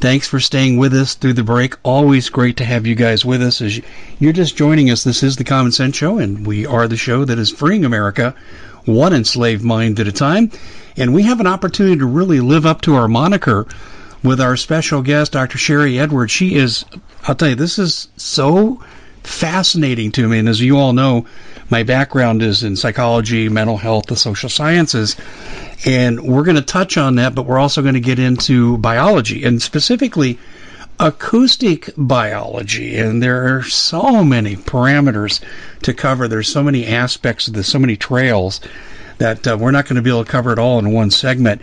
Thanks 0.00 0.28
for 0.28 0.38
staying 0.38 0.76
with 0.76 0.94
us 0.94 1.14
through 1.14 1.32
the 1.32 1.42
break. 1.42 1.74
Always 1.82 2.28
great 2.28 2.58
to 2.58 2.64
have 2.64 2.86
you 2.86 2.94
guys 2.94 3.24
with 3.24 3.42
us. 3.42 3.60
As 3.60 3.80
you're 4.20 4.32
just 4.32 4.56
joining 4.56 4.90
us, 4.90 5.02
this 5.02 5.24
is 5.24 5.34
the 5.34 5.42
Common 5.42 5.72
Sense 5.72 5.96
Show, 5.96 6.18
and 6.18 6.46
we 6.46 6.64
are 6.66 6.86
the 6.86 6.96
show 6.96 7.24
that 7.24 7.38
is 7.38 7.50
freeing 7.50 7.84
America 7.84 8.32
one 8.84 9.12
enslaved 9.12 9.64
mind 9.64 9.98
at 9.98 10.06
a 10.06 10.12
time. 10.12 10.52
And 10.96 11.12
we 11.12 11.24
have 11.24 11.40
an 11.40 11.48
opportunity 11.48 11.98
to 11.98 12.06
really 12.06 12.38
live 12.38 12.64
up 12.64 12.80
to 12.82 12.94
our 12.94 13.08
moniker 13.08 13.66
with 14.22 14.40
our 14.40 14.56
special 14.56 15.02
guest, 15.02 15.32
Dr. 15.32 15.58
Sharry 15.58 15.98
Edwards. 15.98 16.30
She 16.30 16.54
is, 16.54 16.84
I'll 17.26 17.34
tell 17.34 17.48
you, 17.48 17.54
this 17.56 17.80
is 17.80 18.06
so 18.16 18.80
fascinating 19.28 20.10
to 20.12 20.28
me. 20.28 20.38
And 20.38 20.48
as 20.48 20.60
you 20.60 20.78
all 20.78 20.92
know, 20.92 21.26
my 21.70 21.82
background 21.82 22.42
is 22.42 22.64
in 22.64 22.76
psychology, 22.76 23.48
mental 23.48 23.76
health, 23.76 24.06
the 24.06 24.16
social 24.16 24.48
sciences. 24.48 25.16
And 25.84 26.20
we're 26.20 26.44
going 26.44 26.56
to 26.56 26.62
touch 26.62 26.96
on 26.96 27.16
that, 27.16 27.34
but 27.34 27.44
we're 27.44 27.58
also 27.58 27.82
going 27.82 27.94
to 27.94 28.00
get 28.00 28.18
into 28.18 28.78
biology 28.78 29.44
and 29.44 29.60
specifically 29.60 30.38
acoustic 30.98 31.90
biology. 31.96 32.96
And 32.96 33.22
there 33.22 33.56
are 33.56 33.62
so 33.62 34.24
many 34.24 34.56
parameters 34.56 35.40
to 35.82 35.94
cover. 35.94 36.26
There's 36.26 36.48
so 36.48 36.62
many 36.62 36.86
aspects 36.86 37.48
of 37.48 37.54
this, 37.54 37.68
so 37.68 37.78
many 37.78 37.96
trails 37.96 38.60
that 39.18 39.46
uh, 39.46 39.56
we're 39.58 39.70
not 39.70 39.84
going 39.84 39.96
to 39.96 40.02
be 40.02 40.10
able 40.10 40.24
to 40.24 40.30
cover 40.30 40.52
it 40.52 40.58
all 40.58 40.78
in 40.78 40.92
one 40.92 41.10
segment. 41.10 41.60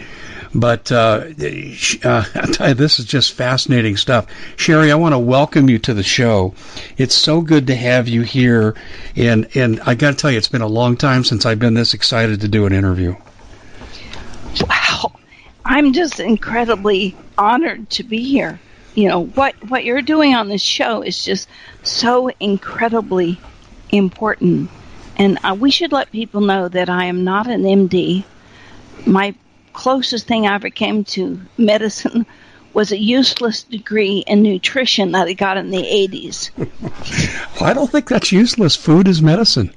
But 0.56 0.90
uh, 0.90 0.96
uh, 0.96 1.28
you, 1.38 2.74
this 2.76 3.00
is 3.00 3.06
just 3.06 3.34
fascinating 3.34 3.98
stuff. 3.98 4.28
Sharry, 4.56 4.90
I 4.90 4.96
want 4.96 5.12
to 5.12 5.20
welcome 5.20 5.70
you 5.70 5.80
to 5.80 5.94
the 5.94 6.02
show. 6.02 6.54
It's 6.98 7.14
so 7.14 7.42
good 7.42 7.68
to 7.68 7.76
have 7.76 8.08
you 8.08 8.22
here, 8.22 8.74
and 9.18 9.50
and 9.54 9.82
I 9.82 9.96
got 9.96 10.12
to 10.12 10.16
tell 10.16 10.32
you, 10.32 10.38
it's 10.38 10.48
been 10.48 10.62
a 10.62 10.68
long 10.68 10.96
time 10.96 11.26
since 11.26 11.46
I've 11.46 11.60
been 11.60 11.74
this 11.74 11.94
excited 11.94 12.40
to 12.40 12.48
do 12.48 12.66
an 12.66 12.72
interview. 12.72 13.18
Wow, 14.62 15.12
I'm 15.66 15.92
just 15.92 16.22
incredibly 16.22 17.18
honored 17.38 17.90
to 17.92 18.04
be 18.04 18.24
here. 18.24 18.58
You 18.94 19.10
know 19.10 19.26
what 19.26 19.56
what 19.70 19.84
you're 19.84 20.02
doing 20.02 20.36
on 20.36 20.48
this 20.48 20.62
show 20.62 21.02
is 21.02 21.22
just 21.22 21.50
so 21.84 22.30
incredibly 22.40 23.38
important, 23.90 24.70
and 25.18 25.38
uh, 25.44 25.58
we 25.60 25.70
should 25.70 25.92
let 25.92 26.14
people 26.14 26.40
know 26.40 26.70
that 26.70 26.90
I 26.90 27.06
am 27.06 27.26
not 27.26 27.48
an 27.48 27.64
MD. 27.64 28.24
My 29.06 29.36
closest 29.76 30.28
thing 30.28 30.48
I 30.48 30.56
ever 30.56 30.70
came 30.70 31.04
to 31.06 31.40
medicine 31.58 32.26
was 32.74 32.92
a 32.92 32.98
useless 32.98 33.64
degree 33.64 34.24
in 34.28 34.42
nutrition 34.42 35.12
that 35.14 35.28
I 35.28 35.34
got 35.34 35.58
in 35.58 35.70
the 35.70 35.78
80s. 35.78 36.52
well, 37.62 37.70
I 37.70 37.74
don't 37.74 37.90
think 37.90 38.10
that's 38.10 38.32
useless. 38.32 38.76
Food 38.76 39.08
is 39.08 39.22
medicine. 39.22 39.74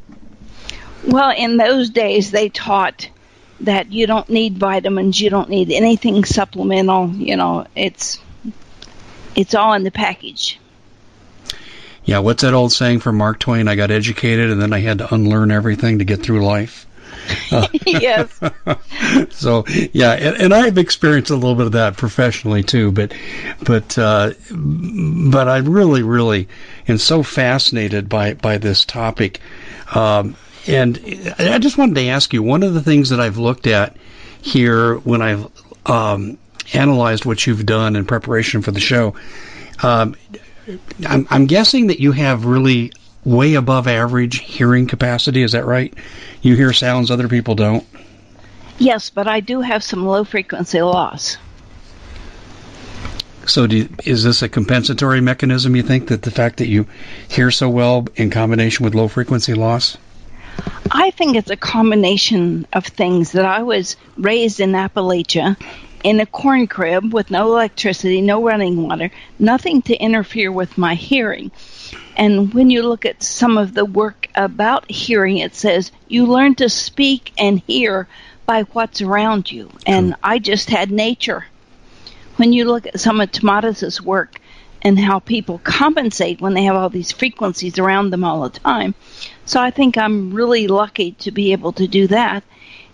Well, 1.06 1.30
in 1.30 1.58
those 1.58 1.90
days, 1.90 2.32
they 2.32 2.48
taught 2.48 3.08
that 3.60 3.92
you 3.92 4.06
don't 4.06 4.28
need 4.28 4.58
vitamins, 4.58 5.20
you 5.20 5.30
don't 5.30 5.48
need 5.48 5.70
anything 5.70 6.24
supplemental. 6.24 7.10
You 7.10 7.36
know, 7.36 7.66
it's 7.76 8.20
it's 9.36 9.54
all 9.54 9.74
in 9.74 9.84
the 9.84 9.90
package. 9.90 10.58
Yeah, 12.04 12.18
what's 12.20 12.42
that 12.42 12.54
old 12.54 12.72
saying 12.72 13.00
from 13.00 13.16
Mark 13.16 13.38
Twain? 13.38 13.68
I 13.68 13.74
got 13.74 13.90
educated 13.90 14.50
and 14.50 14.60
then 14.60 14.72
I 14.72 14.80
had 14.80 14.98
to 14.98 15.14
unlearn 15.14 15.50
everything 15.50 15.98
to 15.98 16.04
get 16.04 16.22
through 16.22 16.44
life. 16.44 16.86
yes. 17.86 18.40
so 19.30 19.64
yeah, 19.92 20.12
and, 20.12 20.36
and, 20.36 20.54
I've 20.54 20.78
experienced 20.78 21.30
a 21.30 21.34
little 21.34 21.54
bit 21.54 21.66
of 21.66 21.72
that 21.72 21.96
professionally 21.96 22.62
too. 22.62 22.90
But 22.92 23.12
but 23.64 23.98
uh, 23.98 24.32
but 24.50 25.48
I 25.48 25.58
really 25.58 26.02
really 26.02 26.48
am 26.86 26.98
so 26.98 27.22
fascinated 27.22 28.08
by 28.08 28.34
by 28.34 28.58
this 28.58 28.84
topic. 28.84 29.40
Um, 29.94 30.36
and 30.66 30.98
I 31.38 31.58
just 31.58 31.78
wanted 31.78 31.94
to 31.94 32.08
ask 32.08 32.32
you 32.32 32.42
one 32.42 32.62
of 32.62 32.74
the 32.74 32.82
things 32.82 33.08
that 33.08 33.20
I've 33.20 33.38
looked 33.38 33.66
at 33.66 33.96
here 34.42 34.96
when 34.98 35.22
I've 35.22 35.48
um, 35.86 36.38
analyzed 36.74 37.24
what 37.24 37.46
you've 37.46 37.64
done 37.64 37.96
in 37.96 38.04
preparation 38.04 38.62
for 38.62 38.70
the 38.70 38.80
show. 38.80 39.14
Um, 39.82 40.14
I'm, 41.06 41.26
I'm 41.30 41.46
guessing 41.46 41.86
that 41.86 42.00
you 42.00 42.12
have 42.12 42.44
really 42.44 42.92
way 43.24 43.54
above 43.54 43.86
average 43.86 44.38
hearing 44.38 44.86
capacity. 44.86 45.42
Is 45.42 45.52
that 45.52 45.66
right? 45.66 45.92
You 46.42 46.54
hear 46.54 46.72
sounds 46.72 47.10
other 47.10 47.28
people 47.28 47.54
don't? 47.54 47.84
Yes, 48.78 49.10
but 49.10 49.26
I 49.26 49.40
do 49.40 49.60
have 49.60 49.82
some 49.82 50.06
low 50.06 50.24
frequency 50.24 50.80
loss. 50.80 51.36
So, 53.46 53.64
you, 53.64 53.88
is 54.04 54.24
this 54.24 54.42
a 54.42 54.48
compensatory 54.48 55.20
mechanism, 55.20 55.74
you 55.74 55.82
think, 55.82 56.08
that 56.08 56.22
the 56.22 56.30
fact 56.30 56.58
that 56.58 56.68
you 56.68 56.86
hear 57.28 57.50
so 57.50 57.68
well 57.68 58.06
in 58.16 58.30
combination 58.30 58.84
with 58.84 58.94
low 58.94 59.08
frequency 59.08 59.54
loss? 59.54 59.96
I 60.90 61.10
think 61.10 61.36
it's 61.36 61.50
a 61.50 61.56
combination 61.56 62.66
of 62.72 62.84
things 62.86 63.32
that 63.32 63.44
I 63.44 63.62
was 63.62 63.96
raised 64.16 64.60
in 64.60 64.72
Appalachia 64.72 65.56
in 66.04 66.20
a 66.20 66.26
corn 66.26 66.66
crib 66.66 67.12
with 67.12 67.30
no 67.30 67.52
electricity, 67.52 68.20
no 68.20 68.42
running 68.42 68.82
water, 68.86 69.10
nothing 69.38 69.82
to 69.82 69.96
interfere 69.96 70.52
with 70.52 70.78
my 70.78 70.94
hearing. 70.94 71.50
And 72.18 72.52
when 72.52 72.68
you 72.68 72.82
look 72.82 73.06
at 73.06 73.22
some 73.22 73.56
of 73.56 73.74
the 73.74 73.84
work 73.84 74.28
about 74.34 74.90
hearing, 74.90 75.38
it 75.38 75.54
says 75.54 75.92
you 76.08 76.26
learn 76.26 76.56
to 76.56 76.68
speak 76.68 77.32
and 77.38 77.62
hear 77.66 78.08
by 78.44 78.62
what's 78.72 79.00
around 79.00 79.52
you. 79.52 79.70
And 79.86 80.16
I 80.22 80.40
just 80.40 80.68
had 80.68 80.90
nature. 80.90 81.46
When 82.36 82.52
you 82.52 82.64
look 82.64 82.86
at 82.88 82.98
some 82.98 83.20
of 83.20 83.30
Tomatis' 83.30 84.00
work 84.00 84.40
and 84.82 84.98
how 84.98 85.20
people 85.20 85.60
compensate 85.62 86.40
when 86.40 86.54
they 86.54 86.64
have 86.64 86.76
all 86.76 86.88
these 86.88 87.12
frequencies 87.12 87.78
around 87.78 88.10
them 88.10 88.24
all 88.24 88.48
the 88.48 88.58
time, 88.58 88.94
So 89.48 89.62
I 89.62 89.70
think 89.70 89.96
I'm 89.96 90.34
really 90.34 90.66
lucky 90.66 91.12
to 91.12 91.30
be 91.30 91.52
able 91.52 91.72
to 91.72 91.88
do 91.88 92.06
that. 92.08 92.44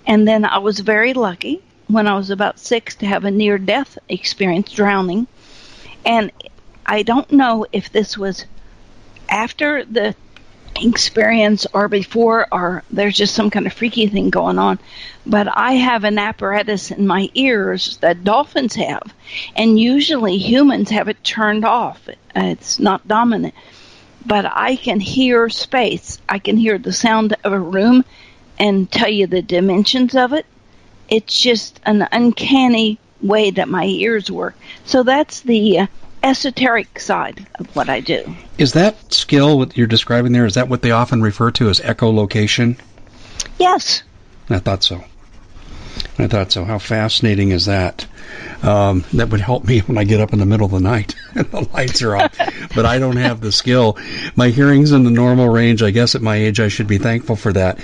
And 0.06 0.29
then 0.29 0.44
I 0.44 0.59
was 0.59 0.79
very 0.79 1.12
lucky 1.12 1.61
when 1.88 2.06
I 2.06 2.17
was 2.17 2.31
about 2.31 2.61
six 2.61 2.94
to 2.97 3.06
have 3.06 3.25
a 3.25 3.31
near 3.32 3.59
death 3.59 3.99
experience 4.09 4.70
drowning. 4.70 5.27
And 6.06 6.31
I 6.87 7.03
don't 7.03 7.31
know 7.32 7.67
if 7.73 7.91
this 7.91 8.17
was 8.17 8.44
after 9.35 9.85
the 9.85 10.15
experience 10.81 11.67
or 11.73 11.89
before 11.89 12.47
or 12.53 12.83
there's 12.91 13.17
just 13.17 13.35
some 13.35 13.51
kind 13.51 13.67
of 13.67 13.73
freaky 13.73 14.07
thing 14.07 14.31
going 14.31 14.59
on. 14.59 14.79
But 15.27 15.49
I 15.53 15.73
have 15.73 16.05
an 16.05 16.19
apparatus 16.19 16.91
in 16.91 17.07
my 17.07 17.31
ears 17.35 17.99
that 17.99 18.25
dolphins 18.25 18.75
have, 18.75 19.03
and 19.57 19.79
usually 19.79 20.39
humans 20.39 20.91
have 20.91 21.09
it 21.09 21.23
turned 21.25 21.65
off. 21.65 22.09
It's 22.35 22.79
not 22.79 23.07
dominant. 23.09 23.55
But 24.27 24.47
I 24.47 24.77
can 24.77 25.01
hear 25.01 25.49
space. 25.51 26.19
I 26.29 26.39
can 26.39 26.57
hear 26.57 26.79
the 26.79 26.93
sound 26.93 27.37
of 27.45 27.53
a 27.53 27.61
room 27.61 28.05
and 28.59 28.91
tell 28.91 29.11
you 29.11 29.27
the 29.27 29.43
dimensions 29.43 30.15
of 30.15 30.33
it. 30.33 30.47
It's 31.09 31.39
just 31.39 31.81
an 31.85 32.07
uncanny 32.11 32.99
way 33.21 33.51
that 33.51 33.69
my 33.69 33.85
ears 33.85 34.31
work. 34.31 34.55
So 34.85 35.03
that's 35.03 35.41
the 35.41 35.81
uh, 35.81 35.87
esoteric 36.25 36.99
side 36.99 37.47
of 37.56 37.67
what 37.76 37.88
I 37.88 38.00
do. 38.00 38.35
Is 38.59 38.73
that 38.73 39.12
skill 39.12 39.59
what 39.59 39.76
you're 39.76 39.87
describing 39.87 40.32
there? 40.32 40.47
Is 40.47 40.55
that 40.55 40.69
what 40.69 40.82
they 40.82 40.91
often 40.91 41.23
refer 41.23 41.50
to 41.53 41.69
as 41.69 41.81
echolocation? 41.81 42.79
Yes. 43.59 44.03
I 44.50 44.59
thought 44.59 44.82
so. 44.82 45.05
I 46.19 46.26
thought 46.26 46.50
so. 46.50 46.65
How 46.65 46.79
fascinating 46.79 47.50
is 47.50 47.67
that? 47.67 48.06
Um, 48.62 49.05
that 49.12 49.29
would 49.29 49.41
help 49.41 49.65
me 49.65 49.79
when 49.87 49.99
I 49.99 50.05
get 50.05 50.21
up 50.21 50.32
in 50.32 50.38
the 50.38 50.47
middle 50.47 50.65
of 50.67 50.73
the 50.73 50.81
night 50.81 51.15
and 51.35 51.44
the 51.50 51.69
lights 51.73 52.00
are 52.03 52.17
off. 52.17 52.37
but 52.75 52.87
I 52.87 52.99
don't 52.99 53.17
have 53.17 53.41
the 53.41 53.53
skill. 53.53 53.99
My 54.35 54.49
hearing's 54.49 54.93
in 54.93 55.05
the 55.05 55.11
normal 55.11 55.50
range. 55.50 55.82
I 55.82 55.91
guess 55.91 56.15
at 56.15 56.23
my 56.23 56.37
age 56.37 56.59
I 56.59 56.69
should 56.69 56.87
be 56.87 56.99
thankful 56.99 57.37
for 57.37 57.53
that. 57.53 57.79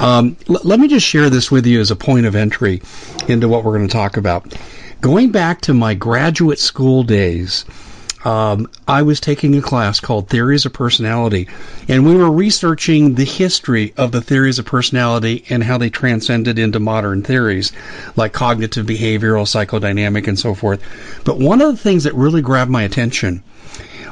Um, 0.00 0.36
l- 0.48 0.60
let 0.62 0.78
me 0.78 0.86
just 0.88 1.06
share 1.06 1.28
this 1.28 1.50
with 1.50 1.66
you 1.66 1.80
as 1.80 1.90
a 1.90 1.96
point 1.96 2.26
of 2.26 2.36
entry 2.36 2.82
into 3.28 3.48
what 3.48 3.64
we're 3.64 3.76
going 3.76 3.88
to 3.88 3.92
talk 3.92 4.16
about. 4.16 4.54
Going 5.00 5.30
back 5.30 5.62
to 5.62 5.72
my 5.72 5.94
graduate 5.94 6.58
school 6.58 7.04
days, 7.04 7.64
um, 8.22 8.68
I 8.86 9.00
was 9.00 9.18
taking 9.18 9.56
a 9.56 9.62
class 9.62 9.98
called 9.98 10.28
Theories 10.28 10.66
of 10.66 10.74
Personality, 10.74 11.48
and 11.88 12.04
we 12.04 12.14
were 12.14 12.30
researching 12.30 13.14
the 13.14 13.24
history 13.24 13.94
of 13.96 14.12
the 14.12 14.20
theories 14.20 14.58
of 14.58 14.66
personality 14.66 15.42
and 15.48 15.64
how 15.64 15.78
they 15.78 15.88
transcended 15.88 16.58
into 16.58 16.80
modern 16.80 17.22
theories 17.22 17.72
like 18.14 18.34
cognitive 18.34 18.84
behavioral, 18.84 19.48
psychodynamic, 19.48 20.28
and 20.28 20.38
so 20.38 20.52
forth. 20.52 20.82
But 21.24 21.38
one 21.38 21.62
of 21.62 21.70
the 21.70 21.82
things 21.82 22.04
that 22.04 22.14
really 22.14 22.42
grabbed 22.42 22.70
my 22.70 22.82
attention 22.82 23.42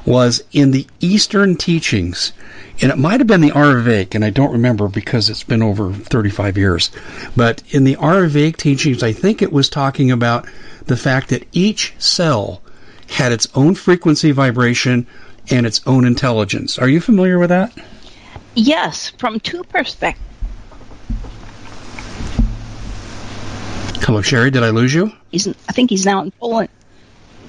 was 0.06 0.42
in 0.52 0.70
the 0.70 0.86
Eastern 1.00 1.56
teachings, 1.56 2.32
and 2.80 2.92
it 2.92 2.98
might 2.98 3.20
have 3.20 3.26
been 3.26 3.40
the 3.40 3.50
Ayurvedic, 3.50 4.14
and 4.14 4.24
I 4.24 4.30
don't 4.30 4.52
remember 4.52 4.88
because 4.88 5.28
it's 5.28 5.42
been 5.42 5.62
over 5.62 5.92
35 5.92 6.56
years. 6.56 6.90
But 7.36 7.62
in 7.70 7.84
the 7.84 7.96
Ayurvedic 7.96 8.56
teachings, 8.56 9.02
I 9.02 9.12
think 9.12 9.42
it 9.42 9.52
was 9.52 9.68
talking 9.68 10.10
about 10.10 10.46
the 10.86 10.96
fact 10.96 11.30
that 11.30 11.46
each 11.52 11.94
cell 11.98 12.62
had 13.08 13.32
its 13.32 13.48
own 13.54 13.74
frequency 13.74 14.30
vibration 14.30 15.06
and 15.50 15.66
its 15.66 15.80
own 15.86 16.04
intelligence. 16.04 16.78
Are 16.78 16.88
you 16.88 17.00
familiar 17.00 17.38
with 17.38 17.48
that? 17.50 17.72
Yes, 18.54 19.10
from 19.10 19.40
two 19.40 19.64
perspectives. 19.64 20.24
Hello, 24.02 24.20
Sharry. 24.20 24.50
Did 24.50 24.62
I 24.62 24.70
lose 24.70 24.94
you? 24.94 25.12
He's, 25.30 25.48
I 25.48 25.72
think 25.72 25.90
he's 25.90 26.06
now 26.06 26.22
in 26.22 26.30
Poland. 26.30 26.70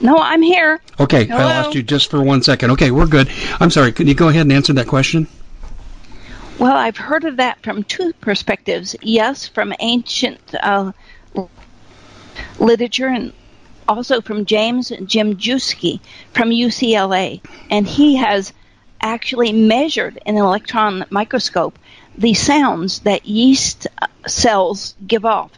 No, 0.02 0.18
I'm 0.18 0.42
here. 0.42 0.82
Okay, 1.00 1.26
Hello? 1.26 1.40
I 1.40 1.62
lost 1.62 1.76
you 1.76 1.84
just 1.84 2.10
for 2.10 2.22
one 2.22 2.42
second. 2.42 2.72
Okay, 2.72 2.92
we're 2.92 3.08
good. 3.08 3.30
I'm 3.60 3.70
sorry. 3.70 3.92
Can 3.92 4.08
you 4.08 4.16
go 4.16 4.30
ahead 4.30 4.44
and 4.44 4.54
answer 4.54 4.74
that 4.74 4.88
question? 4.88 5.28
Well, 6.58 6.76
I've 6.76 6.98
heard 6.98 7.26
of 7.26 7.38
that 7.38 7.62
from 7.64 7.84
two 7.84 8.14
perspectives. 8.14 8.96
Yes, 9.02 9.48
from 9.48 9.74
ancient 9.80 10.40
uh, 10.62 10.92
literature 12.60 13.08
and 13.08 13.34
also 13.88 14.22
from 14.22 14.46
James 14.46 14.92
Gimzewski 14.92 16.00
from 16.34 16.50
UCLA. 16.50 17.42
And 17.70 17.88
he 17.88 18.16
has 18.18 18.54
actually 19.02 19.52
measured 19.52 20.20
in 20.26 20.36
an 20.36 20.44
electron 20.44 21.06
microscope 21.10 21.80
the 22.18 22.34
sounds 22.34 23.00
that 23.00 23.26
yeast 23.26 23.88
uh, 24.02 24.08
cells 24.28 24.96
give 25.08 25.26
off. 25.26 25.52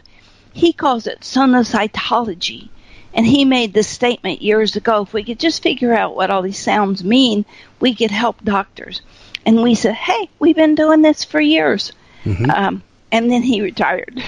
He 0.52 0.72
calls 0.72 1.06
it 1.06 1.20
sonocytology. 1.20 2.68
And 3.14 3.26
he 3.26 3.44
made 3.44 3.72
this 3.72 3.88
statement 3.88 4.42
years 4.42 4.76
ago 4.76 5.02
if 5.02 5.12
we 5.12 5.24
could 5.24 5.38
just 5.38 5.62
figure 5.62 5.92
out 5.92 6.16
what 6.16 6.30
all 6.30 6.42
these 6.42 6.58
sounds 6.58 7.04
mean, 7.04 7.44
we 7.80 7.94
could 7.94 8.10
help 8.10 8.42
doctors. 8.42 9.02
And 9.44 9.62
we 9.62 9.74
said, 9.74 9.94
hey, 9.94 10.28
we've 10.38 10.56
been 10.56 10.74
doing 10.74 11.02
this 11.02 11.24
for 11.24 11.40
years. 11.40 11.92
Mm-hmm. 12.24 12.50
Um, 12.50 12.82
and 13.10 13.30
then 13.30 13.42
he 13.42 13.60
retired. 13.60 14.22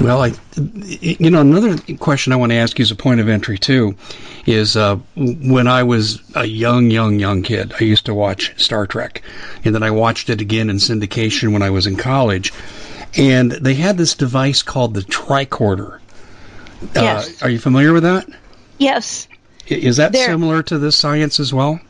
Well, 0.00 0.22
I, 0.22 0.34
you 1.00 1.30
know, 1.30 1.40
another 1.40 1.78
question 1.98 2.32
I 2.32 2.36
want 2.36 2.52
to 2.52 2.56
ask 2.56 2.78
you 2.78 2.82
as 2.82 2.90
a 2.90 2.96
point 2.96 3.20
of 3.20 3.30
entry 3.30 3.56
too 3.56 3.96
is 4.44 4.76
uh, 4.76 4.96
when 5.16 5.66
I 5.66 5.84
was 5.84 6.20
a 6.34 6.44
young, 6.44 6.90
young, 6.90 7.18
young 7.18 7.42
kid, 7.42 7.72
I 7.80 7.84
used 7.84 8.06
to 8.06 8.14
watch 8.14 8.52
Star 8.62 8.86
Trek, 8.86 9.22
and 9.64 9.74
then 9.74 9.82
I 9.82 9.90
watched 9.90 10.28
it 10.28 10.40
again 10.40 10.70
in 10.70 10.76
syndication 10.76 11.52
when 11.52 11.62
I 11.62 11.70
was 11.70 11.86
in 11.86 11.96
college, 11.96 12.52
and 13.16 13.50
they 13.50 13.74
had 13.74 13.96
this 13.96 14.14
device 14.14 14.62
called 14.62 14.94
the 14.94 15.00
tricorder. 15.00 15.98
Yes. 16.94 17.42
Uh, 17.42 17.46
are 17.46 17.50
you 17.50 17.58
familiar 17.58 17.92
with 17.92 18.02
that? 18.04 18.28
Yes. 18.78 19.28
Is 19.66 19.96
that 19.96 20.12
there, 20.12 20.26
similar 20.26 20.62
to 20.64 20.78
this 20.78 20.96
science 20.96 21.40
as 21.40 21.52
well? 21.52 21.80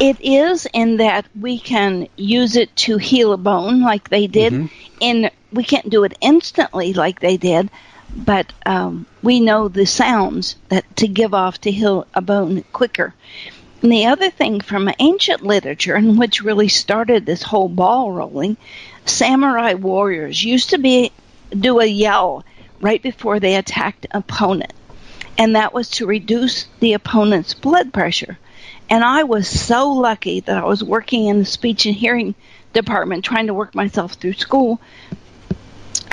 It 0.00 0.20
is 0.20 0.66
in 0.72 0.96
that 0.98 1.26
we 1.38 1.58
can 1.58 2.08
use 2.16 2.56
it 2.56 2.74
to 2.76 2.98
heal 2.98 3.32
a 3.32 3.36
bone 3.36 3.82
like 3.82 4.08
they 4.08 4.26
did. 4.26 4.52
Mm-hmm. 4.52 4.66
In 5.00 5.30
we 5.52 5.64
can't 5.64 5.88
do 5.90 6.04
it 6.04 6.16
instantly 6.20 6.92
like 6.92 7.20
they 7.20 7.36
did, 7.36 7.70
but 8.14 8.52
um, 8.66 9.06
we 9.22 9.40
know 9.40 9.68
the 9.68 9.86
sounds 9.86 10.56
that 10.68 10.96
to 10.96 11.08
give 11.08 11.34
off 11.34 11.60
to 11.62 11.70
heal 11.70 12.06
a 12.14 12.20
bone 12.20 12.64
quicker. 12.72 13.14
And 13.82 13.92
the 13.92 14.06
other 14.06 14.30
thing 14.30 14.60
from 14.60 14.90
ancient 14.98 15.42
literature, 15.42 15.94
and 15.94 16.18
which 16.18 16.42
really 16.42 16.68
started 16.68 17.26
this 17.26 17.42
whole 17.42 17.68
ball 17.68 18.10
rolling, 18.12 18.56
samurai 19.04 19.74
warriors 19.74 20.42
used 20.42 20.70
to 20.70 20.78
be 20.78 21.12
do 21.50 21.80
a 21.80 21.86
yell 21.86 22.44
right 22.84 23.02
before 23.02 23.40
they 23.40 23.56
attacked 23.56 24.04
an 24.04 24.18
opponent, 24.18 24.74
and 25.38 25.56
that 25.56 25.72
was 25.72 25.88
to 25.88 26.06
reduce 26.06 26.66
the 26.80 26.92
opponent's 26.92 27.54
blood 27.54 27.94
pressure. 27.94 28.38
And 28.90 29.02
I 29.02 29.24
was 29.24 29.48
so 29.48 29.90
lucky 29.90 30.40
that 30.40 30.58
I 30.58 30.66
was 30.66 30.84
working 30.84 31.24
in 31.24 31.38
the 31.38 31.46
speech 31.46 31.86
and 31.86 31.94
hearing 31.94 32.34
department 32.74 33.24
trying 33.24 33.46
to 33.46 33.54
work 33.54 33.74
myself 33.74 34.12
through 34.12 34.34
school. 34.34 34.82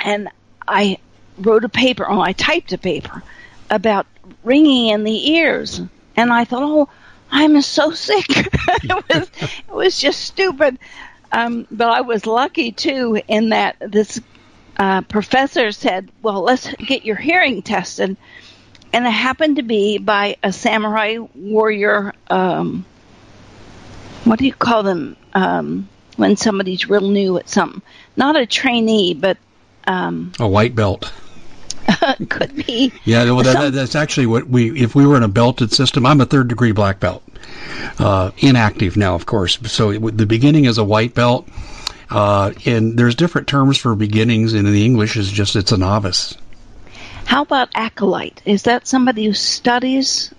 And 0.02 0.30
I 0.66 0.96
wrote 1.36 1.64
a 1.64 1.68
paper, 1.68 2.06
or 2.06 2.20
I 2.20 2.32
typed 2.32 2.72
a 2.72 2.78
paper 2.78 3.22
about 3.68 4.06
ringing 4.42 4.88
in 4.88 5.04
the 5.04 5.32
ears. 5.32 5.78
And 6.16 6.32
I 6.32 6.46
thought, 6.46 6.62
oh, 6.62 6.88
I'm 7.30 7.60
so 7.60 7.90
sick. 7.90 8.24
it, 8.30 9.04
was, 9.10 9.30
it 9.68 9.70
was 9.70 10.00
just 10.00 10.20
stupid. 10.22 10.78
Um, 11.30 11.66
but 11.70 11.88
I 11.88 12.00
was 12.00 12.24
lucky 12.24 12.72
too 12.72 13.20
in 13.28 13.50
that 13.50 13.76
this 13.80 14.20
uh, 14.78 15.02
professor 15.02 15.72
said, 15.72 16.10
well, 16.22 16.42
let's 16.42 16.72
get 16.74 17.04
your 17.04 17.16
hearing 17.16 17.62
tested 17.62 18.16
and 18.92 19.06
it 19.06 19.10
happened 19.10 19.56
to 19.56 19.62
be 19.62 19.98
by 19.98 20.36
a 20.42 20.52
samurai 20.52 21.18
warrior. 21.34 22.12
Um, 22.28 22.84
what 24.24 24.38
do 24.38 24.46
you 24.46 24.52
call 24.52 24.82
them 24.82 25.16
um, 25.34 25.88
when 26.16 26.36
somebody's 26.36 26.88
real 26.88 27.08
new 27.08 27.38
at 27.38 27.48
something? 27.48 27.82
Not 28.16 28.36
a 28.36 28.46
trainee, 28.46 29.14
but 29.14 29.38
um, 29.86 30.32
a 30.38 30.46
white 30.46 30.74
belt. 30.74 31.12
could 32.28 32.54
be. 32.66 32.92
Yeah, 33.04 33.24
well, 33.24 33.42
that, 33.42 33.72
that's 33.72 33.96
actually 33.96 34.26
what 34.26 34.46
we. 34.46 34.80
If 34.80 34.94
we 34.94 35.06
were 35.06 35.16
in 35.16 35.22
a 35.22 35.28
belted 35.28 35.72
system, 35.72 36.06
I'm 36.06 36.20
a 36.20 36.26
third 36.26 36.48
degree 36.48 36.72
black 36.72 37.00
belt, 37.00 37.24
uh, 37.98 38.30
inactive 38.38 38.96
now, 38.96 39.14
of 39.14 39.26
course. 39.26 39.58
So 39.64 39.90
it, 39.90 40.16
the 40.16 40.26
beginning 40.26 40.66
is 40.66 40.78
a 40.78 40.84
white 40.84 41.14
belt, 41.14 41.48
uh, 42.10 42.52
and 42.66 42.98
there's 42.98 43.14
different 43.14 43.48
terms 43.48 43.78
for 43.78 43.94
beginnings. 43.94 44.52
And 44.52 44.66
in 44.66 44.72
the 44.72 44.84
English, 44.84 45.16
is 45.16 45.30
just 45.30 45.56
it's 45.56 45.72
a 45.72 45.76
novice. 45.76 46.36
How 47.24 47.42
about 47.42 47.70
acolyte? 47.74 48.42
Is 48.44 48.64
that 48.64 48.86
somebody 48.86 49.26
who 49.26 49.32
studies 49.32 50.32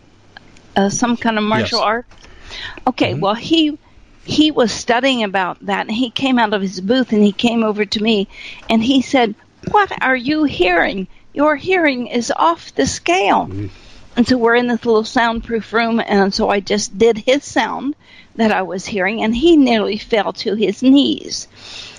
uh, 0.75 0.89
some 0.89 1.17
kind 1.17 1.37
of 1.37 1.43
martial 1.43 1.79
yes. 1.79 1.85
art? 1.85 2.05
Okay, 2.87 3.11
mm-hmm. 3.11 3.21
well 3.21 3.35
he 3.35 3.77
he 4.25 4.51
was 4.51 4.71
studying 4.71 5.23
about 5.23 5.65
that, 5.65 5.87
and 5.87 5.91
he 5.91 6.09
came 6.09 6.39
out 6.39 6.53
of 6.53 6.61
his 6.61 6.79
booth 6.79 7.11
and 7.11 7.23
he 7.23 7.31
came 7.31 7.63
over 7.63 7.85
to 7.85 8.03
me, 8.03 8.27
and 8.69 8.83
he 8.83 9.01
said, 9.01 9.35
"What 9.71 9.91
are 10.03 10.15
you 10.15 10.43
hearing? 10.43 11.07
Your 11.33 11.55
hearing 11.55 12.07
is 12.07 12.31
off 12.35 12.75
the 12.75 12.85
scale." 12.85 13.47
Mm-hmm. 13.47 13.67
And 14.15 14.27
so 14.27 14.37
we're 14.37 14.55
in 14.55 14.67
this 14.67 14.85
little 14.85 15.03
soundproof 15.03 15.73
room, 15.73 15.99
and 15.99 16.33
so 16.33 16.47
I 16.49 16.59
just 16.59 16.95
did 16.97 17.17
his 17.17 17.43
sound 17.43 17.95
that 18.35 18.51
I 18.51 18.61
was 18.63 18.85
hearing, 18.85 19.23
and 19.23 19.35
he 19.35 19.57
nearly 19.57 19.97
fell 19.97 20.33
to 20.33 20.55
his 20.55 20.81
knees. 20.81 21.47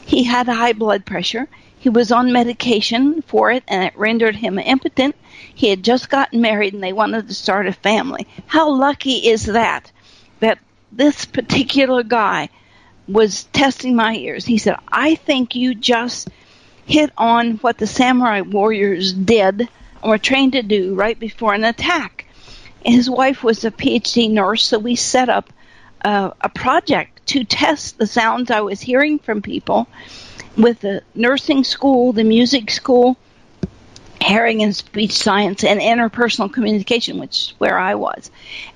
He 0.04 0.24
had 0.24 0.46
high 0.46 0.72
blood 0.72 1.06
pressure. 1.06 1.48
He 1.78 1.88
was 1.88 2.12
on 2.12 2.32
medication 2.32 3.22
for 3.22 3.50
it 3.50 3.62
and 3.68 3.84
it 3.84 3.96
rendered 3.96 4.36
him 4.36 4.58
impotent. 4.58 5.14
He 5.54 5.68
had 5.68 5.82
just 5.82 6.08
gotten 6.08 6.40
married 6.40 6.72
and 6.72 6.82
they 6.82 6.94
wanted 6.94 7.28
to 7.28 7.34
start 7.34 7.66
a 7.66 7.72
family. 7.72 8.26
How 8.46 8.70
lucky 8.70 9.28
is 9.28 9.44
that? 9.44 9.92
That 10.40 10.58
this 10.90 11.26
particular 11.26 12.02
guy 12.02 12.48
was 13.06 13.44
testing 13.44 13.94
my 13.96 14.14
ears. 14.14 14.46
He 14.46 14.58
said, 14.58 14.76
I 14.88 15.14
think 15.14 15.54
you 15.54 15.74
just 15.74 16.28
hit 16.86 17.12
on 17.18 17.56
what 17.58 17.78
the 17.78 17.86
samurai 17.86 18.40
warriors 18.40 19.12
did 19.12 19.68
or 20.02 20.10
were 20.10 20.18
trained 20.18 20.52
to 20.52 20.62
do 20.62 20.94
right 20.94 21.18
before 21.18 21.54
an 21.54 21.64
attack. 21.64 22.26
his 22.84 23.08
wife 23.08 23.42
was 23.42 23.64
a 23.64 23.70
PhD 23.70 24.30
nurse, 24.30 24.64
so 24.66 24.78
we 24.78 24.96
set 24.96 25.28
up 25.28 25.52
uh, 26.04 26.30
a 26.40 26.48
project 26.48 27.26
to 27.28 27.44
test 27.44 27.98
the 27.98 28.06
sounds 28.06 28.50
I 28.50 28.60
was 28.60 28.80
hearing 28.80 29.18
from 29.18 29.42
people 29.42 29.88
with 30.56 30.80
the 30.80 31.02
nursing 31.14 31.64
school, 31.64 32.12
the 32.12 32.24
music 32.24 32.70
school, 32.70 33.16
hearing 34.20 34.62
and 34.62 34.74
speech 34.74 35.12
science, 35.12 35.64
and 35.64 35.80
interpersonal 35.80 36.52
communication, 36.52 37.18
which 37.18 37.38
is 37.38 37.54
where 37.58 37.78
I 37.78 37.94
was. 37.94 38.30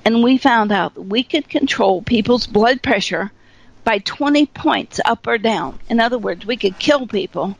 And 0.04 0.22
we 0.22 0.38
found 0.38 0.72
out 0.72 0.94
that 0.94 1.02
we 1.02 1.22
could 1.22 1.48
control 1.48 2.02
people's 2.02 2.46
blood 2.46 2.82
pressure 2.82 3.30
by 3.84 3.98
20 3.98 4.46
points 4.46 5.00
up 5.04 5.26
or 5.26 5.38
down. 5.38 5.78
In 5.88 6.00
other 6.00 6.18
words, 6.18 6.44
we 6.44 6.56
could 6.56 6.78
kill 6.78 7.06
people 7.06 7.56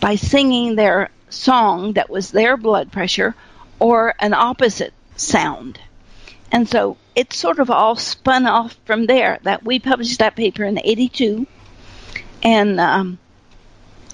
by 0.00 0.16
singing 0.16 0.76
their 0.76 1.10
song 1.30 1.94
that 1.94 2.10
was 2.10 2.30
their 2.30 2.56
blood 2.56 2.92
pressure 2.92 3.34
or 3.78 4.14
an 4.18 4.34
opposite 4.34 4.92
sound. 5.16 5.78
And 6.50 6.68
so 6.68 6.96
it 7.14 7.32
sort 7.32 7.58
of 7.58 7.70
all 7.70 7.96
spun 7.96 8.46
off 8.46 8.76
from 8.84 9.06
there. 9.06 9.38
That 9.42 9.64
we 9.64 9.78
published 9.78 10.18
that 10.20 10.36
paper 10.36 10.64
in 10.64 10.80
'82, 10.82 11.46
and 12.42 12.80
um, 12.80 13.18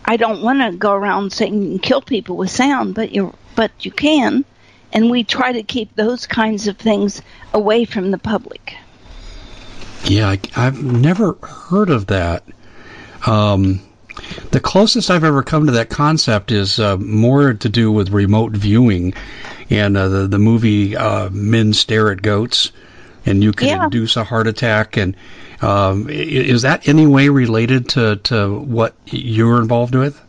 I 0.04 0.16
don't 0.16 0.42
want 0.42 0.60
to 0.60 0.76
go 0.76 0.92
around 0.92 1.32
saying 1.32 1.62
you 1.62 1.68
can 1.70 1.78
kill 1.78 2.02
people 2.02 2.36
with 2.36 2.50
sound, 2.50 2.94
but 2.94 3.12
you 3.12 3.34
but 3.54 3.70
you 3.84 3.90
can, 3.90 4.44
and 4.92 5.10
we 5.10 5.24
try 5.24 5.52
to 5.52 5.62
keep 5.62 5.94
those 5.94 6.26
kinds 6.26 6.66
of 6.66 6.76
things 6.76 7.22
away 7.52 7.84
from 7.84 8.10
the 8.10 8.18
public. 8.18 8.76
Yeah, 10.04 10.34
I, 10.56 10.60
have 10.60 10.82
never 10.82 11.34
heard 11.42 11.88
of 11.90 12.06
that. 12.06 12.44
Um, 13.26 13.80
the 14.50 14.60
closest 14.60 15.10
I've 15.10 15.24
ever 15.24 15.42
come 15.42 15.66
to 15.66 15.72
that 15.72 15.88
concept 15.88 16.52
is 16.52 16.78
uh, 16.78 16.96
more 16.98 17.54
to 17.54 17.68
do 17.68 17.90
with 17.90 18.10
remote 18.10 18.52
viewing, 18.52 19.14
and 19.70 19.96
uh, 19.96 20.08
the 20.08 20.26
the 20.26 20.38
movie 20.38 20.96
uh, 20.96 21.30
Men 21.30 21.72
Stare 21.72 22.10
at 22.10 22.22
Goats, 22.22 22.72
and 23.26 23.42
you 23.42 23.52
can 23.52 23.68
yeah. 23.68 23.84
induce 23.84 24.16
a 24.16 24.24
heart 24.24 24.46
attack. 24.46 24.96
And 24.96 25.16
um, 25.60 26.08
is 26.08 26.62
that 26.62 26.88
any 26.88 27.06
way 27.06 27.28
related 27.28 27.88
to 27.90 28.16
to 28.16 28.58
what 28.58 28.94
you're 29.06 29.60
involved 29.60 29.94
with? 29.94 30.20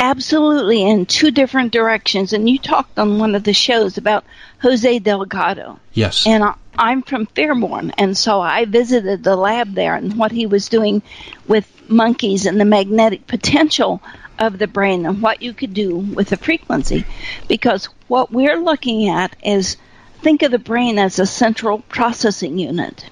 Absolutely, 0.00 0.82
in 0.82 1.06
two 1.06 1.30
different 1.30 1.72
directions. 1.72 2.32
And 2.32 2.48
you 2.48 2.58
talked 2.58 2.98
on 2.98 3.18
one 3.18 3.34
of 3.34 3.44
the 3.44 3.52
shows 3.52 3.98
about 3.98 4.24
Jose 4.60 4.98
Delgado. 4.98 5.78
Yes. 5.92 6.26
And 6.26 6.42
I, 6.42 6.54
I'm 6.76 7.02
from 7.02 7.26
Fairborn, 7.26 7.92
and 7.98 8.16
so 8.16 8.40
I 8.40 8.64
visited 8.64 9.22
the 9.22 9.36
lab 9.36 9.74
there 9.74 9.94
and 9.94 10.18
what 10.18 10.32
he 10.32 10.46
was 10.46 10.68
doing 10.68 11.02
with 11.46 11.70
monkeys 11.88 12.46
and 12.46 12.60
the 12.60 12.64
magnetic 12.64 13.26
potential 13.26 14.02
of 14.38 14.58
the 14.58 14.66
brain 14.66 15.06
and 15.06 15.22
what 15.22 15.42
you 15.42 15.52
could 15.52 15.74
do 15.74 15.96
with 15.96 16.28
the 16.28 16.36
frequency. 16.36 17.04
Because 17.48 17.86
what 18.08 18.32
we're 18.32 18.58
looking 18.58 19.08
at 19.08 19.36
is 19.42 19.76
think 20.22 20.42
of 20.42 20.50
the 20.50 20.58
brain 20.58 20.98
as 20.98 21.18
a 21.18 21.26
central 21.26 21.80
processing 21.80 22.58
unit. 22.58 23.08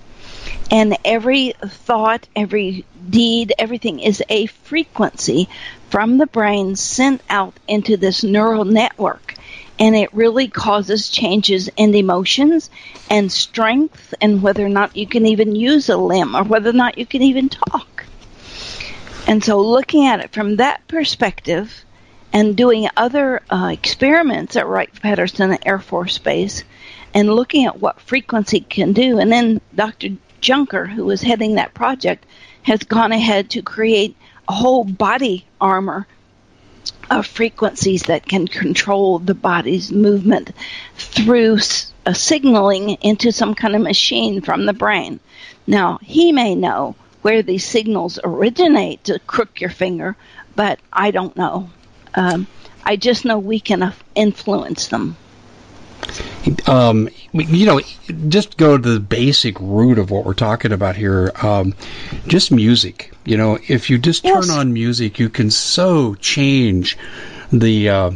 And 0.70 0.96
every 1.04 1.52
thought, 1.64 2.26
every 2.34 2.84
deed, 3.08 3.52
everything 3.58 4.00
is 4.00 4.22
a 4.28 4.46
frequency 4.46 5.48
from 5.90 6.18
the 6.18 6.26
brain 6.26 6.76
sent 6.76 7.20
out 7.28 7.54
into 7.68 7.96
this 7.96 8.24
neural 8.24 8.64
network. 8.64 9.34
And 9.78 9.94
it 9.94 10.14
really 10.14 10.48
causes 10.48 11.08
changes 11.08 11.68
in 11.76 11.94
emotions 11.94 12.70
and 13.10 13.30
strength 13.30 14.14
and 14.20 14.42
whether 14.42 14.64
or 14.64 14.70
not 14.70 14.96
you 14.96 15.06
can 15.06 15.26
even 15.26 15.56
use 15.56 15.88
a 15.88 15.96
limb 15.96 16.36
or 16.36 16.44
whether 16.44 16.70
or 16.70 16.74
not 16.74 16.98
you 16.98 17.06
can 17.06 17.22
even 17.22 17.48
talk. 17.48 17.91
And 19.32 19.42
so 19.42 19.62
looking 19.62 20.04
at 20.04 20.20
it 20.20 20.30
from 20.30 20.56
that 20.56 20.86
perspective 20.88 21.86
and 22.34 22.54
doing 22.54 22.90
other 22.98 23.40
uh, 23.48 23.70
experiments 23.72 24.56
at 24.56 24.66
Wright-Patterson 24.66 25.56
Air 25.64 25.78
Force 25.78 26.18
Base 26.18 26.64
and 27.14 27.34
looking 27.34 27.64
at 27.64 27.80
what 27.80 28.02
frequency 28.02 28.60
can 28.60 28.92
do. 28.92 29.18
And 29.18 29.32
then 29.32 29.62
Dr. 29.74 30.08
Junker, 30.42 30.84
who 30.84 31.06
was 31.06 31.22
heading 31.22 31.54
that 31.54 31.72
project, 31.72 32.26
has 32.64 32.80
gone 32.80 33.10
ahead 33.10 33.48
to 33.52 33.62
create 33.62 34.16
a 34.48 34.52
whole 34.52 34.84
body 34.84 35.46
armor 35.58 36.06
of 37.10 37.26
frequencies 37.26 38.02
that 38.02 38.26
can 38.26 38.46
control 38.46 39.18
the 39.18 39.32
body's 39.32 39.90
movement 39.90 40.50
through 40.96 41.56
a 42.04 42.14
signaling 42.14 42.98
into 43.00 43.32
some 43.32 43.54
kind 43.54 43.74
of 43.74 43.80
machine 43.80 44.42
from 44.42 44.66
the 44.66 44.74
brain. 44.74 45.20
Now, 45.66 46.00
he 46.02 46.32
may 46.32 46.54
know 46.54 46.96
where 47.22 47.42
these 47.42 47.64
signals 47.64 48.18
originate 48.22 49.04
to 49.04 49.18
crook 49.20 49.60
your 49.60 49.70
finger, 49.70 50.16
but 50.54 50.78
I 50.92 51.10
don't 51.10 51.36
know. 51.36 51.70
Um, 52.14 52.46
I 52.84 52.96
just 52.96 53.24
know 53.24 53.38
we 53.38 53.60
can 53.60 53.92
influence 54.14 54.88
them. 54.88 55.16
Um, 56.66 57.08
you 57.32 57.66
know, 57.66 57.80
just 58.28 58.56
go 58.56 58.76
to 58.76 58.94
the 58.94 59.00
basic 59.00 59.58
root 59.60 59.98
of 59.98 60.10
what 60.10 60.24
we're 60.24 60.34
talking 60.34 60.72
about 60.72 60.96
here. 60.96 61.32
Um, 61.40 61.74
just 62.26 62.50
music. 62.50 63.12
You 63.24 63.36
know, 63.36 63.58
if 63.68 63.88
you 63.88 63.98
just 63.98 64.24
yes. 64.24 64.46
turn 64.46 64.58
on 64.58 64.72
music, 64.72 65.20
you 65.20 65.28
can 65.28 65.50
so 65.50 66.16
change 66.16 66.98
the 67.52 67.88
uh, 67.88 68.10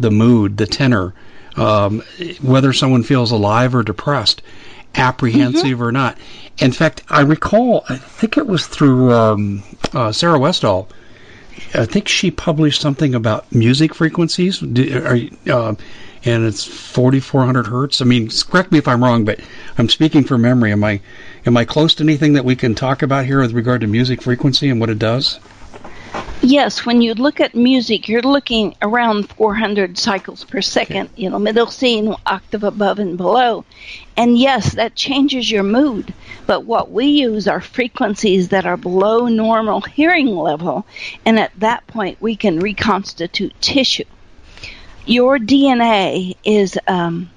the 0.00 0.10
mood, 0.10 0.56
the 0.56 0.66
tenor, 0.66 1.14
um, 1.56 2.02
whether 2.40 2.72
someone 2.72 3.02
feels 3.02 3.30
alive 3.30 3.74
or 3.74 3.82
depressed, 3.82 4.42
apprehensive 4.94 5.64
mm-hmm. 5.64 5.82
or 5.82 5.92
not. 5.92 6.18
In 6.58 6.72
fact, 6.72 7.02
I 7.08 7.22
recall, 7.22 7.84
I 7.88 7.96
think 7.96 8.36
it 8.36 8.46
was 8.46 8.66
through 8.66 9.12
um, 9.12 9.62
uh, 9.92 10.12
Sarah 10.12 10.38
Westall. 10.38 10.88
I 11.74 11.86
think 11.86 12.08
she 12.08 12.30
published 12.30 12.80
something 12.80 13.14
about 13.14 13.52
music 13.52 13.94
frequencies. 13.94 14.62
Uh, 14.62 15.74
and 16.26 16.44
it's 16.46 16.64
4400 16.64 17.66
hertz. 17.66 18.00
I 18.00 18.04
mean, 18.04 18.30
correct 18.30 18.72
me 18.72 18.78
if 18.78 18.88
I'm 18.88 19.04
wrong, 19.04 19.24
but 19.24 19.40
I'm 19.76 19.88
speaking 19.88 20.24
from 20.24 20.42
memory. 20.42 20.72
Am 20.72 20.82
I 20.82 21.00
am 21.44 21.56
I 21.56 21.64
close 21.64 21.94
to 21.96 22.02
anything 22.02 22.34
that 22.34 22.44
we 22.44 22.56
can 22.56 22.74
talk 22.74 23.02
about 23.02 23.26
here 23.26 23.40
with 23.40 23.52
regard 23.52 23.82
to 23.82 23.86
music 23.86 24.22
frequency 24.22 24.70
and 24.70 24.80
what 24.80 24.90
it 24.90 24.98
does? 24.98 25.38
Yes, 26.42 26.84
when 26.84 27.00
you 27.00 27.14
look 27.14 27.40
at 27.40 27.54
music, 27.54 28.08
you're 28.08 28.22
looking 28.22 28.74
around 28.82 29.30
400 29.30 29.96
cycles 29.96 30.44
per 30.44 30.60
second, 30.60 31.06
okay. 31.06 31.22
you 31.22 31.30
know, 31.30 31.38
middle 31.38 31.66
C 31.66 31.98
and 31.98 32.14
octave 32.26 32.64
above 32.64 32.98
and 32.98 33.16
below. 33.16 33.64
And 34.16 34.38
yes, 34.38 34.74
that 34.74 34.94
changes 34.94 35.50
your 35.50 35.62
mood. 35.62 36.12
But 36.46 36.64
what 36.64 36.90
we 36.90 37.06
use 37.06 37.48
are 37.48 37.60
frequencies 37.60 38.50
that 38.50 38.66
are 38.66 38.76
below 38.76 39.26
normal 39.26 39.80
hearing 39.80 40.28
level. 40.28 40.86
And 41.24 41.38
at 41.38 41.58
that 41.60 41.86
point, 41.86 42.20
we 42.20 42.36
can 42.36 42.60
reconstitute 42.60 43.54
tissue 43.60 44.04
your 45.06 45.38
DNA 45.38 46.36
is 46.44 46.78
um, 46.86 47.30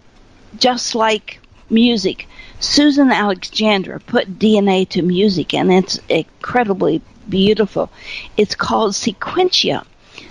just 0.57 0.95
like 0.95 1.39
music. 1.69 2.27
Susan 2.59 3.11
Alexander 3.11 3.99
put 3.99 4.39
DNA 4.39 4.87
to 4.89 5.01
music, 5.01 5.53
and 5.53 5.71
it's 5.71 5.99
incredibly 6.09 7.01
beautiful. 7.29 7.89
It's 8.35 8.55
called 8.55 8.93
sequentia, 8.93 9.85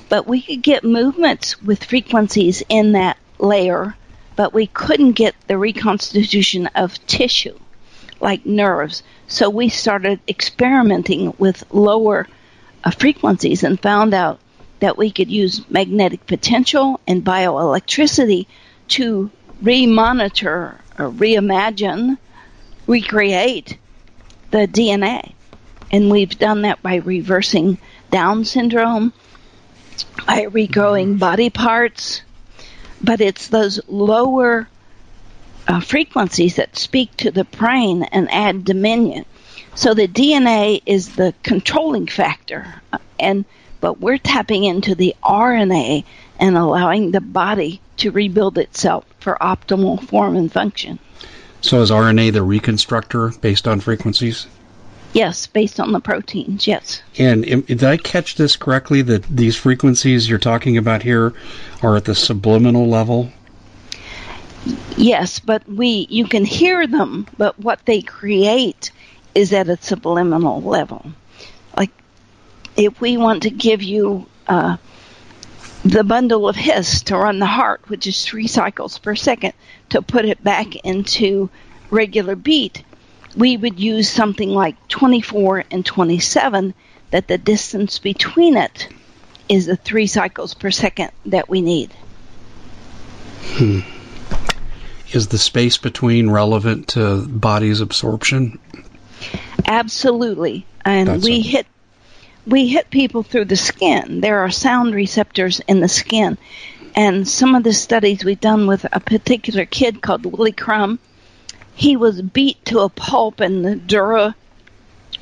but 0.08 0.26
we 0.26 0.40
could 0.40 0.62
get 0.62 0.84
movements 0.84 1.60
with 1.62 1.84
frequencies 1.84 2.62
in 2.68 2.92
that 2.92 3.16
layer, 3.38 3.96
but 4.34 4.52
we 4.52 4.66
couldn't 4.66 5.12
get 5.12 5.34
the 5.46 5.58
reconstitution 5.58 6.68
of 6.74 7.04
tissue 7.06 7.58
like 8.20 8.46
nerves. 8.46 9.02
So 9.28 9.50
we 9.50 9.68
started 9.68 10.20
experimenting 10.28 11.34
with 11.38 11.64
lower 11.72 12.26
uh, 12.84 12.90
frequencies 12.90 13.62
and 13.62 13.80
found 13.80 14.14
out 14.14 14.40
that 14.80 14.96
we 14.96 15.10
could 15.10 15.30
use 15.30 15.68
magnetic 15.70 16.26
potential 16.26 17.00
and 17.06 17.24
bioelectricity 17.24 18.46
to 18.88 19.30
remonitor 19.62 20.78
or 20.98 21.10
reimagine, 21.10 22.18
recreate 22.86 23.78
the 24.50 24.66
DNA. 24.68 25.32
And 25.90 26.10
we've 26.10 26.38
done 26.38 26.62
that 26.62 26.82
by 26.82 26.96
reversing 26.96 27.78
Down 28.10 28.44
syndrome, 28.44 29.12
by 30.26 30.46
regrowing 30.46 31.18
body 31.18 31.50
parts, 31.50 32.22
but 33.02 33.20
it's 33.20 33.48
those 33.48 33.80
lower 33.88 34.68
uh, 35.68 35.80
frequencies 35.80 36.56
that 36.56 36.76
speak 36.76 37.16
to 37.18 37.30
the 37.30 37.44
brain 37.44 38.04
and 38.04 38.30
add 38.30 38.64
dominion. 38.64 39.24
So 39.74 39.94
the 39.94 40.08
DNA 40.08 40.82
is 40.86 41.16
the 41.16 41.34
controlling 41.42 42.06
factor, 42.06 42.80
and 43.18 43.44
but 43.80 44.00
we're 44.00 44.18
tapping 44.18 44.64
into 44.64 44.94
the 44.94 45.14
RNA 45.22 46.04
and 46.40 46.56
allowing 46.56 47.10
the 47.10 47.20
body 47.20 47.80
to 47.98 48.10
rebuild 48.10 48.58
itself 48.58 49.04
for 49.20 49.36
optimal 49.40 50.02
form 50.02 50.34
and 50.36 50.50
function. 50.50 50.98
So 51.60 51.82
is 51.82 51.90
RNA 51.90 52.32
the 52.32 52.42
reconstructor 52.42 53.30
based 53.40 53.68
on 53.68 53.80
frequencies? 53.80 54.46
Yes, 55.16 55.46
based 55.46 55.80
on 55.80 55.92
the 55.92 56.00
proteins, 56.00 56.66
yes. 56.66 57.00
And 57.16 57.42
did 57.66 57.82
I 57.82 57.96
catch 57.96 58.34
this 58.34 58.54
correctly 58.54 59.00
that 59.00 59.22
these 59.22 59.56
frequencies 59.56 60.28
you're 60.28 60.38
talking 60.38 60.76
about 60.76 61.02
here 61.02 61.32
are 61.82 61.96
at 61.96 62.04
the 62.04 62.14
subliminal 62.14 62.86
level? 62.86 63.32
Yes, 64.98 65.38
but 65.38 65.66
we 65.66 66.06
you 66.10 66.26
can 66.26 66.44
hear 66.44 66.86
them, 66.86 67.26
but 67.38 67.58
what 67.58 67.80
they 67.86 68.02
create 68.02 68.90
is 69.34 69.54
at 69.54 69.70
a 69.70 69.78
subliminal 69.78 70.60
level. 70.60 71.12
Like, 71.74 71.92
if 72.76 73.00
we 73.00 73.16
want 73.16 73.44
to 73.44 73.50
give 73.50 73.82
you 73.82 74.26
uh, 74.46 74.76
the 75.82 76.04
bundle 76.04 76.46
of 76.46 76.56
His 76.56 77.02
to 77.04 77.16
run 77.16 77.38
the 77.38 77.46
heart, 77.46 77.88
which 77.88 78.06
is 78.06 78.22
three 78.22 78.48
cycles 78.48 78.98
per 78.98 79.14
second, 79.14 79.54
to 79.88 80.02
put 80.02 80.26
it 80.26 80.44
back 80.44 80.76
into 80.84 81.48
regular 81.88 82.36
beat, 82.36 82.84
we 83.36 83.56
would 83.56 83.78
use 83.78 84.08
something 84.08 84.48
like 84.48 84.88
24 84.88 85.64
and 85.70 85.84
27, 85.84 86.74
that 87.10 87.28
the 87.28 87.38
distance 87.38 87.98
between 87.98 88.56
it 88.56 88.88
is 89.48 89.66
the 89.66 89.76
three 89.76 90.06
cycles 90.06 90.54
per 90.54 90.70
second 90.70 91.10
that 91.26 91.48
we 91.48 91.60
need. 91.60 91.92
Hmm. 93.42 93.80
Is 95.12 95.28
the 95.28 95.38
space 95.38 95.76
between 95.78 96.30
relevant 96.30 96.88
to 96.88 97.26
body's 97.26 97.80
absorption? 97.80 98.58
Absolutely. 99.64 100.66
And 100.84 101.08
That's 101.08 101.24
we 101.24 101.40
hit 101.40 101.66
we 102.46 102.68
hit 102.68 102.90
people 102.90 103.22
through 103.22 103.46
the 103.46 103.56
skin. 103.56 104.20
There 104.20 104.40
are 104.40 104.50
sound 104.50 104.94
receptors 104.94 105.60
in 105.60 105.80
the 105.80 105.88
skin. 105.88 106.38
And 106.94 107.28
some 107.28 107.54
of 107.54 107.62
the 107.62 107.72
studies 107.72 108.24
we've 108.24 108.40
done 108.40 108.66
with 108.66 108.86
a 108.90 109.00
particular 109.00 109.64
kid 109.64 110.00
called 110.00 110.24
Willie 110.24 110.52
Crum, 110.52 110.98
he 111.76 111.94
was 111.94 112.22
beat 112.22 112.64
to 112.64 112.80
a 112.80 112.88
pulp 112.88 113.38
and 113.40 113.64
the 113.64 113.76
dura 113.76 114.34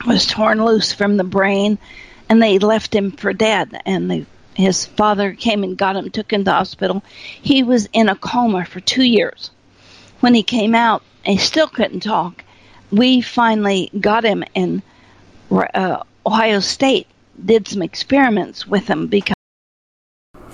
was 0.07 0.25
torn 0.25 0.65
loose 0.65 0.93
from 0.93 1.17
the 1.17 1.25
brain 1.25 1.79
and 2.29 2.41
they 2.41 2.61
left 2.61 2.95
him 2.95 3.11
for 3.11 3.33
dead. 3.33 3.83
And 3.85 4.25
his 4.55 4.87
father 4.87 5.35
came 5.35 5.65
and 5.65 5.77
got 5.77 5.97
him 5.97 6.11
took 6.11 6.33
him 6.33 6.43
to 6.43 6.45
the 6.45 6.53
hospital. 6.53 7.03
He 7.43 7.65
was 7.65 7.89
in 7.93 8.09
a 8.09 8.15
coma 8.15 8.65
for 8.65 8.79
two 8.79 9.03
years. 9.03 9.51
When 10.21 10.33
he 10.33 10.45
came 10.45 10.77
out 10.77 11.03
he 11.25 11.39
still 11.39 11.67
couldn't 11.67 12.01
talk. 12.01 12.45
We 12.93 13.21
finally 13.21 13.91
got 13.99 14.25
him 14.25 14.45
in 14.55 14.83
uh, 15.51 16.05
ohio 16.25 16.61
state 16.61 17.09
did 17.45 17.67
some 17.67 17.83
experiments 17.83 18.65
with 18.65 18.87
him 18.87 19.09
because 19.09 19.34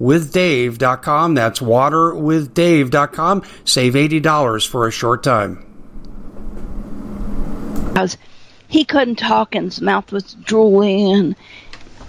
waterwithdave.com. 0.00 1.34
That's 1.34 1.60
waterwithdave.com. 1.60 3.42
Save 3.64 3.94
$80 3.94 4.68
for 4.68 4.86
a 4.86 4.90
short 4.90 5.22
time. 5.22 5.66
He 8.68 8.84
couldn't 8.84 9.16
talk 9.16 9.54
and 9.54 9.66
his 9.66 9.82
mouth 9.82 10.10
was 10.12 10.32
drooling. 10.32 11.12
And 11.12 11.36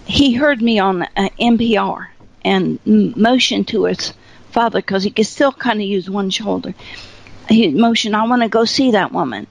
he 0.06 0.34
heard 0.34 0.62
me 0.62 0.80
on 0.80 1.04
uh, 1.04 1.30
NPR 1.40 2.08
and 2.46 2.80
motioned 2.86 3.68
to 3.70 3.86
his 3.86 4.14
father 4.52 4.80
because 4.80 5.04
he 5.04 5.12
could 5.12 5.28
still 5.28 5.52
kind 5.52 5.82
of 5.82 5.86
use 5.86 6.10
one 6.10 6.30
shoulder. 6.30 6.74
He 7.50 7.70
motioned, 7.72 8.16
I 8.16 8.26
want 8.26 8.44
to 8.44 8.50
go 8.50 8.64
see 8.64 8.92
that 8.92 9.12
woman. 9.12 9.48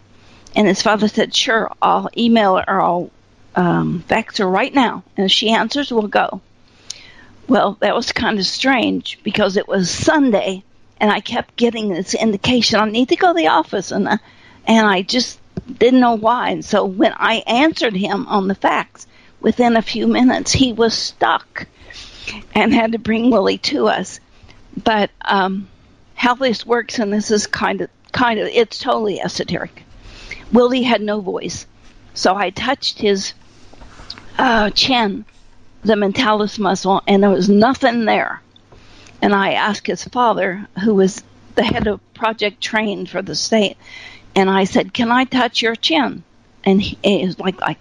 And 0.55 0.67
his 0.67 0.81
father 0.81 1.09
said, 1.09 1.35
Sure, 1.35 1.71
I'll 1.83 2.09
email 2.17 2.57
her 2.57 2.81
I'll 2.81 3.11
um, 3.55 4.01
fax 4.09 4.39
her 4.39 4.47
right 4.47 4.73
now. 4.73 5.03
And 5.17 5.27
if 5.27 5.33
she 5.33 5.51
answers, 5.51 5.93
we'll 5.93 6.09
go. 6.09 6.41
Well, 7.49 7.77
that 7.81 7.95
was 7.95 8.13
kind 8.13 8.39
of 8.39 8.47
strange 8.47 9.19
because 9.23 9.57
it 9.57 9.69
was 9.69 9.91
Sunday 9.91 10.65
and 11.03 11.11
I 11.11 11.21
kept 11.21 11.57
getting 11.57 11.89
this 11.89 12.15
indication 12.15 12.79
I 12.79 12.85
need 12.89 13.09
to 13.09 13.17
go 13.17 13.29
to 13.29 13.37
the 13.37 13.49
office 13.49 13.91
and 13.91 14.09
uh, 14.09 14.19
and 14.65 14.87
I 14.87 15.03
just 15.03 15.41
didn't 15.79 16.01
know 16.01 16.15
why. 16.15 16.51
And 16.51 16.65
so 16.65 16.85
when 16.85 17.13
I 17.17 17.43
answered 17.47 17.97
him 17.97 18.27
on 18.29 18.47
the 18.47 18.55
facts, 18.55 19.09
within 19.41 19.77
a 19.77 19.83
few 19.83 20.07
minutes 20.07 20.53
he 20.53 20.73
was 20.73 20.95
stuck 20.95 21.67
and 22.55 22.73
had 22.73 22.93
to 22.93 22.99
bring 22.99 23.31
Willie 23.31 23.59
to 23.59 23.89
us. 23.89 24.21
But 24.83 25.11
um, 25.23 25.69
how 26.15 26.37
this 26.37 26.65
works, 26.65 27.01
and 27.01 27.13
this 27.13 27.33
is 27.33 27.49
kind 27.49 27.81
of 27.81 27.91
kind 28.13 28.39
of 28.39 28.47
it's 28.47 28.79
totally 28.79 29.21
esoteric. 29.21 29.83
Willie 30.53 30.83
had 30.83 31.01
no 31.01 31.21
voice, 31.21 31.67
so 32.15 32.35
I 32.37 32.51
touched 32.51 33.01
his 33.01 33.35
uh, 34.39 34.71
chin 34.71 35.25
the 35.85 35.95
mentalis 35.95 36.59
muscle, 36.59 37.03
and 37.07 37.23
there 37.23 37.31
was 37.31 37.49
nothing 37.49 38.05
there. 38.05 38.41
And 39.21 39.35
I 39.35 39.53
asked 39.53 39.87
his 39.87 40.05
father, 40.05 40.67
who 40.83 40.95
was 40.95 41.23
the 41.55 41.63
head 41.63 41.87
of 41.87 42.01
Project 42.15 42.61
Train 42.61 43.07
for 43.07 43.23
the 43.23 43.35
state, 43.35 43.77
and 44.35 44.49
I 44.51 44.65
said, 44.65 44.95
"Can 44.95 45.11
I 45.11 45.25
touch 45.25 45.63
your 45.63 45.77
chin?" 45.77 46.25
And 46.65 46.81
he, 46.81 46.99
he 47.03 47.27
was 47.27 47.39
like, 47.39 47.61
"Like 47.61 47.81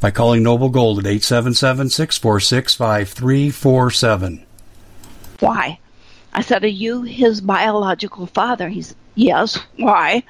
by 0.00 0.10
calling 0.10 0.42
Noble 0.42 0.68
Gold 0.68 0.98
at 0.98 1.06
877 1.06 1.90
646 1.90 2.74
5347. 2.74 4.46
Why? 5.40 5.78
I 6.32 6.42
said, 6.42 6.64
Are 6.64 6.68
you 6.68 7.02
his 7.02 7.40
biological 7.40 8.26
father? 8.26 8.68
He's, 8.68 8.94
Yes. 9.14 9.58
Why? 9.76 10.22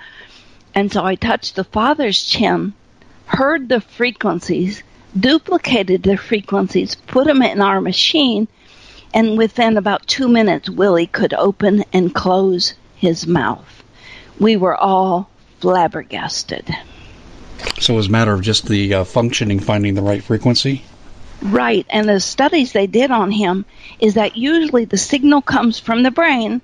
And 0.74 0.90
so 0.90 1.04
I 1.04 1.14
touched 1.14 1.56
the 1.56 1.64
father's 1.64 2.24
chin, 2.24 2.72
heard 3.26 3.68
the 3.68 3.82
frequencies, 3.82 4.82
duplicated 5.18 6.02
the 6.02 6.16
frequencies, 6.16 6.94
put 6.94 7.26
them 7.26 7.42
in 7.42 7.60
our 7.60 7.82
machine, 7.82 8.48
and 9.12 9.36
within 9.36 9.76
about 9.76 10.06
two 10.06 10.28
minutes, 10.28 10.70
Willie 10.70 11.06
could 11.06 11.34
open 11.34 11.84
and 11.92 12.14
close 12.14 12.72
his 12.96 13.26
mouth. 13.26 13.82
We 14.38 14.56
were 14.56 14.76
all 14.76 15.28
flabbergasted. 15.60 16.74
So 17.80 17.94
it 17.94 17.96
was 17.96 18.08
a 18.08 18.10
matter 18.10 18.32
of 18.32 18.42
just 18.42 18.66
the 18.66 18.94
uh, 18.94 19.04
functioning 19.04 19.60
finding 19.60 19.94
the 19.94 20.02
right 20.02 20.22
frequency? 20.22 20.82
Right, 21.40 21.86
and 21.88 22.08
the 22.08 22.20
studies 22.20 22.72
they 22.72 22.86
did 22.86 23.10
on 23.10 23.30
him 23.30 23.64
is 24.00 24.14
that 24.14 24.36
usually 24.36 24.84
the 24.84 24.96
signal 24.96 25.40
comes 25.40 25.78
from 25.78 26.02
the 26.02 26.10
brain 26.10 26.60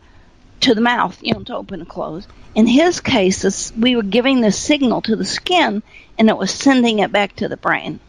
to 0.60 0.74
the 0.74 0.80
mouth, 0.80 1.16
you 1.22 1.34
know, 1.34 1.42
to 1.44 1.56
open 1.56 1.80
and 1.80 1.88
close. 1.88 2.26
In 2.54 2.66
his 2.66 3.00
case, 3.00 3.72
we 3.76 3.96
were 3.96 4.02
giving 4.02 4.40
the 4.40 4.52
signal 4.52 5.02
to 5.02 5.16
the 5.16 5.24
skin, 5.24 5.82
and 6.18 6.28
it 6.28 6.36
was 6.36 6.50
sending 6.50 7.00
it 7.00 7.12
back 7.12 7.36
to 7.36 7.48
the 7.48 7.56
brain. 7.56 8.00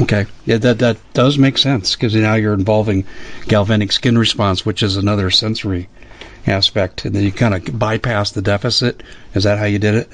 Okay, 0.00 0.26
yeah, 0.44 0.58
that 0.58 0.78
that 0.78 0.98
does 1.14 1.38
make 1.38 1.58
sense 1.58 1.94
because 1.94 2.14
now 2.14 2.34
you're 2.34 2.54
involving 2.54 3.04
galvanic 3.48 3.92
skin 3.92 4.16
response, 4.16 4.64
which 4.64 4.82
is 4.82 4.96
another 4.96 5.30
sensory 5.30 5.88
aspect, 6.46 7.04
and 7.04 7.14
then 7.14 7.24
you 7.24 7.32
kind 7.32 7.54
of 7.54 7.78
bypass 7.78 8.30
the 8.30 8.42
deficit. 8.42 9.02
Is 9.34 9.44
that 9.44 9.58
how 9.58 9.64
you 9.64 9.78
did 9.78 9.94
it? 9.94 10.10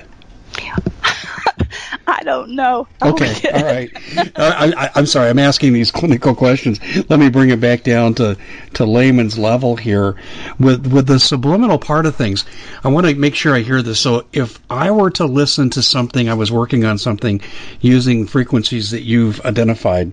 I 2.07 2.22
don't 2.25 2.51
know. 2.51 2.87
Okay, 3.03 3.51
all 3.53 3.64
right. 3.64 3.90
I, 4.37 4.90
am 4.96 5.07
sorry. 5.07 5.29
I'm 5.29 5.38
asking 5.38 5.72
these 5.72 5.90
clinical 5.92 6.35
questions. 6.35 6.81
Let 7.09 7.18
me 7.18 7.31
bring 7.31 7.51
it 7.51 7.61
back 7.61 7.83
down 7.83 8.14
to, 8.14 8.37
to 8.75 8.85
layman's 8.85 9.38
level 9.38 9.77
here. 9.77 10.16
With 10.59 10.87
with 10.87 11.07
the 11.07 11.18
subliminal 11.18 11.79
part 11.79 12.07
of 12.07 12.16
things, 12.16 12.44
I 12.85 12.88
want 12.88 13.07
to 13.07 13.14
make 13.14 13.35
sure 13.35 13.55
I 13.55 13.61
hear 13.61 13.83
this. 13.83 14.01
So, 14.01 14.27
if 14.33 14.61
I 14.70 14.90
were 14.90 15.11
to 15.12 15.27
listen 15.27 15.70
to 15.70 15.83
something, 15.83 16.29
I 16.29 16.35
was 16.35 16.53
working 16.53 16.85
on 16.85 16.98
something 16.98 17.40
using 17.81 18.27
frequencies 18.27 18.90
that 18.90 19.03
you've 19.03 19.40
identified 19.44 20.12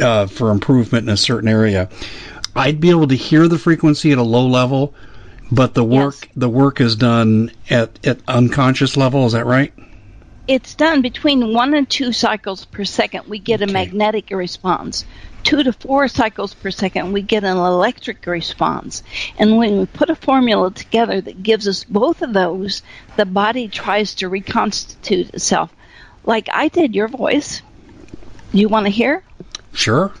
uh, 0.00 0.26
for 0.26 0.50
improvement 0.50 1.04
in 1.04 1.12
a 1.12 1.16
certain 1.16 1.48
area, 1.48 1.88
I'd 2.54 2.80
be 2.80 2.90
able 2.90 3.08
to 3.08 3.16
hear 3.16 3.48
the 3.48 3.58
frequency 3.58 4.12
at 4.12 4.18
a 4.18 4.22
low 4.22 4.46
level 4.46 4.94
but 5.50 5.74
the 5.74 5.84
work 5.84 6.16
yes. 6.22 6.32
the 6.36 6.48
work 6.48 6.80
is 6.80 6.96
done 6.96 7.50
at, 7.70 8.04
at 8.06 8.20
unconscious 8.28 8.96
level. 8.96 9.26
Is 9.26 9.32
that 9.32 9.46
right? 9.46 9.72
It's 10.48 10.74
done 10.74 11.02
between 11.02 11.52
one 11.52 11.74
and 11.74 11.88
two 11.88 12.12
cycles 12.12 12.64
per 12.64 12.84
second. 12.84 13.28
We 13.28 13.38
get 13.38 13.62
okay. 13.62 13.70
a 13.70 13.72
magnetic 13.72 14.30
response. 14.30 15.04
Two 15.42 15.62
to 15.62 15.72
four 15.72 16.08
cycles 16.08 16.54
per 16.54 16.70
second, 16.70 17.12
we 17.12 17.22
get 17.22 17.44
an 17.44 17.56
electric 17.56 18.26
response. 18.26 19.02
And 19.38 19.56
when 19.56 19.78
we 19.78 19.86
put 19.86 20.10
a 20.10 20.16
formula 20.16 20.72
together 20.72 21.20
that 21.20 21.42
gives 21.42 21.68
us 21.68 21.84
both 21.84 22.22
of 22.22 22.32
those, 22.32 22.82
the 23.16 23.26
body 23.26 23.68
tries 23.68 24.16
to 24.16 24.28
reconstitute 24.28 25.34
itself. 25.34 25.72
Like 26.24 26.48
I 26.52 26.68
did 26.68 26.94
your 26.94 27.08
voice. 27.08 27.62
You 28.52 28.68
want 28.68 28.86
to 28.86 28.90
hear? 28.90 29.22
Sure. 29.72 30.12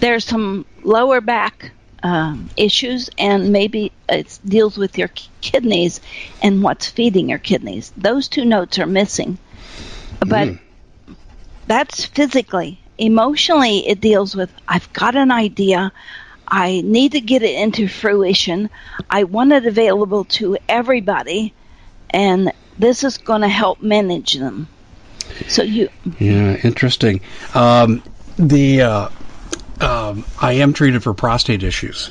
There's 0.00 0.24
some 0.24 0.66
lower 0.82 1.20
back 1.20 1.72
um, 2.02 2.50
issues, 2.56 3.10
and 3.18 3.52
maybe 3.52 3.92
it 4.08 4.38
deals 4.44 4.76
with 4.76 4.98
your 4.98 5.10
kidneys 5.40 6.00
and 6.42 6.62
what's 6.62 6.88
feeding 6.88 7.28
your 7.28 7.38
kidneys. 7.38 7.92
Those 7.96 8.28
two 8.28 8.44
notes 8.44 8.78
are 8.78 8.86
missing. 8.86 9.38
But 10.20 10.48
mm. 10.48 10.58
that's 11.66 12.04
physically. 12.04 12.80
Emotionally, 12.98 13.86
it 13.86 14.00
deals 14.00 14.36
with 14.36 14.52
I've 14.68 14.92
got 14.92 15.16
an 15.16 15.30
idea. 15.30 15.92
I 16.46 16.82
need 16.84 17.12
to 17.12 17.20
get 17.20 17.42
it 17.42 17.54
into 17.54 17.88
fruition. 17.88 18.68
I 19.08 19.24
want 19.24 19.52
it 19.52 19.66
available 19.66 20.24
to 20.24 20.58
everybody, 20.68 21.54
and 22.10 22.52
this 22.78 23.04
is 23.04 23.18
going 23.18 23.40
to 23.40 23.48
help 23.48 23.80
manage 23.80 24.34
them. 24.34 24.68
So 25.48 25.62
you. 25.62 25.88
Yeah, 26.18 26.56
interesting. 26.62 27.20
Um, 27.54 28.02
the 28.36 28.82
uh, 28.82 29.08
um, 29.82 30.24
I 30.40 30.54
am 30.54 30.72
treated 30.72 31.02
for 31.02 31.14
prostate 31.14 31.62
issues. 31.62 32.10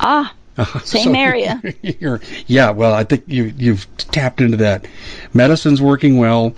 Ah, 0.00 0.32
same 0.84 1.14
so 1.14 1.20
area. 1.20 1.60
yeah, 2.46 2.70
well, 2.70 2.92
I 2.92 3.04
think 3.04 3.24
you 3.26 3.52
you've 3.56 3.86
tapped 3.96 4.40
into 4.40 4.58
that. 4.58 4.86
Medicine's 5.34 5.80
working 5.80 6.18
well. 6.18 6.54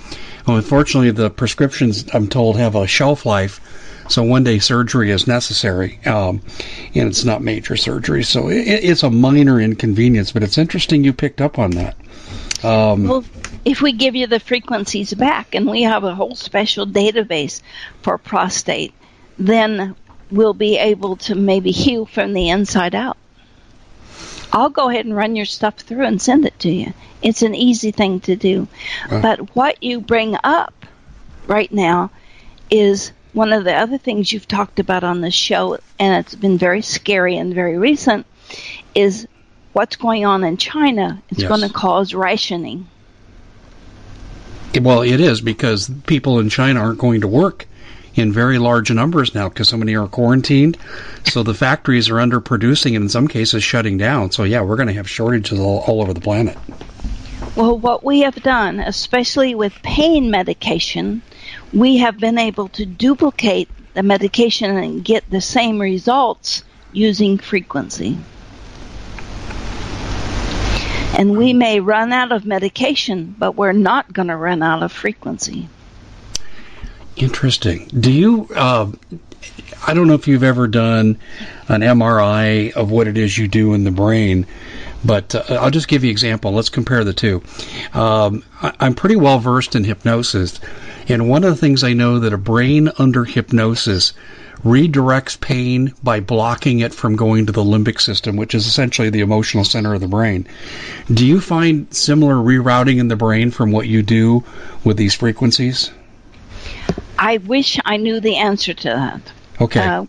well. 0.47 0.57
Unfortunately, 0.57 1.11
the 1.11 1.31
prescriptions 1.31 2.05
I'm 2.15 2.29
told 2.29 2.57
have 2.57 2.75
a 2.75 2.87
shelf 2.87 3.27
life, 3.27 3.61
so 4.09 4.23
one 4.23 4.45
day 4.45 4.59
surgery 4.59 5.11
is 5.11 5.27
necessary, 5.27 6.01
um, 6.07 6.41
and 6.95 7.09
it's 7.09 7.25
not 7.25 7.43
major 7.43 7.77
surgery, 7.77 8.23
so 8.23 8.49
it, 8.49 8.67
it's 8.67 9.03
a 9.03 9.11
minor 9.11 9.61
inconvenience. 9.61 10.33
But 10.33 10.43
it's 10.43 10.59
interesting 10.59 11.05
you 11.05 11.13
picked 11.13 11.41
up 11.41 11.59
on 11.59 11.73
that. 11.73 11.97
Um, 12.65 13.09
well, 13.09 13.25
if 13.65 13.81
we 13.81 13.93
give 13.93 14.15
you 14.15 14.27
the 14.27 14.41
frequencies 14.41 15.15
back, 15.15 15.55
and 15.55 15.67
we 15.69 15.83
have 15.83 16.05
a 16.05 16.15
whole 16.15 16.35
special 16.35 16.87
database 16.87 17.61
for 18.03 18.19
prostate, 18.19 18.93
then 19.39 19.95
we'll 20.33 20.55
be 20.55 20.79
able 20.79 21.17
to 21.17 21.35
maybe 21.35 21.71
heal 21.71 22.07
from 22.07 22.33
the 22.33 22.49
inside 22.49 22.95
out. 22.95 23.17
I'll 24.53 24.71
go 24.71 24.89
ahead 24.89 25.07
and 25.07 25.17
run 25.17 25.37
your 25.37 25.47
stuff 25.47 25.77
through 25.77 26.05
and 26.05 26.21
send 26.21 26.45
it 26.45 26.59
to 26.61 26.71
you. 26.71 26.93
It's 27.23 27.43
an 27.43 27.55
easy 27.55 27.91
thing 27.91 28.21
to 28.21 28.37
do. 28.37 28.67
But 29.09 29.55
what 29.55 29.83
you 29.83 30.01
bring 30.01 30.37
up 30.43 30.75
right 31.47 31.73
now 31.73 32.11
is 32.71 33.13
one 33.33 33.53
of 33.53 33.65
the 33.65 33.75
other 33.75 33.99
things 33.99 34.33
you've 34.33 34.49
talked 34.49 34.79
about 34.79 35.05
on 35.05 35.21
this 35.21 35.35
show, 35.35 35.79
and 35.99 36.25
it's 36.25 36.35
been 36.35 36.59
very 36.59 36.83
scary 36.83 37.37
and 37.37 37.55
very 37.55 37.79
recent, 37.79 38.27
is 38.95 39.27
what's 39.73 39.97
going 39.97 40.27
on 40.27 40.45
in 40.45 40.57
China. 40.59 41.23
It's 41.31 41.41
yes. 41.41 41.49
going 41.49 41.63
to 41.63 41.73
cause 41.73 42.13
rationing. 42.13 42.89
Well, 44.79 45.03
it 45.03 45.21
is 45.21 45.41
because 45.41 45.91
people 46.07 46.39
in 46.41 46.51
China 46.51 46.81
aren't 46.81 46.99
going 46.99 47.23
to 47.23 47.29
work 47.29 47.67
in 48.15 48.33
very 48.33 48.59
large 48.59 48.91
numbers 48.91 49.35
now 49.35 49.49
because 49.49 49.69
so 49.69 49.77
many 49.77 49.95
are 49.95 50.09
quarantined. 50.09 50.77
So 51.25 51.43
the 51.43 51.55
factories 51.55 52.11
are 52.11 52.17
underproducing 52.17 52.95
and 52.95 53.05
in 53.05 53.09
some 53.09 53.29
cases 53.29 53.65
shutting 53.65 53.99
down. 53.99 54.31
So 54.33 54.45
yeah, 54.45 54.63
we're 54.63 54.77
going 54.77 54.89
to 54.89 54.95
have 54.95 55.09
shortages 55.09 55.59
all, 55.59 55.79
all 55.87 56.03
over 56.03 56.13
the 56.13 56.21
planet. 56.21 56.57
Well, 57.57 57.79
what 57.79 58.03
we 58.03 58.21
have 58.21 58.37
done, 58.37 58.81
especially 58.81 59.55
with 59.55 59.75
pain 59.83 60.31
medication, 60.31 61.23
we 61.73 61.99
have 61.99 62.19
been 62.19 62.39
able 62.39 62.69
to 62.71 62.87
duplicate 62.87 63.69
the 63.95 64.03
medication 64.03 64.77
and 64.77 65.05
get 65.05 65.29
the 65.29 65.41
same 65.41 65.79
results 65.79 66.65
using 66.93 67.39
frequency. 67.39 68.19
And 71.19 71.37
we 71.37 71.53
may 71.53 71.79
run 71.81 72.11
out 72.11 72.33
of 72.33 72.47
medication, 72.47 73.35
but 73.39 73.53
we're 73.53 73.73
not 73.73 74.13
going 74.13 74.29
to 74.29 74.37
run 74.37 74.63
out 74.63 74.83
of 74.83 74.91
frequency. 74.91 75.69
Interesting. 77.17 77.89
Do 77.89 78.11
you? 78.11 78.49
Uh, 78.55 78.91
I 79.87 79.95
don't 79.95 80.07
know 80.07 80.15
if 80.15 80.29
you've 80.29 80.45
ever 80.45 80.69
done 80.69 81.19
an 81.69 81.81
MRI 81.81 82.73
of 82.73 82.91
what 82.91 83.09
it 83.09 83.19
is 83.19 83.37
you 83.37 83.49
do 83.49 83.75
in 83.75 83.85
the 83.85 83.91
brain, 83.91 84.47
but 85.05 85.35
uh, 85.35 85.59
I'll 85.61 85.71
just 85.71 85.89
give 85.89 86.05
you 86.05 86.11
an 86.11 86.13
example. 86.13 86.53
Let's 86.53 86.69
compare 86.69 87.05
the 87.05 87.13
two. 87.13 87.43
Um, 87.93 88.45
I, 88.63 88.73
I'm 88.81 88.95
pretty 88.95 89.17
well 89.17 89.41
versed 89.41 89.75
in 89.75 89.85
hypnosis, 89.85 90.61
and 91.09 91.29
one 91.29 91.45
of 91.45 91.51
the 91.51 91.57
things 91.57 91.85
I 91.85 91.93
know 91.93 92.21
that 92.21 92.33
a 92.33 92.39
brain 92.39 92.91
under 92.99 93.25
hypnosis 93.25 94.13
redirects 94.65 95.41
pain 95.41 95.93
by 96.05 96.21
blocking 96.21 96.79
it 96.79 96.95
from 96.95 97.17
going 97.17 97.47
to 97.47 97.53
the 97.53 97.65
limbic 97.65 98.01
system, 98.01 98.37
which 98.37 98.55
is 98.55 98.67
essentially 98.67 99.11
the 99.11 99.21
emotional 99.21 99.65
center 99.65 99.93
of 99.93 100.01
the 100.01 100.09
brain. 100.09 100.47
Do 101.13 101.27
you 101.27 101.41
find 101.41 101.93
similar 101.93 102.35
rerouting 102.35 102.99
in 102.99 103.09
the 103.09 103.17
brain 103.17 103.51
from 103.51 103.73
what 103.73 103.89
you 103.89 104.03
do 104.03 104.45
with 104.85 104.97
these 104.97 105.15
frequencies? 105.15 105.91
I 107.19 107.39
wish 107.39 107.79
I 107.85 107.97
knew 107.97 108.21
the 108.21 108.37
answer 108.37 108.75
to 108.75 108.89
that. 108.89 109.33
Okay. 109.61 109.81
Uh, 109.81 110.07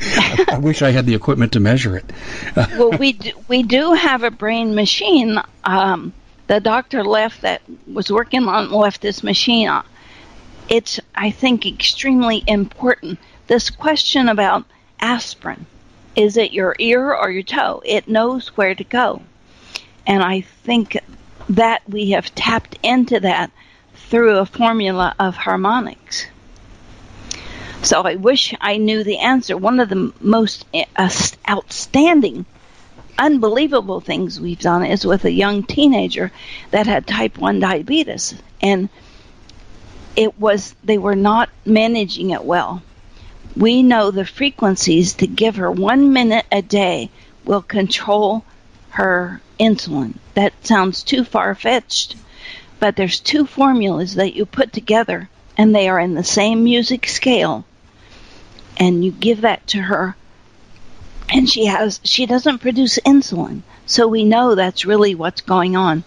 I 0.48 0.58
wish 0.58 0.82
I 0.82 0.90
had 0.90 1.06
the 1.06 1.14
equipment 1.14 1.52
to 1.52 1.60
measure 1.60 1.96
it. 1.96 2.10
well, 2.56 2.92
we 2.92 3.12
do, 3.12 3.32
we 3.48 3.62
do 3.62 3.94
have 3.94 4.22
a 4.22 4.30
brain 4.30 4.74
machine. 4.74 5.38
Um, 5.64 6.12
the 6.46 6.60
doctor 6.60 7.04
left 7.04 7.42
that 7.42 7.62
was 7.92 8.10
working 8.10 8.46
on 8.46 8.70
left 8.70 9.00
this 9.00 9.22
machine. 9.22 9.70
It's 10.68 11.00
I 11.14 11.30
think 11.30 11.66
extremely 11.66 12.44
important 12.46 13.18
this 13.46 13.70
question 13.70 14.28
about 14.28 14.64
aspirin 15.00 15.66
is 16.14 16.36
it 16.36 16.52
your 16.52 16.76
ear 16.78 17.14
or 17.14 17.30
your 17.30 17.42
toe? 17.42 17.82
It 17.84 18.08
knows 18.08 18.48
where 18.56 18.74
to 18.74 18.84
go. 18.84 19.22
And 20.06 20.22
I 20.22 20.42
think 20.42 20.98
that 21.48 21.82
we 21.88 22.10
have 22.10 22.34
tapped 22.34 22.78
into 22.82 23.20
that 23.20 23.50
through 24.12 24.36
a 24.36 24.44
formula 24.44 25.14
of 25.18 25.34
harmonics. 25.34 26.26
So 27.80 28.02
I 28.02 28.16
wish 28.16 28.54
I 28.60 28.76
knew 28.76 29.02
the 29.02 29.20
answer. 29.20 29.56
One 29.56 29.80
of 29.80 29.88
the 29.88 30.12
most 30.20 30.66
uh, 30.74 31.08
outstanding, 31.48 32.44
unbelievable 33.18 34.02
things 34.02 34.38
we've 34.38 34.60
done 34.60 34.84
is 34.84 35.06
with 35.06 35.24
a 35.24 35.32
young 35.32 35.62
teenager 35.62 36.30
that 36.72 36.86
had 36.86 37.06
type 37.06 37.38
1 37.38 37.58
diabetes. 37.60 38.34
And 38.60 38.90
it 40.14 40.38
was, 40.38 40.74
they 40.84 40.98
were 40.98 41.16
not 41.16 41.48
managing 41.64 42.32
it 42.32 42.44
well. 42.44 42.82
We 43.56 43.82
know 43.82 44.10
the 44.10 44.26
frequencies 44.26 45.14
to 45.14 45.26
give 45.26 45.56
her 45.56 45.70
one 45.70 46.12
minute 46.12 46.44
a 46.52 46.60
day 46.60 47.08
will 47.46 47.62
control 47.62 48.44
her 48.90 49.40
insulin. 49.58 50.16
That 50.34 50.52
sounds 50.66 51.02
too 51.02 51.24
far 51.24 51.54
fetched, 51.54 52.16
but 52.82 52.96
there's 52.96 53.20
two 53.20 53.46
formulas 53.46 54.16
that 54.16 54.34
you 54.34 54.44
put 54.44 54.72
together 54.72 55.28
and 55.56 55.72
they 55.72 55.88
are 55.88 56.00
in 56.00 56.14
the 56.14 56.24
same 56.24 56.64
music 56.64 57.06
scale. 57.06 57.64
And 58.76 59.04
you 59.04 59.12
give 59.12 59.42
that 59.42 59.64
to 59.68 59.80
her. 59.80 60.16
And 61.32 61.48
she 61.48 61.66
has 61.66 62.00
she 62.02 62.26
doesn't 62.26 62.58
produce 62.58 62.98
insulin. 63.06 63.62
So 63.86 64.08
we 64.08 64.24
know 64.24 64.56
that's 64.56 64.84
really 64.84 65.14
what's 65.14 65.42
going 65.42 65.76
on. 65.76 66.02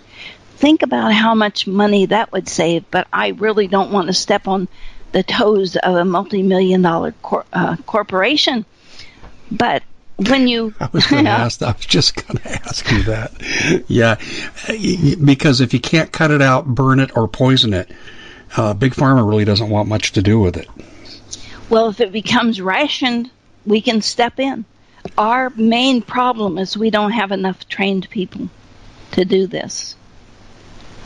Think 0.57 0.81
about 0.83 1.13
how 1.13 1.33
much 1.33 1.65
money 1.65 2.07
that 2.07 2.33
would 2.33 2.49
save 2.49 2.83
but 2.91 3.07
i 3.13 3.29
really 3.29 3.67
don't 3.67 3.93
want 3.93 4.07
to 4.07 4.13
step 4.13 4.45
on 4.45 4.67
the 5.13 5.23
toes 5.23 5.77
of 5.77 5.95
a 5.95 6.03
multi-million 6.03 6.81
dollar 6.81 7.13
cor- 7.21 7.45
uh, 7.53 7.77
corporation. 7.85 8.65
But 9.49 9.81
when 10.17 10.47
you 10.47 10.73
I 10.79 10.89
was 10.91 11.05
going 11.07 11.25
to 11.25 11.29
ask 11.29 11.61
I 11.61 11.71
was 11.71 11.85
just 11.85 12.15
going 12.15 12.37
to 12.37 12.51
ask 12.51 12.89
you 12.91 13.03
that. 13.03 13.85
Yeah. 13.87 14.15
Because 15.23 15.61
if 15.61 15.73
you 15.73 15.79
can't 15.79 16.11
cut 16.11 16.31
it 16.31 16.41
out, 16.41 16.65
burn 16.65 16.99
it 16.99 17.15
or 17.15 17.27
poison 17.27 17.73
it, 17.73 17.91
uh, 18.57 18.73
big 18.73 18.93
pharma 18.93 19.27
really 19.27 19.45
doesn't 19.45 19.69
want 19.69 19.89
much 19.89 20.13
to 20.13 20.21
do 20.21 20.39
with 20.39 20.57
it. 20.57 20.69
Well, 21.69 21.89
if 21.89 21.99
it 21.99 22.11
becomes 22.11 22.61
rationed, 22.61 23.29
we 23.65 23.81
can 23.81 24.01
step 24.01 24.39
in. 24.39 24.65
Our 25.17 25.49
main 25.51 26.01
problem 26.01 26.57
is 26.57 26.77
we 26.77 26.89
don't 26.89 27.11
have 27.11 27.31
enough 27.31 27.67
trained 27.67 28.09
people 28.09 28.49
to 29.11 29.25
do 29.25 29.47
this. 29.47 29.95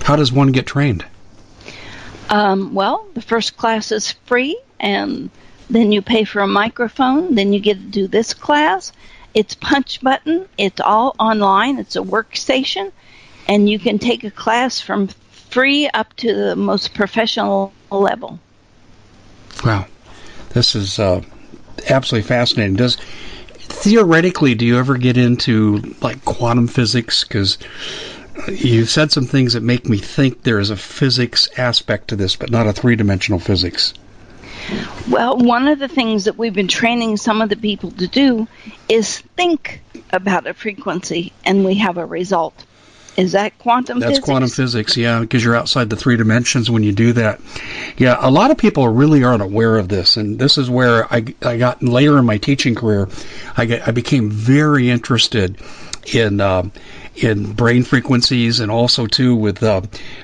How 0.02 0.16
does 0.16 0.32
one 0.32 0.52
get 0.52 0.66
trained? 0.66 1.06
Um, 2.30 2.74
well, 2.74 3.08
the 3.14 3.22
first 3.22 3.58
class 3.58 3.92
is 3.92 4.12
free, 4.26 4.60
and 4.80 5.30
then 5.70 5.92
you 5.92 6.02
pay 6.02 6.24
for 6.24 6.42
a 6.42 6.48
microphone. 6.48 7.36
Then 7.36 7.54
you 7.54 7.60
get 7.60 7.78
to 7.78 7.86
do 7.86 8.08
this 8.08 8.34
class. 8.34 8.92
It's 9.34 9.54
punch 9.54 10.02
button. 10.02 10.48
It's 10.58 10.82
all 10.82 11.16
online. 11.20 11.78
It's 11.78 11.96
a 11.96 12.02
workstation, 12.02 12.92
and 13.48 13.70
you 13.70 13.78
can 13.80 14.00
take 14.00 14.24
a 14.24 14.32
class 14.32 14.82
from 14.82 15.10
free 15.50 15.88
up 15.90 16.16
to 16.18 16.34
the 16.34 16.56
most 16.56 16.94
professional 16.94 17.74
level. 17.92 18.40
Wow. 19.64 19.86
This 20.50 20.76
is 20.76 20.98
uh, 20.98 21.22
absolutely 21.90 22.28
fascinating. 22.28 22.76
Does 22.76 22.98
theoretically, 23.56 24.56
do 24.56 24.66
you 24.66 24.80
ever 24.80 24.98
get 24.98 25.18
into 25.18 25.96
like 26.02 26.26
quantum 26.26 26.68
physics? 26.68 27.24
Because 27.24 27.60
you've 28.48 28.90
said 28.90 29.12
some 29.12 29.26
things 29.26 29.54
that 29.54 29.62
make 29.62 29.88
me 29.88 29.98
think 29.98 30.42
there 30.42 30.60
is 30.60 30.72
a 30.72 30.76
physics 30.76 31.50
aspect 31.58 32.08
to 32.08 32.16
this, 32.16 32.36
but 32.36 32.50
not 32.50 32.66
a 32.66 32.74
three-dimensional 32.74 33.40
physics. 33.40 33.94
Well, 35.10 35.38
one 35.38 35.68
of 35.68 35.80
the 35.80 35.88
things 35.88 36.26
that 36.26 36.38
we've 36.38 36.54
been 36.54 36.68
training 36.68 37.18
some 37.18 37.42
of 37.42 37.50
the 37.50 37.56
people 37.56 37.92
to 37.92 38.08
do 38.08 38.48
is 38.88 39.20
think 39.20 39.82
about 40.12 40.48
a 40.48 40.54
frequency, 40.54 41.34
and 41.46 41.66
we 41.66 41.76
have 41.76 41.98
a 41.98 42.06
result. 42.06 42.66
Is 43.18 43.34
that 43.34 43.58
quantum 43.60 44.00
That's 44.00 44.12
physics? 44.12 44.26
quantum 44.26 44.50
physics, 44.50 44.96
yeah, 44.96 45.20
because 45.20 45.44
you're 45.44 45.56
outside 45.56 45.90
the 45.90 45.96
three 45.96 46.16
dimensions 46.16 46.72
when 46.72 46.84
you 46.84 46.94
do 46.94 47.14
that. 47.14 47.42
Yeah, 47.98 48.18
a 48.20 48.32
lot 48.32 48.52
of 48.52 48.58
people 48.58 48.88
really 48.88 49.24
aren't 49.24 49.42
aware 49.42 49.78
of 49.78 49.90
this, 49.90 50.16
and 50.16 50.40
this 50.40 50.58
is 50.58 50.70
where 50.70 51.12
I, 51.14 51.26
I 51.42 51.58
got 51.58 51.84
later 51.84 52.18
in 52.18 52.26
my 52.26 52.38
teaching 52.38 52.76
career, 52.76 53.10
I, 53.58 53.66
get, 53.66 53.88
I 53.88 53.92
became 53.92 54.30
very 54.30 54.90
interested 54.90 55.58
in 56.14 56.40
um, 56.40 56.72
in 57.16 57.52
brain 57.52 57.84
frequencies 57.84 58.60
and 58.60 58.72
also 58.72 59.06
too 59.06 59.36
with 59.36 59.62
uh, 59.64 59.82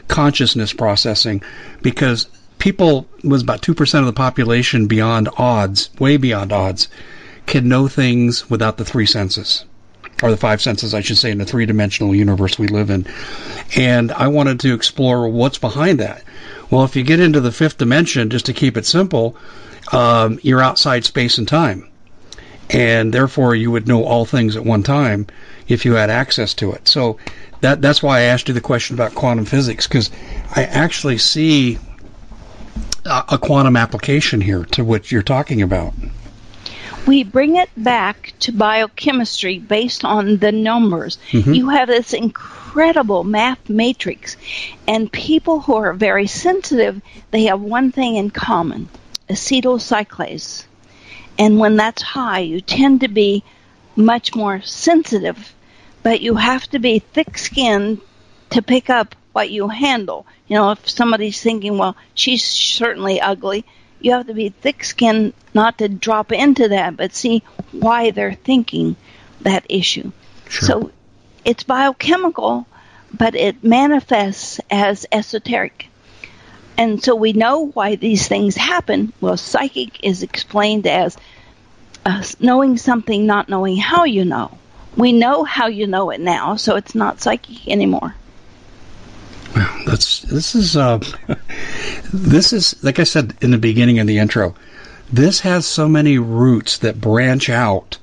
consciousness 0.07 0.71
processing 0.71 1.43
because 1.81 2.27
people 2.65 3.05
was 3.23 3.43
about 3.43 3.61
2% 3.61 3.99
of 3.99 4.07
the 4.07 4.11
population 4.11 4.87
beyond 4.87 5.29
odds 5.37 5.91
way 5.99 6.17
beyond 6.17 6.51
odds 6.51 6.87
can 7.45 7.69
know 7.69 7.87
things 7.87 8.49
without 8.49 8.77
the 8.77 8.83
three 8.83 9.05
senses 9.05 9.65
or 10.23 10.31
the 10.31 10.37
five 10.37 10.59
senses, 10.59 10.95
I 10.95 11.01
should 11.01 11.19
say, 11.19 11.29
in 11.29 11.37
the 11.37 11.45
three 11.45 11.67
dimensional 11.67 12.15
universe 12.15 12.57
we 12.57 12.67
live 12.67 12.89
in. 12.89 13.05
And 13.75 14.11
I 14.11 14.29
wanted 14.29 14.61
to 14.61 14.73
explore 14.73 15.27
what's 15.27 15.59
behind 15.59 15.99
that. 15.99 16.23
Well, 16.71 16.83
if 16.83 16.95
you 16.95 17.03
get 17.03 17.19
into 17.19 17.39
the 17.39 17.51
fifth 17.51 17.77
dimension, 17.77 18.31
just 18.31 18.47
to 18.47 18.53
keep 18.53 18.77
it 18.77 18.87
simple, 18.87 19.37
um, 19.91 20.39
you're 20.41 20.59
outside 20.59 21.05
space 21.05 21.37
and 21.37 21.47
time. 21.47 21.87
And 22.71 23.13
therefore, 23.13 23.53
you 23.53 23.69
would 23.69 23.87
know 23.87 24.05
all 24.05 24.25
things 24.25 24.55
at 24.55 24.65
one 24.65 24.81
time 24.81 25.27
if 25.67 25.85
you 25.85 25.93
had 25.93 26.09
access 26.09 26.55
to 26.55 26.71
it. 26.71 26.87
So 26.87 27.19
that 27.61 27.83
that's 27.83 28.01
why 28.01 28.21
I 28.21 28.21
asked 28.21 28.47
you 28.47 28.55
the 28.55 28.61
question 28.61 28.95
about 28.95 29.13
quantum 29.13 29.45
physics, 29.45 29.85
because 29.85 30.09
I 30.55 30.63
actually 30.63 31.19
see 31.19 31.77
a 33.05 33.37
quantum 33.37 33.77
application 33.77 34.41
here 34.41 34.65
to 34.65 34.83
what 34.83 35.11
you're 35.11 35.21
talking 35.21 35.61
about 35.61 35.93
we 37.05 37.23
bring 37.23 37.55
it 37.55 37.69
back 37.77 38.33
to 38.39 38.51
biochemistry 38.51 39.59
based 39.59 40.03
on 40.03 40.37
the 40.37 40.51
numbers. 40.51 41.17
Mm-hmm. 41.31 41.53
You 41.53 41.69
have 41.69 41.87
this 41.87 42.13
incredible 42.13 43.23
math 43.23 43.69
matrix, 43.69 44.37
and 44.87 45.11
people 45.11 45.61
who 45.61 45.75
are 45.75 45.93
very 45.93 46.27
sensitive, 46.27 47.01
they 47.31 47.43
have 47.43 47.61
one 47.61 47.91
thing 47.91 48.15
in 48.15 48.31
common 48.31 48.89
acetylcyclase. 49.29 50.65
And 51.37 51.59
when 51.59 51.75
that's 51.75 52.01
high, 52.01 52.39
you 52.39 52.61
tend 52.61 53.01
to 53.01 53.07
be 53.07 53.43
much 53.95 54.35
more 54.35 54.61
sensitive, 54.61 55.53
but 56.03 56.21
you 56.21 56.35
have 56.35 56.67
to 56.69 56.79
be 56.79 56.99
thick 56.99 57.37
skinned 57.37 57.99
to 58.51 58.61
pick 58.61 58.89
up 58.89 59.15
what 59.35 59.49
you 59.49 59.67
handle. 59.67 60.25
You 60.47 60.55
know, 60.55 60.71
if 60.71 60.89
somebody's 60.89 61.41
thinking, 61.41 61.77
well, 61.77 61.97
she's 62.13 62.41
certainly 62.45 63.19
ugly, 63.19 63.65
you 63.99 64.13
have 64.13 64.27
to 64.27 64.33
be 64.33 64.47
thick 64.47 64.85
skinned 64.85 65.33
not 65.53 65.77
to 65.79 65.89
drop 65.89 66.31
into 66.31 66.69
that, 66.69 66.95
but 66.95 67.13
see 67.13 67.43
why 67.73 68.11
they're 68.11 68.33
thinking 68.33 68.95
that 69.41 69.65
issue. 69.67 70.13
Sure. 70.47 70.67
So 70.67 70.91
it's 71.43 71.63
biochemical, 71.63 72.65
but 73.13 73.35
it 73.35 73.61
manifests 73.61 74.61
as 74.71 75.05
esoteric. 75.11 75.89
And 76.77 77.03
so 77.03 77.15
we 77.15 77.33
know 77.33 77.67
why 77.67 77.95
these 77.95 78.29
things 78.29 78.55
happen. 78.55 79.11
Well, 79.19 79.35
psychic 79.35 80.01
is 80.01 80.23
explained 80.23 80.87
as 80.87 81.17
uh, 82.05 82.23
knowing 82.39 82.77
something, 82.77 83.25
not 83.25 83.49
knowing 83.49 83.75
how 83.75 84.05
you 84.05 84.23
know. 84.23 84.57
We 84.95 85.11
know 85.11 85.43
how 85.43 85.67
you 85.67 85.87
know 85.87 86.09
it 86.11 86.21
now, 86.21 86.55
so 86.55 86.77
it's 86.77 86.95
not 86.95 87.21
psychic 87.21 87.67
anymore. 87.67 88.15
That's 89.85 90.21
this 90.23 90.55
is 90.55 90.75
uh, 90.75 90.99
this 92.13 92.53
is 92.53 92.81
like 92.83 92.99
I 92.99 93.03
said 93.03 93.35
in 93.41 93.51
the 93.51 93.57
beginning 93.57 93.99
of 93.99 94.07
the 94.07 94.17
intro. 94.17 94.55
This 95.11 95.39
has 95.41 95.65
so 95.65 95.87
many 95.87 96.17
roots 96.17 96.79
that 96.79 96.99
branch 96.99 97.49
out 97.49 97.97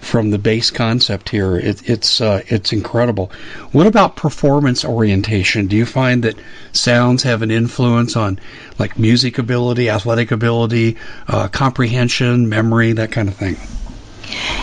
from 0.00 0.30
the 0.30 0.38
base 0.38 0.70
concept 0.70 1.28
here. 1.28 1.56
It, 1.56 1.88
it's 1.88 2.20
uh, 2.20 2.42
it's 2.48 2.72
incredible. 2.72 3.30
What 3.72 3.86
about 3.86 4.16
performance 4.16 4.84
orientation? 4.84 5.68
Do 5.68 5.76
you 5.76 5.86
find 5.86 6.24
that 6.24 6.36
sounds 6.72 7.22
have 7.22 7.42
an 7.42 7.50
influence 7.50 8.16
on 8.16 8.40
like 8.78 8.98
music 8.98 9.38
ability, 9.38 9.88
athletic 9.88 10.32
ability, 10.32 10.96
uh, 11.28 11.48
comprehension, 11.48 12.48
memory, 12.48 12.92
that 12.92 13.12
kind 13.12 13.28
of 13.28 13.36
thing? 13.36 13.56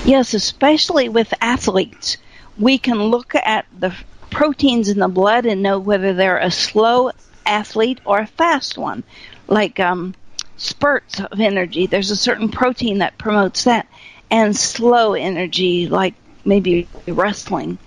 Yes, 0.05 0.33
especially 0.33 1.09
with 1.09 1.33
athletes, 1.41 2.17
we 2.57 2.77
can 2.77 3.01
look 3.01 3.35
at 3.35 3.65
the 3.77 3.93
proteins 4.29 4.89
in 4.89 4.99
the 4.99 5.07
blood 5.07 5.45
and 5.45 5.63
know 5.63 5.79
whether 5.79 6.13
they're 6.13 6.37
a 6.37 6.51
slow 6.51 7.11
athlete 7.45 7.99
or 8.05 8.19
a 8.19 8.27
fast 8.27 8.77
one. 8.77 9.03
Like 9.47 9.79
um, 9.79 10.13
spurts 10.57 11.19
of 11.19 11.39
energy, 11.39 11.87
there's 11.87 12.11
a 12.11 12.15
certain 12.15 12.49
protein 12.49 12.99
that 12.99 13.17
promotes 13.17 13.63
that, 13.63 13.87
and 14.29 14.55
slow 14.55 15.13
energy, 15.13 15.87
like 15.87 16.15
maybe 16.43 16.87
wrestling. 17.07 17.77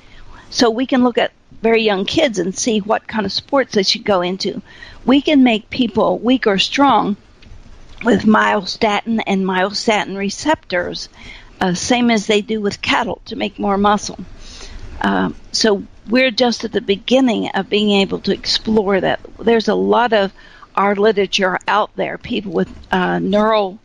So 0.49 0.71
we 0.71 0.87
can 0.87 1.05
look 1.05 1.19
at 1.19 1.33
very 1.63 1.83
young 1.83 2.07
kids 2.07 2.39
and 2.39 2.57
see 2.57 2.81
what 2.81 3.07
kind 3.07 3.27
of 3.27 3.33
sports 3.33 3.75
they 3.75 3.83
should 3.83 4.05
go 4.05 4.23
into. 4.23 4.63
We 5.05 5.21
can 5.21 5.45
make 5.45 5.71
people 5.71 6.19
weak 6.19 6.47
or 6.47 6.59
strong 6.59 7.17
with 8.03 8.23
myostatin 8.23 9.23
and 9.27 9.45
myostatin 9.45 10.17
receptors, 10.17 11.09
uh, 11.61 11.75
same 11.75 12.11
as 12.11 12.27
they 12.27 12.41
do 12.41 12.61
with 12.61 12.81
cattle 12.81 13.21
to 13.27 13.37
make 13.37 13.59
more 13.59 13.77
muscle. 13.77 14.19
Uh, 15.01 15.31
so 15.53 15.85
we're 16.09 16.31
just 16.31 16.65
at 16.65 16.73
the 16.73 16.81
beginning 16.81 17.49
of 17.51 17.71
being 17.71 17.91
able 18.01 18.19
to 18.21 18.33
explore 18.33 19.01
that. 19.01 19.21
There's 19.39 19.69
a 19.69 19.75
lot 19.75 20.13
of 20.13 20.33
our 20.75 20.95
literature 20.95 21.59
out 21.67 21.95
there, 21.97 22.19
people 22.19 22.53
with 22.53 22.69
uh, 22.93 23.19
neural 23.19 23.79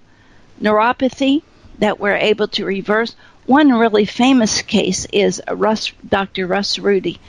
neuropathy 0.61 1.41
that 1.79 1.99
we're 1.99 2.15
able 2.15 2.47
to 2.49 2.65
reverse. 2.65 3.15
One 3.45 3.71
really 3.71 4.05
famous 4.05 4.61
case 4.61 5.05
is 5.11 5.41
Russ, 5.51 5.91
Dr. 6.07 6.47
Russ 6.47 6.79
Rudy, 6.79 7.19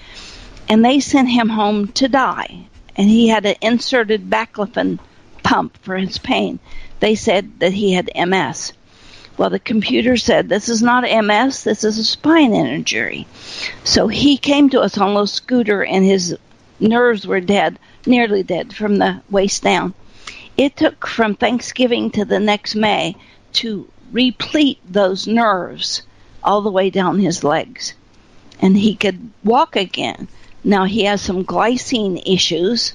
and 0.69 0.85
they 0.85 1.01
sent 1.01 1.29
him 1.29 1.49
home 1.49 1.89
to 1.89 2.09
die. 2.09 2.67
And 2.97 3.11
he 3.11 3.29
had 3.29 3.45
an 3.45 3.57
inserted 3.61 4.31
baclofen 4.31 4.99
pump 5.43 5.77
for 5.83 5.97
his 5.97 6.17
pain. 6.17 6.59
They 7.01 7.15
said 7.15 7.61
that 7.61 7.75
he 7.75 7.93
had 7.93 8.11
MS. 8.17 8.73
Well, 9.37 9.51
the 9.51 9.59
computer 9.59 10.17
said, 10.17 10.49
This 10.49 10.69
is 10.69 10.83
not 10.83 11.03
MS, 11.03 11.65
this 11.65 11.85
is 11.85 11.99
a 11.99 12.05
spine 12.05 12.55
injury. 12.55 13.27
So 13.85 14.09
he 14.09 14.39
came 14.39 14.71
to 14.71 14.81
us 14.81 14.97
on 14.97 15.09
a 15.09 15.13
little 15.13 15.27
scooter, 15.27 15.85
and 15.85 16.05
his 16.05 16.37
nerves 16.81 17.27
were 17.27 17.41
dead, 17.41 17.79
nearly 18.07 18.43
dead, 18.43 18.75
from 18.75 18.97
the 18.97 19.21
waist 19.31 19.63
down. 19.63 19.95
It 20.57 20.77
took 20.77 21.07
from 21.07 21.35
Thanksgiving 21.35 22.11
to 22.13 22.25
the 22.25 22.41
next 22.41 22.75
May 22.75 23.17
to 23.55 23.89
replete 24.11 24.79
those 24.89 25.27
nerves 25.27 26.03
all 26.43 26.63
the 26.63 26.71
way 26.71 26.89
down 26.89 27.19
his 27.19 27.45
legs. 27.45 27.93
And 28.61 28.77
he 28.77 28.95
could 28.95 29.31
walk 29.45 29.77
again. 29.77 30.29
Now 30.65 30.85
he 30.85 31.05
has 31.05 31.21
some 31.21 31.45
glycine 31.45 32.23
issues 32.25 32.95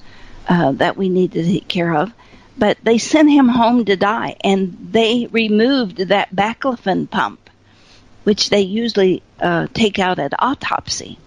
uh, 0.49 0.71
that 0.73 0.97
we 0.97 1.07
need 1.07 1.33
to 1.33 1.43
take 1.43 1.67
care 1.67 1.95
of 1.95 2.13
but 2.57 2.77
they 2.83 2.97
sent 2.97 3.29
him 3.29 3.47
home 3.47 3.85
to 3.85 3.95
die, 3.95 4.35
and 4.41 4.89
they 4.91 5.27
removed 5.31 5.97
that 5.97 6.35
baclofen 6.35 7.09
pump, 7.09 7.49
which 8.23 8.49
they 8.49 8.61
usually 8.61 9.21
uh, 9.39 9.67
take 9.73 9.99
out 9.99 10.19
at 10.19 10.33
autopsy. 10.39 11.17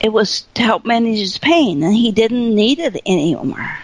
It 0.00 0.12
was 0.12 0.46
to 0.54 0.62
help 0.62 0.86
manage 0.86 1.18
his 1.18 1.38
pain, 1.38 1.82
and 1.82 1.94
he 1.94 2.12
didn't 2.12 2.54
need 2.54 2.78
it 2.78 3.00
anymore. 3.04 3.78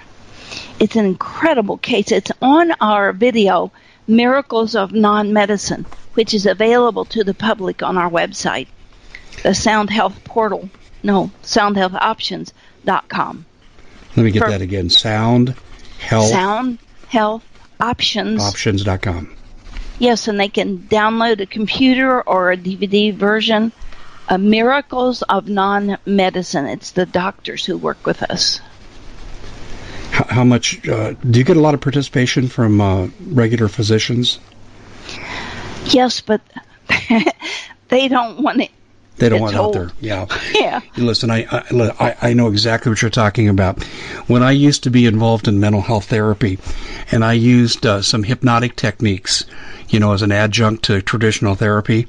It's 0.79 0.97
an 0.97 1.05
incredible 1.05 1.77
case. 1.79 2.13
It's 2.13 2.31
on 2.41 2.73
our 2.81 3.13
video, 3.13 3.73
Miracles 4.07 4.75
of 4.75 4.93
Non 4.93 5.33
Medicine, 5.33 5.87
which 6.15 6.35
is 6.35 6.47
available 6.47 7.05
to 7.07 7.25
the 7.25 7.35
public 7.35 7.83
on 7.83 7.99
our 7.99 8.11
website, 8.11 8.69
the 9.43 9.55
Sound 9.55 9.91
Health 9.91 10.23
Portal. 10.25 10.69
No, 11.03 11.31
soundhealthoptions.com. 11.43 13.47
Let 14.17 14.23
me 14.23 14.31
get 14.31 14.43
For, 14.43 14.51
that 14.51 14.63
again. 14.63 14.91
Sound 14.91 15.57
Health. 16.05 16.29
Sound 16.29 16.79
Health 17.09 17.45
Options. 17.81 18.43
Options.com. 18.43 19.35
Yes, 19.99 20.29
and 20.29 20.39
they 20.39 20.49
can 20.49 20.79
download 20.79 21.41
a 21.41 21.47
computer 21.47 22.21
or 22.21 22.53
a 22.53 22.57
DVD 22.57 23.15
version 23.15 23.73
of 24.29 24.41
Miracles 24.41 25.23
of 25.23 25.49
Non 25.49 25.97
Medicine. 26.05 26.67
It's 26.67 26.91
the 26.93 27.07
doctors 27.07 27.65
who 27.65 27.79
work 27.79 28.05
with 28.05 28.23
us. 28.23 28.61
How, 30.11 30.25
how 30.29 30.45
much 30.45 30.87
uh, 30.89 31.15
do 31.29 31.39
you 31.39 31.45
get 31.45 31.57
a 31.57 31.61
lot 31.61 31.75
of 31.75 31.81
participation 31.81 32.49
from 32.49 32.81
uh, 32.81 33.09
regular 33.27 33.69
physicians? 33.69 34.39
Yes, 35.87 36.21
but 36.21 36.43
they 37.89 38.09
don't 38.09 38.43
want 38.43 38.61
it 38.61 38.71
they 39.17 39.29
don't 39.29 39.41
want 39.41 39.57
old. 39.57 39.77
out 39.77 39.81
there. 39.81 39.91
Yeah. 40.01 40.27
Yeah. 40.55 40.81
Listen, 40.97 41.31
I, 41.31 41.47
I 41.51 42.17
I 42.23 42.33
know 42.33 42.49
exactly 42.49 42.91
what 42.91 43.03
you're 43.03 43.11
talking 43.11 43.49
about. 43.49 43.83
When 44.29 44.43
I 44.43 44.53
used 44.53 44.85
to 44.85 44.91
be 44.91 45.07
involved 45.07 45.49
in 45.49 45.61
mental 45.61 45.81
health 45.81 46.07
therapy, 46.07 46.59
and 47.11 47.25
I 47.25 47.35
used 47.35 47.85
uh, 47.85 48.03
some 48.03 48.23
hypnotic 48.23 48.77
techniques, 48.77 49.45
you 49.89 50.01
know, 50.01 50.13
as 50.13 50.23
an 50.23 50.33
adjunct 50.33 50.85
to 50.85 51.03
traditional 51.03 51.55
therapy, 51.55 52.07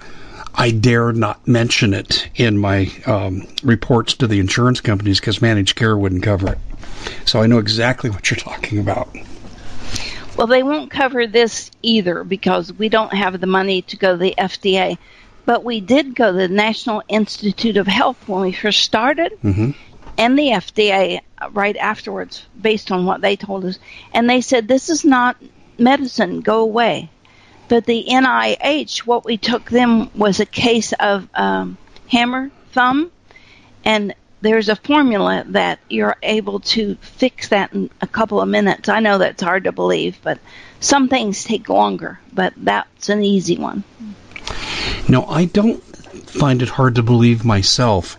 I 0.54 0.72
dare 0.72 1.12
not 1.12 1.46
mention 1.48 1.94
it 1.94 2.30
in 2.36 2.58
my 2.58 2.90
um, 3.06 3.48
reports 3.64 4.14
to 4.16 4.28
the 4.28 4.40
insurance 4.40 4.80
companies 4.80 5.20
because 5.20 5.42
managed 5.42 5.76
care 5.76 5.98
wouldn't 5.98 6.24
cover 6.24 6.54
it. 6.54 6.58
So 7.26 7.42
I 7.42 7.48
know 7.48 7.58
exactly 7.58 8.10
what 8.10 8.30
you're 8.32 8.38
talking 8.38 8.80
about. 8.80 9.10
Well, 10.38 10.48
they 10.48 10.64
won't 10.64 10.92
cover 10.92 11.28
this 11.28 11.72
either 11.82 12.24
because 12.24 12.72
we 12.74 12.90
don't 12.90 13.14
have 13.14 13.40
the 13.40 13.48
money 13.48 13.82
to 13.84 13.98
go 13.98 14.14
to 14.14 14.18
the 14.18 14.36
FDA. 14.38 14.98
But 15.46 15.64
we 15.64 15.80
did 15.80 16.16
go 16.16 16.32
to 16.32 16.38
the 16.38 16.48
National 16.48 17.04
Institute 17.08 17.78
of 17.78 17.88
Health 17.88 18.28
when 18.28 18.42
we 18.42 18.52
first 18.52 18.82
started, 18.82 19.34
mm-hmm. 19.44 19.72
and 20.18 20.40
the 20.40 20.50
FDA 20.50 21.22
right 21.52 21.78
afterwards, 21.78 22.46
based 22.60 22.92
on 22.92 23.06
what 23.06 23.22
they 23.22 23.36
told 23.36 23.66
us. 23.66 23.78
And 24.14 24.30
they 24.30 24.42
said, 24.42 24.68
This 24.68 24.90
is 24.90 25.06
not 25.06 25.38
medicine, 25.78 26.42
go 26.42 26.62
away. 26.62 27.10
But 27.68 27.86
the 27.86 28.06
NIH, 28.08 29.00
what 29.00 29.26
we 29.26 29.38
took 29.38 29.70
them 29.70 30.12
was 30.16 30.40
a 30.40 30.46
case 30.46 30.94
of 30.94 31.28
um, 31.34 31.78
hammer 32.08 32.52
thumb, 32.74 33.12
and 33.84 34.14
there's 34.42 34.70
a 34.70 34.76
formula 34.76 35.44
that 35.50 35.80
you're 35.90 36.18
able 36.22 36.60
to 36.60 36.96
fix 37.02 37.50
that 37.50 37.74
in 37.74 37.90
a 38.02 38.08
couple 38.08 38.42
of 38.42 38.48
minutes. 38.48 38.90
I 38.90 39.00
know 39.00 39.18
that's 39.18 39.42
hard 39.42 39.64
to 39.64 39.72
believe, 39.72 40.20
but 40.22 40.40
some 40.80 41.08
things 41.08 41.44
take 41.44 41.68
longer, 41.68 42.20
but 42.32 42.54
that's 42.58 43.10
an 43.10 43.24
easy 43.24 43.58
one. 43.58 43.84
No, 45.08 45.26
I 45.26 45.46
don't 45.46 45.84
find 46.28 46.62
it 46.62 46.70
hard 46.70 46.96
to 46.96 47.04
believe 47.04 47.46
myself. 47.46 48.18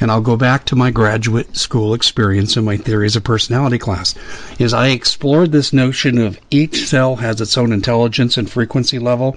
And 0.00 0.10
I'll 0.10 0.20
go 0.20 0.36
back 0.36 0.64
to 0.66 0.76
my 0.76 0.92
graduate 0.92 1.56
school 1.56 1.92
experience 1.92 2.56
in 2.56 2.64
my 2.64 2.76
theories 2.76 3.16
of 3.16 3.24
personality 3.24 3.78
class. 3.78 4.14
Is 4.58 4.72
I 4.72 4.88
explored 4.88 5.50
this 5.50 5.72
notion 5.72 6.18
of 6.18 6.38
each 6.50 6.86
cell 6.86 7.16
has 7.16 7.40
its 7.40 7.58
own 7.58 7.72
intelligence 7.72 8.36
and 8.36 8.48
frequency 8.48 9.00
level. 9.00 9.36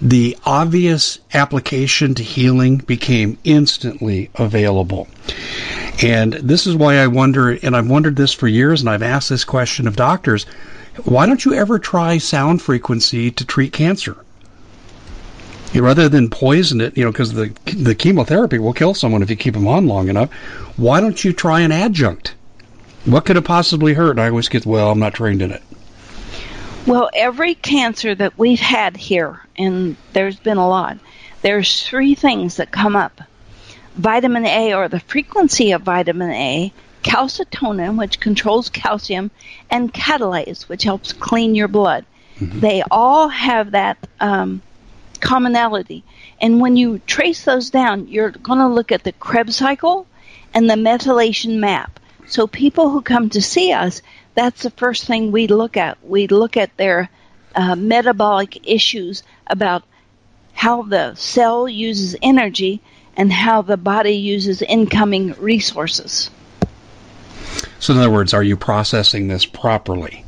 The 0.00 0.36
obvious 0.46 1.18
application 1.34 2.14
to 2.14 2.22
healing 2.22 2.78
became 2.78 3.36
instantly 3.44 4.30
available. 4.34 5.08
And 6.02 6.32
this 6.32 6.66
is 6.66 6.74
why 6.74 6.96
I 6.96 7.06
wonder, 7.08 7.50
and 7.50 7.76
I've 7.76 7.90
wondered 7.90 8.16
this 8.16 8.32
for 8.32 8.48
years, 8.48 8.80
and 8.80 8.88
I've 8.88 9.02
asked 9.02 9.28
this 9.28 9.44
question 9.44 9.86
of 9.86 9.96
doctors 9.96 10.46
why 11.04 11.24
don't 11.24 11.44
you 11.44 11.54
ever 11.54 11.78
try 11.78 12.18
sound 12.18 12.60
frequency 12.60 13.30
to 13.30 13.44
treat 13.46 13.72
cancer? 13.72 14.16
Rather 15.74 16.08
than 16.08 16.28
poison 16.28 16.80
it, 16.80 16.96
you 16.96 17.04
know, 17.04 17.10
because 17.10 17.32
the 17.32 17.52
the 17.64 17.94
chemotherapy 17.94 18.58
will 18.58 18.72
kill 18.72 18.94
someone 18.94 19.22
if 19.22 19.30
you 19.30 19.36
keep 19.36 19.54
them 19.54 19.66
on 19.66 19.86
long 19.86 20.08
enough. 20.08 20.32
Why 20.76 21.00
don't 21.00 21.22
you 21.24 21.32
try 21.32 21.60
an 21.60 21.72
adjunct? 21.72 22.34
What 23.04 23.24
could 23.24 23.36
it 23.36 23.44
possibly 23.44 23.94
hurt? 23.94 24.18
I 24.18 24.28
always 24.28 24.48
get, 24.48 24.64
well, 24.64 24.90
I'm 24.90 25.00
not 25.00 25.14
trained 25.14 25.42
in 25.42 25.50
it. 25.50 25.62
Well, 26.86 27.10
every 27.14 27.54
cancer 27.54 28.14
that 28.14 28.38
we've 28.38 28.60
had 28.60 28.96
here, 28.96 29.40
and 29.56 29.96
there's 30.12 30.38
been 30.38 30.56
a 30.56 30.68
lot, 30.68 30.98
there's 31.42 31.82
three 31.82 32.14
things 32.14 32.56
that 32.56 32.70
come 32.70 32.96
up 32.96 33.20
vitamin 33.94 34.46
A 34.46 34.74
or 34.74 34.88
the 34.88 35.00
frequency 35.00 35.72
of 35.72 35.82
vitamin 35.82 36.30
A, 36.30 36.72
calcitonin, 37.02 37.98
which 37.98 38.20
controls 38.20 38.68
calcium, 38.68 39.30
and 39.70 39.92
catalase, 39.92 40.62
which 40.62 40.84
helps 40.84 41.12
clean 41.12 41.54
your 41.54 41.68
blood. 41.68 42.04
Mm-hmm. 42.38 42.60
They 42.60 42.82
all 42.90 43.28
have 43.28 43.72
that 43.72 43.98
um, 44.20 44.62
commonality. 45.22 46.04
And 46.40 46.60
when 46.60 46.76
you 46.76 46.98
trace 47.06 47.44
those 47.44 47.70
down, 47.70 48.08
you're 48.08 48.30
going 48.30 48.58
to 48.58 48.68
look 48.68 48.92
at 48.92 49.04
the 49.04 49.12
Krebs 49.12 49.56
cycle 49.56 50.06
and 50.52 50.68
the 50.68 50.74
methylation 50.74 51.58
map. 51.58 51.98
So 52.26 52.46
people 52.46 52.90
who 52.90 53.00
come 53.00 53.30
to 53.30 53.40
see 53.40 53.72
us, 53.72 54.02
that's 54.34 54.62
the 54.62 54.70
first 54.70 55.06
thing 55.06 55.32
we 55.32 55.46
look 55.46 55.76
at. 55.76 55.98
We 56.04 56.26
look 56.26 56.56
at 56.56 56.76
their 56.76 57.08
uh, 57.54 57.76
metabolic 57.76 58.68
issues 58.68 59.22
about 59.46 59.84
how 60.52 60.82
the 60.82 61.14
cell 61.14 61.68
uses 61.68 62.16
energy 62.22 62.80
and 63.16 63.32
how 63.32 63.62
the 63.62 63.76
body 63.76 64.16
uses 64.16 64.62
incoming 64.62 65.34
resources. 65.34 66.30
So, 67.78 67.92
in 67.92 67.98
other 67.98 68.10
words, 68.10 68.32
are 68.32 68.42
you 68.42 68.56
processing 68.56 69.28
this 69.28 69.44
properly? 69.44 70.24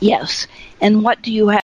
Yes. 0.00 0.46
And 0.80 1.02
what 1.02 1.22
do 1.22 1.32
you 1.32 1.48
have? 1.48 1.65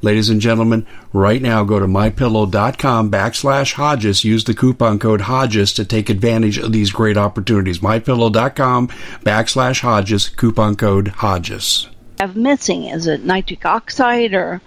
Ladies 0.00 0.30
and 0.30 0.40
gentlemen, 0.40 0.86
right 1.12 1.42
now 1.42 1.64
go 1.64 1.80
to 1.80 1.86
mypillow.com 1.86 3.10
backslash 3.10 3.72
Hodges. 3.72 4.22
Use 4.22 4.44
the 4.44 4.54
coupon 4.54 5.00
code 5.00 5.22
Hodges 5.22 5.72
to 5.72 5.84
take 5.84 6.08
advantage 6.08 6.56
of 6.56 6.70
these 6.70 6.92
great 6.92 7.16
opportunities. 7.16 7.80
Mypillow.com 7.80 8.88
backslash 9.24 9.80
Hodges, 9.80 10.28
coupon 10.28 10.76
code 10.76 11.08
Hodges. 11.08 11.88
Have 12.20 12.36
missing 12.36 12.84
is 12.84 13.08
it 13.08 13.24
nitric 13.24 13.66
oxide 13.66 14.34
or 14.34 14.60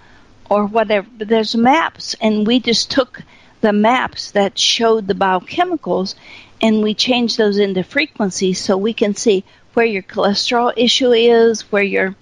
or 0.50 0.66
whatever? 0.66 1.08
But 1.16 1.28
there's 1.28 1.56
maps, 1.56 2.14
and 2.20 2.46
we 2.46 2.60
just 2.60 2.90
took 2.90 3.22
the 3.62 3.72
maps 3.72 4.32
that 4.32 4.58
showed 4.58 5.06
the 5.06 5.14
biochemicals, 5.14 6.14
and 6.60 6.82
we 6.82 6.92
changed 6.92 7.38
those 7.38 7.56
into 7.56 7.84
frequencies 7.84 8.60
so 8.60 8.76
we 8.76 8.92
can 8.92 9.14
see 9.14 9.44
where 9.72 9.86
your 9.86 10.02
cholesterol 10.02 10.74
issue 10.76 11.12
is, 11.12 11.62
where 11.72 11.82
your 11.82 12.14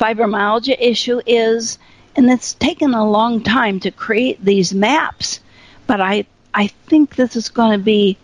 fibromyalgia 0.00 0.76
issue 0.80 1.20
is, 1.26 1.78
and 2.16 2.30
it's 2.30 2.54
taken 2.54 2.94
a 2.94 3.08
long 3.08 3.42
time 3.42 3.80
to 3.80 3.90
create 3.90 4.42
these 4.44 4.74
maps, 4.74 5.40
but 5.86 6.00
I 6.00 6.26
I 6.54 6.68
think 6.88 7.16
this 7.16 7.36
is 7.36 7.50
going 7.50 7.72
to 7.78 7.84
be 7.84 8.16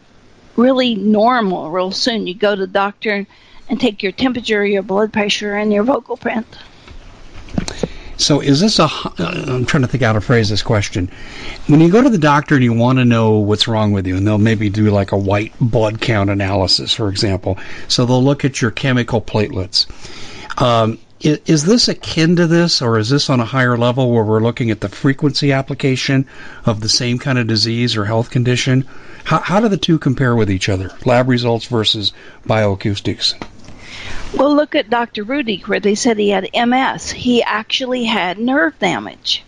really 0.56 0.94
normal 0.94 1.70
real 1.70 1.90
soon. 1.90 2.26
You 2.26 2.34
go 2.34 2.54
to 2.54 2.62
the 2.62 2.66
doctor 2.66 3.26
and 3.68 3.80
take 3.80 4.02
your 4.02 4.12
temperature, 4.12 4.64
your 4.64 4.82
blood 4.82 5.12
pressure, 5.12 5.54
and 5.54 5.72
your 5.72 5.82
vocal 5.82 6.16
print. 6.16 6.46
So, 8.16 8.40
is 8.40 8.60
this 8.60 8.78
a? 8.78 8.88
I'm 9.18 9.66
trying 9.66 9.82
to 9.82 9.88
think 9.88 10.02
how 10.02 10.12
to 10.12 10.20
phrase 10.20 10.48
this 10.48 10.62
question. 10.62 11.10
When 11.66 11.80
you 11.80 11.90
go 11.90 12.02
to 12.02 12.10
the 12.10 12.18
doctor 12.18 12.54
and 12.54 12.64
you 12.64 12.72
want 12.72 12.98
to 12.98 13.04
know 13.04 13.38
what's 13.38 13.66
wrong 13.66 13.92
with 13.92 14.06
you, 14.06 14.16
and 14.16 14.26
they'll 14.26 14.38
maybe 14.38 14.70
do 14.70 14.90
like 14.90 15.12
a 15.12 15.18
white 15.18 15.52
blood 15.60 16.00
count 16.00 16.30
analysis, 16.30 16.94
for 16.94 17.08
example. 17.08 17.58
So 17.88 18.06
they'll 18.06 18.22
look 18.22 18.44
at 18.44 18.62
your 18.62 18.70
chemical 18.70 19.20
platelets. 19.20 19.86
Um, 20.60 20.98
is, 21.22 21.40
is 21.46 21.64
this 21.64 21.88
akin 21.88 22.36
to 22.36 22.46
this, 22.46 22.82
or 22.82 22.98
is 22.98 23.08
this 23.08 23.30
on 23.30 23.40
a 23.40 23.44
higher 23.44 23.78
level 23.78 24.10
where 24.10 24.24
we're 24.24 24.42
looking 24.42 24.70
at 24.70 24.80
the 24.80 24.88
frequency 24.88 25.52
application 25.52 26.26
of 26.66 26.80
the 26.80 26.88
same 26.88 27.18
kind 27.18 27.38
of 27.38 27.46
disease 27.46 27.96
or 27.96 28.04
health 28.04 28.30
condition? 28.30 28.86
How, 29.24 29.38
how 29.38 29.60
do 29.60 29.68
the 29.68 29.76
two 29.76 29.98
compare 29.98 30.34
with 30.34 30.50
each 30.50 30.68
other? 30.68 30.90
Lab 31.04 31.28
results 31.28 31.66
versus 31.66 32.12
bioacoustics. 32.46 33.34
Well, 34.34 34.54
look 34.54 34.74
at 34.74 34.90
Dr. 34.90 35.22
Rudy, 35.22 35.60
where 35.66 35.80
they 35.80 35.94
said 35.94 36.18
he 36.18 36.30
had 36.30 36.48
MS. 36.54 37.10
He 37.10 37.42
actually 37.42 38.04
had 38.04 38.38
nerve 38.38 38.78
damage. 38.78 39.44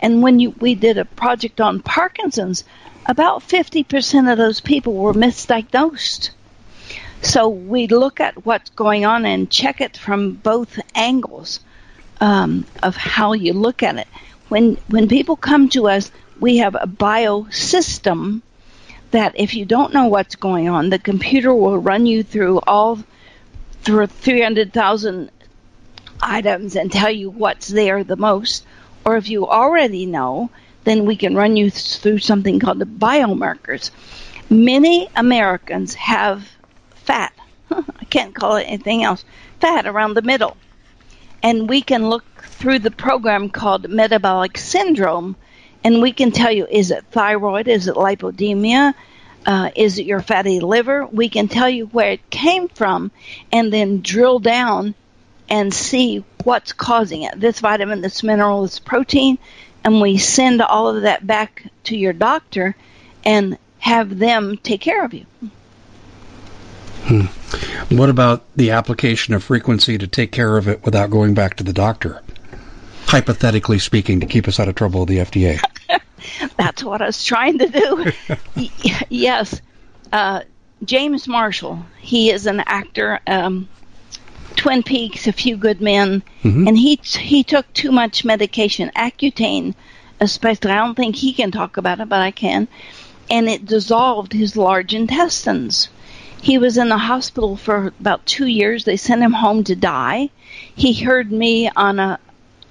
And 0.00 0.22
when 0.22 0.40
you, 0.40 0.50
we 0.60 0.74
did 0.74 0.98
a 0.98 1.04
project 1.04 1.60
on 1.60 1.80
Parkinson's, 1.80 2.64
about 3.06 3.40
50% 3.40 4.30
of 4.30 4.38
those 4.38 4.60
people 4.60 4.94
were 4.94 5.12
misdiagnosed. 5.12 6.30
So 7.22 7.48
we 7.48 7.86
look 7.86 8.18
at 8.18 8.44
what's 8.44 8.70
going 8.70 9.06
on 9.06 9.24
and 9.24 9.48
check 9.48 9.80
it 9.80 9.96
from 9.96 10.32
both 10.32 10.80
angles 10.96 11.60
um, 12.20 12.66
of 12.82 12.96
how 12.96 13.32
you 13.32 13.52
look 13.52 13.82
at 13.82 13.96
it. 13.96 14.08
When 14.48 14.76
when 14.88 15.08
people 15.08 15.36
come 15.36 15.68
to 15.70 15.88
us, 15.88 16.10
we 16.40 16.58
have 16.58 16.74
a 16.74 16.86
biosystem 16.86 18.42
that 19.12 19.32
if 19.36 19.54
you 19.54 19.64
don't 19.64 19.94
know 19.94 20.06
what's 20.06 20.34
going 20.34 20.68
on, 20.68 20.90
the 20.90 20.98
computer 20.98 21.54
will 21.54 21.78
run 21.78 22.06
you 22.06 22.24
through 22.24 22.58
all 22.66 22.98
through 23.82 24.06
300,000 24.06 25.30
items 26.20 26.76
and 26.76 26.90
tell 26.90 27.10
you 27.10 27.30
what's 27.30 27.68
there 27.68 28.02
the 28.02 28.16
most. 28.16 28.64
Or 29.04 29.16
if 29.16 29.28
you 29.28 29.46
already 29.46 30.06
know, 30.06 30.50
then 30.84 31.06
we 31.06 31.16
can 31.16 31.36
run 31.36 31.56
you 31.56 31.70
through 31.70 32.18
something 32.18 32.58
called 32.58 32.80
the 32.80 32.84
biomarkers. 32.84 33.90
Many 34.50 35.08
Americans 35.14 35.94
have 35.94 36.48
fat. 37.12 37.32
I 37.70 38.04
can't 38.06 38.34
call 38.34 38.56
it 38.56 38.64
anything 38.64 39.02
else. 39.04 39.24
Fat 39.60 39.86
around 39.86 40.14
the 40.14 40.22
middle. 40.22 40.56
And 41.42 41.68
we 41.68 41.82
can 41.82 42.08
look 42.08 42.24
through 42.42 42.78
the 42.78 42.90
program 42.90 43.50
called 43.50 43.88
metabolic 43.88 44.56
syndrome 44.56 45.36
and 45.84 46.00
we 46.00 46.12
can 46.12 46.30
tell 46.30 46.52
you 46.52 46.66
is 46.70 46.90
it 46.90 47.04
thyroid, 47.10 47.68
is 47.68 47.88
it 47.88 47.96
lipodemia, 47.96 48.94
uh, 49.44 49.70
is 49.74 49.98
it 49.98 50.06
your 50.06 50.20
fatty 50.20 50.60
liver? 50.60 51.04
We 51.06 51.28
can 51.28 51.48
tell 51.48 51.68
you 51.68 51.86
where 51.86 52.12
it 52.12 52.30
came 52.30 52.68
from 52.68 53.10
and 53.50 53.72
then 53.72 54.00
drill 54.00 54.38
down 54.38 54.94
and 55.48 55.74
see 55.74 56.24
what's 56.44 56.72
causing 56.72 57.22
it. 57.22 57.38
This 57.38 57.60
vitamin, 57.60 58.00
this 58.00 58.22
mineral, 58.22 58.62
this 58.62 58.78
protein, 58.78 59.38
and 59.84 60.00
we 60.00 60.18
send 60.18 60.62
all 60.62 60.88
of 60.88 61.02
that 61.02 61.26
back 61.26 61.64
to 61.84 61.96
your 61.96 62.12
doctor 62.12 62.76
and 63.24 63.58
have 63.80 64.16
them 64.16 64.56
take 64.62 64.80
care 64.80 65.04
of 65.04 65.12
you. 65.12 65.26
Hmm. 67.12 67.26
What 67.94 68.08
about 68.08 68.44
the 68.56 68.70
application 68.70 69.34
of 69.34 69.44
frequency 69.44 69.98
to 69.98 70.06
take 70.06 70.32
care 70.32 70.56
of 70.56 70.66
it 70.66 70.82
without 70.82 71.10
going 71.10 71.34
back 71.34 71.56
to 71.56 71.64
the 71.64 71.74
doctor? 71.74 72.22
Hypothetically 73.04 73.78
speaking, 73.80 74.20
to 74.20 74.26
keep 74.26 74.48
us 74.48 74.58
out 74.58 74.68
of 74.68 74.76
trouble 74.76 75.00
with 75.00 75.10
the 75.10 75.18
FDA. 75.18 75.60
That's 76.56 76.82
what 76.82 77.02
I 77.02 77.06
was 77.06 77.22
trying 77.22 77.58
to 77.58 77.68
do. 77.68 78.12
yes. 79.10 79.60
Uh, 80.10 80.42
James 80.84 81.28
Marshall, 81.28 81.84
he 82.00 82.30
is 82.30 82.46
an 82.46 82.60
actor. 82.60 83.20
Um, 83.26 83.68
Twin 84.56 84.82
Peaks, 84.82 85.26
A 85.26 85.32
Few 85.32 85.58
Good 85.58 85.82
Men, 85.82 86.22
mm-hmm. 86.42 86.66
and 86.66 86.78
he 86.78 86.96
he 86.96 87.44
took 87.44 87.70
too 87.74 87.92
much 87.92 88.24
medication, 88.24 88.90
Accutane, 88.96 89.74
especially. 90.18 90.70
I 90.70 90.76
don't 90.76 90.94
think 90.94 91.16
he 91.16 91.34
can 91.34 91.50
talk 91.50 91.76
about 91.76 92.00
it, 92.00 92.08
but 92.08 92.22
I 92.22 92.30
can. 92.30 92.68
And 93.30 93.48
it 93.48 93.66
dissolved 93.66 94.32
his 94.32 94.56
large 94.56 94.94
intestines. 94.94 95.88
He 96.42 96.58
was 96.58 96.76
in 96.76 96.88
the 96.88 96.98
hospital 96.98 97.54
for 97.54 97.92
about 98.00 98.26
two 98.26 98.46
years. 98.46 98.84
They 98.84 98.96
sent 98.96 99.22
him 99.22 99.32
home 99.32 99.62
to 99.62 99.76
die. 99.76 100.30
He 100.74 100.92
heard 100.92 101.30
me 101.30 101.70
on 101.76 102.00
a 102.00 102.18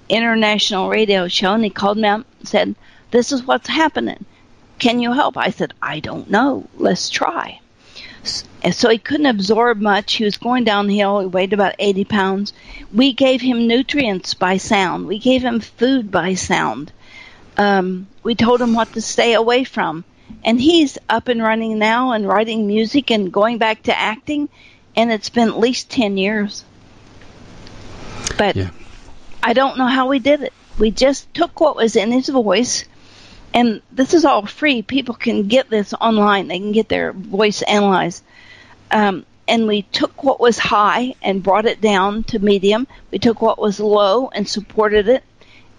international 0.09 0.89
radio 0.89 1.29
show, 1.29 1.53
and 1.53 1.63
he 1.63 1.69
called 1.69 1.97
me 1.97 2.09
up 2.09 2.25
and 2.39 2.47
said, 2.49 2.75
"This 3.11 3.31
is 3.31 3.47
what's 3.47 3.69
happening. 3.69 4.25
Can 4.77 4.99
you 4.99 5.13
help?" 5.13 5.37
I 5.37 5.51
said, 5.51 5.73
"I 5.81 6.01
don't 6.01 6.29
know. 6.29 6.67
Let's 6.77 7.09
try." 7.09 7.61
So 8.23 8.89
he 8.89 8.97
couldn't 8.97 9.25
absorb 9.25 9.79
much. 9.79 10.15
He 10.15 10.25
was 10.25 10.35
going 10.35 10.65
downhill. 10.65 11.21
He 11.21 11.27
weighed 11.27 11.53
about 11.53 11.75
80 11.79 12.03
pounds. 12.03 12.51
We 12.93 13.13
gave 13.13 13.39
him 13.39 13.69
nutrients 13.69 14.33
by 14.33 14.57
sound. 14.57 15.07
We 15.07 15.17
gave 15.17 15.43
him 15.43 15.61
food 15.61 16.11
by 16.11 16.33
sound. 16.33 16.91
Um, 17.55 18.07
we 18.21 18.35
told 18.35 18.61
him 18.61 18.73
what 18.73 18.91
to 18.93 19.01
stay 19.01 19.33
away 19.33 19.63
from 19.63 20.03
and 20.43 20.59
he's 20.59 20.97
up 21.09 21.27
and 21.27 21.41
running 21.41 21.79
now 21.79 22.11
and 22.11 22.27
writing 22.27 22.67
music 22.67 23.11
and 23.11 23.31
going 23.31 23.57
back 23.57 23.83
to 23.83 23.97
acting 23.97 24.49
and 24.95 25.11
it's 25.11 25.29
been 25.29 25.47
at 25.47 25.57
least 25.57 25.89
10 25.89 26.17
years. 26.17 26.63
But 28.37 28.55
yeah. 28.55 28.69
i 29.41 29.53
don't 29.53 29.77
know 29.77 29.87
how 29.87 30.07
we 30.07 30.19
did 30.19 30.41
it. 30.41 30.53
We 30.79 30.91
just 30.91 31.33
took 31.33 31.59
what 31.59 31.75
was 31.75 31.95
in 31.95 32.11
his 32.11 32.29
voice 32.29 32.85
and 33.53 33.81
this 33.91 34.13
is 34.13 34.25
all 34.25 34.45
free. 34.45 34.81
People 34.81 35.15
can 35.15 35.47
get 35.47 35.69
this 35.69 35.93
online. 35.93 36.47
They 36.47 36.59
can 36.59 36.71
get 36.71 36.87
their 36.87 37.11
voice 37.11 37.61
analyzed. 37.61 38.23
Um, 38.89 39.25
and 39.47 39.67
we 39.67 39.81
took 39.81 40.23
what 40.23 40.39
was 40.39 40.57
high 40.57 41.15
and 41.21 41.43
brought 41.43 41.65
it 41.65 41.81
down 41.81 42.23
to 42.25 42.39
medium. 42.39 42.87
We 43.11 43.19
took 43.19 43.41
what 43.41 43.59
was 43.59 43.79
low 43.79 44.29
and 44.29 44.47
supported 44.47 45.09
it 45.09 45.23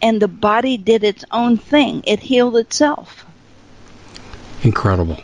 and 0.03 0.21
the 0.21 0.29
body 0.29 0.77
did 0.77 1.05
its 1.05 1.25
own 1.31 1.57
thing. 1.57 2.03
It 2.07 2.21
healed 2.21 2.57
itself 2.57 3.25
Incredible. 4.63 5.19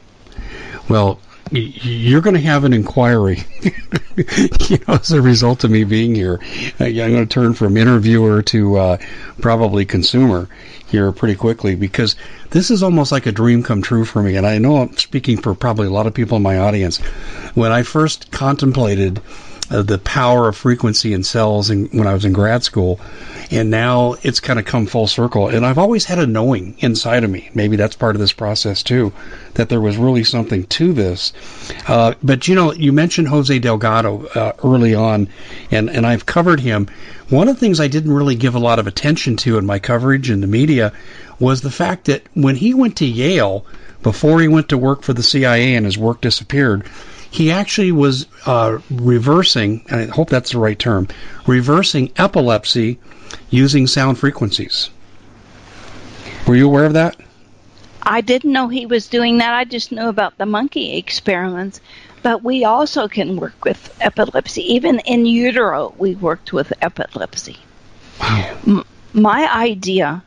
Well, 0.88 1.20
you're 1.50 2.20
going 2.20 2.34
to 2.34 2.40
have 2.40 2.64
an 2.64 2.72
inquiry, 2.72 3.42
you 4.68 4.78
know, 4.86 4.94
as 4.94 5.12
a 5.12 5.22
result 5.22 5.64
of 5.64 5.70
me 5.70 5.84
being 5.84 6.14
here. 6.14 6.40
Uh, 6.80 6.84
I'm 6.84 6.94
going 6.94 7.14
to 7.14 7.26
turn 7.26 7.54
from 7.54 7.76
interviewer 7.76 8.42
to 8.42 8.76
uh, 8.76 8.96
probably 9.40 9.84
consumer 9.84 10.48
here 10.88 11.12
pretty 11.12 11.34
quickly 11.34 11.74
because 11.74 12.16
this 12.50 12.70
is 12.70 12.82
almost 12.82 13.12
like 13.12 13.26
a 13.26 13.32
dream 13.32 13.62
come 13.62 13.82
true 13.82 14.04
for 14.04 14.22
me. 14.22 14.36
And 14.36 14.46
I 14.46 14.58
know 14.58 14.78
I'm 14.78 14.96
speaking 14.96 15.38
for 15.38 15.54
probably 15.54 15.86
a 15.86 15.90
lot 15.90 16.06
of 16.06 16.14
people 16.14 16.36
in 16.36 16.42
my 16.42 16.58
audience. 16.58 16.98
When 17.54 17.72
I 17.72 17.82
first 17.82 18.30
contemplated 18.30 19.20
uh, 19.70 19.82
the 19.82 19.98
power 19.98 20.48
of 20.48 20.56
frequency 20.56 21.12
in 21.12 21.22
cells 21.22 21.70
in, 21.70 21.86
when 21.86 22.06
I 22.06 22.14
was 22.14 22.24
in 22.24 22.32
grad 22.32 22.64
school, 22.64 23.00
and 23.50 23.70
now 23.70 24.14
it's 24.22 24.40
kind 24.40 24.58
of 24.58 24.64
come 24.64 24.86
full 24.86 25.06
circle. 25.06 25.48
And 25.48 25.64
I've 25.64 25.78
always 25.78 26.04
had 26.04 26.18
a 26.18 26.26
knowing 26.26 26.76
inside 26.78 27.24
of 27.24 27.30
me. 27.30 27.50
Maybe 27.54 27.76
that's 27.76 27.96
part 27.96 28.16
of 28.16 28.20
this 28.20 28.32
process 28.32 28.82
too, 28.82 29.12
that 29.54 29.68
there 29.68 29.80
was 29.80 29.96
really 29.96 30.24
something 30.24 30.64
to 30.64 30.92
this. 30.92 31.32
Uh, 31.86 32.14
but 32.22 32.48
you 32.48 32.54
know, 32.54 32.72
you 32.72 32.92
mentioned 32.92 33.28
Jose 33.28 33.58
Delgado 33.58 34.26
uh, 34.34 34.52
early 34.64 34.94
on, 34.94 35.28
and 35.70 35.90
and 35.90 36.06
I've 36.06 36.26
covered 36.26 36.60
him. 36.60 36.88
One 37.28 37.48
of 37.48 37.56
the 37.56 37.60
things 37.60 37.78
I 37.78 37.88
didn't 37.88 38.12
really 38.12 38.36
give 38.36 38.54
a 38.54 38.60
lot 38.60 38.78
of 38.78 38.86
attention 38.86 39.36
to 39.38 39.58
in 39.58 39.66
my 39.66 39.78
coverage 39.78 40.30
in 40.30 40.40
the 40.40 40.46
media 40.46 40.92
was 41.38 41.60
the 41.60 41.70
fact 41.70 42.06
that 42.06 42.22
when 42.34 42.56
he 42.56 42.72
went 42.74 42.96
to 42.96 43.06
Yale 43.06 43.66
before 44.02 44.40
he 44.40 44.48
went 44.48 44.68
to 44.70 44.78
work 44.78 45.02
for 45.02 45.12
the 45.12 45.22
CIA 45.22 45.74
and 45.74 45.84
his 45.84 45.98
work 45.98 46.20
disappeared 46.20 46.84
he 47.30 47.50
actually 47.50 47.92
was 47.92 48.26
uh, 48.46 48.78
reversing, 48.90 49.84
I 49.90 50.04
hope 50.04 50.30
that's 50.30 50.52
the 50.52 50.58
right 50.58 50.78
term, 50.78 51.08
reversing 51.46 52.12
epilepsy 52.16 52.98
using 53.50 53.86
sound 53.86 54.18
frequencies. 54.18 54.90
Were 56.46 56.56
you 56.56 56.66
aware 56.66 56.86
of 56.86 56.94
that? 56.94 57.16
I 58.02 58.22
didn't 58.22 58.52
know 58.52 58.68
he 58.68 58.86
was 58.86 59.08
doing 59.08 59.38
that. 59.38 59.52
I 59.52 59.64
just 59.64 59.92
knew 59.92 60.08
about 60.08 60.38
the 60.38 60.46
monkey 60.46 60.96
experiments. 60.96 61.80
But 62.22 62.42
we 62.42 62.64
also 62.64 63.06
can 63.06 63.36
work 63.36 63.64
with 63.64 63.96
epilepsy. 64.00 64.74
Even 64.74 64.98
in 65.00 65.26
utero, 65.26 65.94
we 65.98 66.14
worked 66.14 66.52
with 66.52 66.72
epilepsy. 66.82 67.58
Wow. 68.20 68.58
M- 68.66 68.84
my 69.12 69.48
idea, 69.54 70.24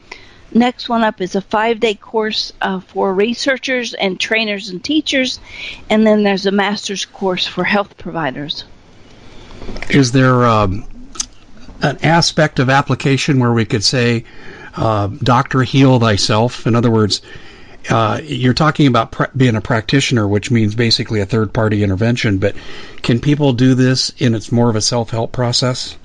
Next 0.54 0.90
one 0.90 1.04
up 1.04 1.22
is 1.22 1.36
a 1.36 1.42
five 1.42 1.80
day 1.80 1.94
course 1.96 2.52
uh, 2.62 2.80
for 2.80 3.14
researchers 3.14 3.94
and 3.94 4.20
trainers 4.20 4.70
and 4.70 4.84
teachers, 4.84 5.40
and 5.90 6.06
then 6.06 6.24
there's 6.24 6.46
a 6.46 6.52
master's 6.52 7.06
course 7.06 7.46
for 7.46 7.64
health 7.64 7.98
providers. 7.98 8.64
Is 9.90 10.12
there 10.12 10.46
um, 10.46 10.86
an 11.82 11.98
aspect 12.04 12.60
of 12.60 12.70
application 12.70 13.40
where 13.40 13.54
we 13.54 13.66
could 13.66 13.84
say, 13.84 14.26
uh, 14.76 15.08
"Doctor, 15.22 15.62
heal 15.62 16.00
thyself"? 16.00 16.66
In 16.66 16.76
other 16.76 16.90
words, 16.90 17.22
uh, 17.90 18.20
you're 18.24 18.54
talking 18.54 18.88
about 18.88 19.38
being 19.38 19.56
a 19.56 19.62
practitioner, 19.62 20.28
which 20.28 20.52
means 20.52 20.74
basically 20.74 21.22
a 21.22 21.26
third 21.26 21.54
party 21.54 21.84
intervention. 21.84 22.40
But 22.40 22.56
can 23.04 23.20
people 23.20 23.54
do 23.54 23.76
this 23.76 24.12
in 24.18 24.34
it's 24.34 24.52
more 24.52 24.70
of 24.70 24.76
a 24.76 24.82
self 24.82 25.12
help 25.12 25.32
process? 25.32 25.96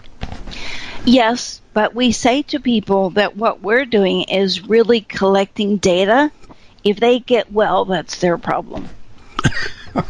Yes, 1.07 1.61
but 1.75 1.95
we 1.95 2.13
say 2.13 2.43
to 2.43 2.61
people 2.61 3.11
that 3.11 3.37
what 3.37 3.61
we're 3.61 3.85
doing 3.85 4.23
is 4.23 4.67
really 4.67 5.03
collecting 5.03 5.77
data. 5.77 6.33
If 6.83 7.01
they 7.01 7.19
get 7.19 7.53
well, 7.53 7.85
that's 7.85 8.21
their 8.21 8.39
problem. 8.39 8.89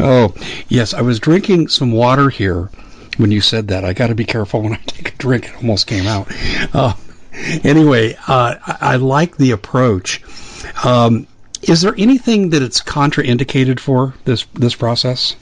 Oh, 0.00 0.32
yes. 0.68 0.94
I 0.94 1.00
was 1.00 1.18
drinking 1.18 1.68
some 1.68 1.92
water 1.92 2.30
here 2.30 2.70
when 3.16 3.32
you 3.32 3.40
said 3.40 3.68
that. 3.68 3.84
I 3.84 3.92
got 3.92 4.08
to 4.08 4.14
be 4.14 4.24
careful 4.24 4.62
when 4.62 4.74
I 4.74 4.80
take 4.86 5.14
a 5.14 5.16
drink. 5.16 5.46
It 5.46 5.56
almost 5.56 5.86
came 5.86 6.06
out. 6.06 6.30
Uh, 6.72 6.94
anyway, 7.64 8.14
uh, 8.26 8.54
I, 8.64 8.76
I 8.80 8.96
like 8.96 9.36
the 9.36 9.50
approach. 9.50 10.22
Um, 10.84 11.26
is 11.62 11.80
there 11.80 11.94
anything 11.98 12.50
that 12.50 12.62
it's 12.62 12.80
contraindicated 12.80 13.80
for 13.80 14.14
this 14.24 14.44
this 14.54 14.76
process? 14.76 15.34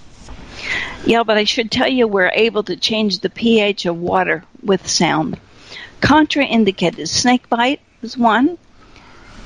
Yeah, 1.05 1.23
but 1.23 1.37
I 1.37 1.45
should 1.45 1.71
tell 1.71 1.89
you 1.89 2.07
we're 2.07 2.33
able 2.35 2.63
to 2.65 2.77
change 2.77 3.21
the 3.21 3.31
pH 3.31 3.87
of 3.87 3.97
water 3.97 4.45
with 4.63 4.89
sound. 4.89 5.39
Contraindicated 6.01 7.09
snake 7.09 7.49
bite 7.49 7.81
is 8.03 8.17
one. 8.17 8.59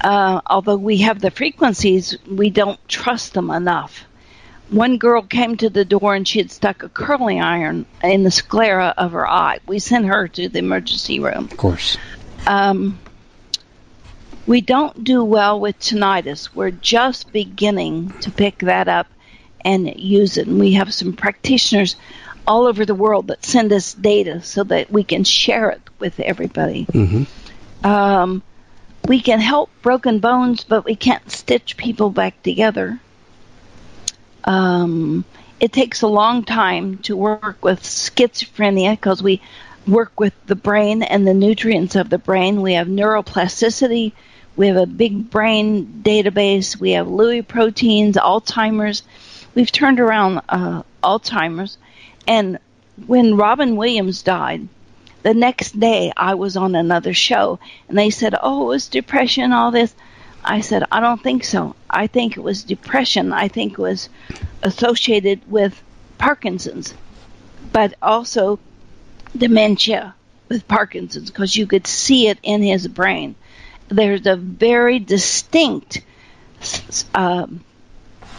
Uh, 0.00 0.40
although 0.46 0.76
we 0.76 0.98
have 0.98 1.20
the 1.20 1.30
frequencies, 1.30 2.16
we 2.26 2.50
don't 2.50 2.80
trust 2.88 3.34
them 3.34 3.50
enough. 3.50 4.04
One 4.70 4.98
girl 4.98 5.22
came 5.22 5.56
to 5.58 5.68
the 5.68 5.84
door 5.84 6.14
and 6.14 6.26
she 6.26 6.38
had 6.38 6.50
stuck 6.50 6.82
a 6.82 6.88
curling 6.88 7.42
iron 7.42 7.86
in 8.02 8.22
the 8.22 8.30
sclera 8.30 8.94
of 8.96 9.12
her 9.12 9.28
eye. 9.28 9.58
We 9.66 9.80
sent 9.80 10.06
her 10.06 10.28
to 10.28 10.48
the 10.48 10.60
emergency 10.60 11.18
room. 11.18 11.48
Of 11.50 11.56
course. 11.56 11.98
Um, 12.46 12.98
we 14.46 14.60
don't 14.60 15.04
do 15.04 15.24
well 15.24 15.60
with 15.60 15.78
tinnitus. 15.80 16.54
We're 16.54 16.70
just 16.70 17.32
beginning 17.32 18.10
to 18.20 18.30
pick 18.30 18.58
that 18.60 18.88
up 18.88 19.08
and 19.64 19.94
use 19.96 20.36
it. 20.36 20.46
And 20.46 20.58
we 20.58 20.72
have 20.74 20.92
some 20.92 21.12
practitioners 21.12 21.96
all 22.46 22.66
over 22.66 22.84
the 22.84 22.94
world 22.94 23.28
that 23.28 23.44
send 23.44 23.72
us 23.72 23.94
data 23.94 24.42
so 24.42 24.64
that 24.64 24.90
we 24.90 25.04
can 25.04 25.24
share 25.24 25.70
it 25.70 25.82
with 25.98 26.18
everybody. 26.20 26.84
hmm 26.84 27.24
Um, 27.84 28.42
we 29.06 29.20
can 29.20 29.40
help 29.40 29.70
broken 29.82 30.18
bones, 30.18 30.64
but 30.64 30.84
we 30.84 30.94
can't 30.94 31.30
stitch 31.30 31.76
people 31.76 32.10
back 32.10 32.42
together. 32.42 32.98
Um, 34.44 35.24
it 35.58 35.72
takes 35.72 36.02
a 36.02 36.06
long 36.08 36.44
time 36.44 36.98
to 36.98 37.16
work 37.16 37.58
with 37.62 37.82
schizophrenia 37.82 38.92
because 38.92 39.22
we 39.22 39.40
work 39.86 40.18
with 40.18 40.34
the 40.46 40.54
brain 40.54 41.02
and 41.02 41.26
the 41.26 41.34
nutrients 41.34 41.96
of 41.96 42.10
the 42.10 42.18
brain. 42.18 42.62
We 42.62 42.74
have 42.74 42.86
neuroplasticity. 42.86 44.12
We 44.56 44.66
have 44.68 44.76
a 44.76 44.86
big 44.86 45.30
brain 45.30 46.02
database. 46.04 46.76
We 46.76 46.92
have 46.92 47.06
Lewy 47.06 47.46
proteins, 47.46 48.16
Alzheimer's. 48.16 49.02
We've 49.54 49.72
turned 49.72 50.00
around 50.00 50.42
uh, 50.48 50.82
Alzheimer's. 51.02 51.78
And 52.26 52.58
when 53.06 53.36
Robin 53.36 53.76
Williams 53.76 54.22
died, 54.22 54.68
the 55.22 55.34
next 55.34 55.78
day 55.78 56.12
I 56.16 56.34
was 56.34 56.56
on 56.56 56.74
another 56.74 57.12
show 57.12 57.58
and 57.88 57.98
they 57.98 58.10
said, 58.10 58.34
Oh, 58.40 58.64
it 58.64 58.68
was 58.68 58.88
depression, 58.88 59.52
all 59.52 59.70
this. 59.70 59.94
I 60.44 60.60
said, 60.60 60.84
I 60.90 61.00
don't 61.00 61.22
think 61.22 61.44
so. 61.44 61.76
I 61.88 62.06
think 62.06 62.36
it 62.36 62.40
was 62.40 62.64
depression. 62.64 63.32
I 63.32 63.48
think 63.48 63.74
it 63.74 63.78
was 63.78 64.08
associated 64.62 65.40
with 65.50 65.82
Parkinson's, 66.16 66.94
but 67.72 67.94
also 68.00 68.58
dementia 69.36 70.14
with 70.48 70.66
Parkinson's 70.66 71.30
because 71.30 71.56
you 71.56 71.66
could 71.66 71.86
see 71.86 72.28
it 72.28 72.38
in 72.42 72.62
his 72.62 72.88
brain. 72.88 73.34
There's 73.88 74.26
a 74.26 74.36
very 74.36 74.98
distinct 74.98 76.02
um, 77.14 77.64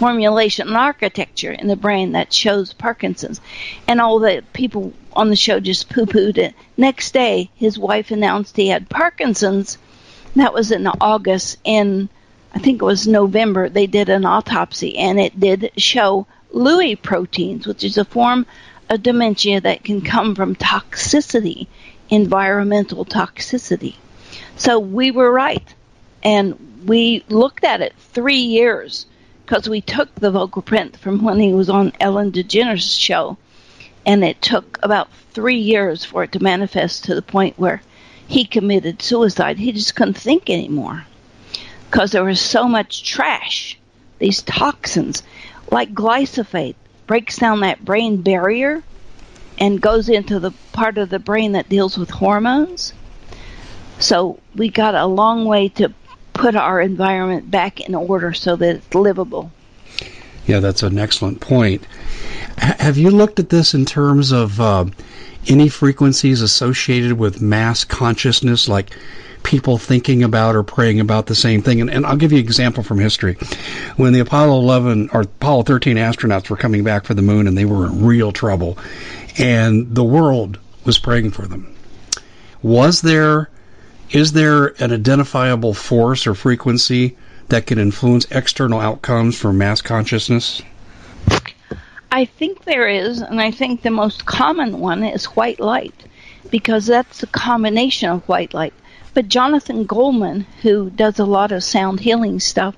formulation 0.02 0.68
and 0.68 0.76
architecture 0.76 1.52
in 1.52 1.68
the 1.68 1.76
brain 1.76 2.14
that 2.14 2.34
shows 2.34 2.74
Parkinson's. 2.74 3.40
And 3.88 4.02
all 4.02 4.18
the 4.18 4.44
people 4.52 4.94
on 5.14 5.30
the 5.30 5.36
show 5.36 5.60
just 5.60 5.90
poo 5.90 6.08
pooed 6.08 6.40
it. 6.40 6.56
Next 6.76 7.14
day, 7.14 7.52
his 7.54 7.78
wife 7.78 8.10
announced 8.10 8.58
he 8.58 8.70
had 8.70 8.90
Parkinson's. 8.90 9.78
That 10.36 10.56
was 10.56 10.72
in 10.72 10.88
August. 10.88 11.60
In, 11.64 12.10
I 12.52 12.58
think 12.58 12.82
it 12.82 12.86
was 12.86 13.06
November, 13.06 13.70
they 13.70 13.86
did 13.86 14.10
an 14.10 14.26
autopsy 14.26 14.98
and 14.98 15.20
it 15.20 15.40
did 15.40 15.72
show 15.78 16.26
Lewy 16.52 17.00
proteins, 17.00 17.68
which 17.68 17.84
is 17.84 18.00
a 18.00 18.04
form 18.04 18.48
of 18.90 19.04
dementia 19.04 19.62
that 19.62 19.84
can 19.84 20.02
come 20.02 20.34
from 20.34 20.56
toxicity, 20.56 21.68
environmental 22.10 23.06
toxicity. 23.06 23.94
So 24.56 24.80
we 24.80 25.12
were 25.12 25.32
right. 25.32 25.76
And 26.24 26.88
we 26.88 27.24
looked 27.30 27.64
at 27.64 27.82
it 27.82 27.94
three 28.00 28.42
years 28.42 29.06
because 29.52 29.68
we 29.68 29.82
took 29.82 30.16
the 30.16 30.32
vocal 30.32 30.62
print 30.62 30.96
from 30.96 31.22
when 31.22 31.38
he 31.38 31.52
was 31.52 31.70
on 31.70 31.92
Ellen 32.00 32.32
DeGeneres' 32.32 32.98
show, 32.98 33.38
and 34.06 34.24
it 34.24 34.42
took 34.42 34.80
about 34.82 35.12
three 35.34 35.58
years 35.58 36.06
for 36.06 36.24
it 36.24 36.32
to 36.32 36.42
manifest 36.42 37.04
to 37.04 37.14
the 37.14 37.22
point 37.22 37.60
where 37.60 37.82
he 38.26 38.46
committed 38.46 39.02
suicide. 39.02 39.58
He 39.58 39.74
just 39.74 39.94
couldn't 39.94 40.14
think 40.14 40.50
anymore 40.50 41.06
because 41.90 42.14
there 42.14 42.24
was 42.24 42.40
so 42.40 42.66
much 42.70 43.04
trash, 43.04 43.78
these 44.20 44.42
toxins, 44.42 45.22
like 45.70 45.94
glyphosate, 45.94 46.76
breaks 47.06 47.36
down 47.36 47.60
that 47.60 47.84
brain 47.84 48.22
barrier 48.22 48.82
and 49.58 49.82
goes 49.82 50.08
into 50.08 50.40
the 50.40 50.52
part 50.72 50.98
of 50.98 51.10
the 51.10 51.20
brain 51.20 51.52
that 51.52 51.68
deals 51.68 51.98
with 51.98 52.10
hormones. 52.10 52.94
So 54.00 54.40
we 54.56 54.70
got 54.70 54.96
a 54.96 55.06
long 55.08 55.44
way 55.44 55.68
to 55.68 55.94
put 56.34 56.56
our 56.56 56.82
environment 56.82 57.52
back 57.52 57.82
in 57.82 57.96
order 57.96 58.34
so 58.34 58.56
that 58.56 58.78
it's 58.78 58.96
livable. 58.96 59.52
Yeah, 60.48 60.60
that's 60.60 60.84
an 60.84 60.98
excellent 60.98 61.40
point. 61.40 61.86
H- 62.62 62.80
have 62.80 62.98
you 62.98 63.12
looked 63.12 63.40
at 63.40 63.50
this 63.50 63.74
in 63.74 63.86
terms 63.86 64.32
of 64.32 64.60
uh, 64.60 64.86
any 65.48 65.70
frequencies 65.70 66.42
associated 66.42 67.14
with 67.14 67.42
mass 67.42 67.84
consciousness, 67.84 68.68
like 68.68 68.96
people 69.44 69.78
thinking 69.78 70.24
about 70.24 70.56
or 70.56 70.64
praying 70.64 71.00
about 71.00 71.28
the 71.28 71.36
same 71.36 71.62
thing? 71.62 71.80
And, 71.82 71.90
and 71.90 72.06
I'll 72.06 72.18
give 72.18 72.32
you 72.32 72.40
an 72.40 72.44
example 72.44 72.84
from 72.84 73.00
history. 73.00 73.36
When 73.98 74.14
the 74.14 74.20
Apollo 74.20 74.60
11 74.60 75.10
or 75.14 75.22
Apollo 75.22 75.64
13 75.64 75.98
astronauts 75.98 76.50
were 76.50 76.58
coming 76.58 76.84
back 76.84 77.06
for 77.06 77.14
the 77.14 77.22
moon 77.22 77.48
and 77.48 77.58
they 77.58 77.66
were 77.66 77.86
in 77.86 78.04
real 78.04 78.32
trouble, 78.32 78.78
and 79.38 79.94
the 79.94 80.04
world 80.04 80.58
was 80.86 80.98
praying 80.98 81.32
for 81.32 81.46
them, 81.46 81.74
was 82.64 83.02
there 83.02 83.50
is 84.12 84.34
there 84.34 84.68
an 84.82 84.92
identifiable 84.92 85.74
force 85.74 86.28
or 86.28 86.36
frequency 86.36 87.18
that 87.48 87.66
can 87.66 87.80
influence 87.80 88.26
external 88.32 88.80
outcomes 88.80 89.38
for 89.38 89.54
mass 89.54 89.82
consciousness? 89.82 90.62
I 92.12 92.26
think 92.26 92.66
there 92.66 92.88
is, 92.88 93.22
and 93.22 93.40
I 93.40 93.52
think 93.52 93.82
the 93.82 93.92
most 93.92 94.26
common 94.26 94.80
one 94.80 95.04
is 95.04 95.26
white 95.26 95.62
light, 95.62 95.96
because 96.50 96.86
that's 96.86 97.24
a 97.24 97.28
combination 97.28 98.10
of 98.10 98.28
white 98.28 98.54
light. 98.54 98.74
But 99.14 99.30
Jonathan 99.30 99.86
Goldman, 99.86 100.42
who 100.62 100.90
does 100.90 101.20
a 101.20 101.26
lot 101.26 101.52
of 101.52 101.64
sound 101.64 102.02
healing 102.02 102.40
stuff, 102.40 102.76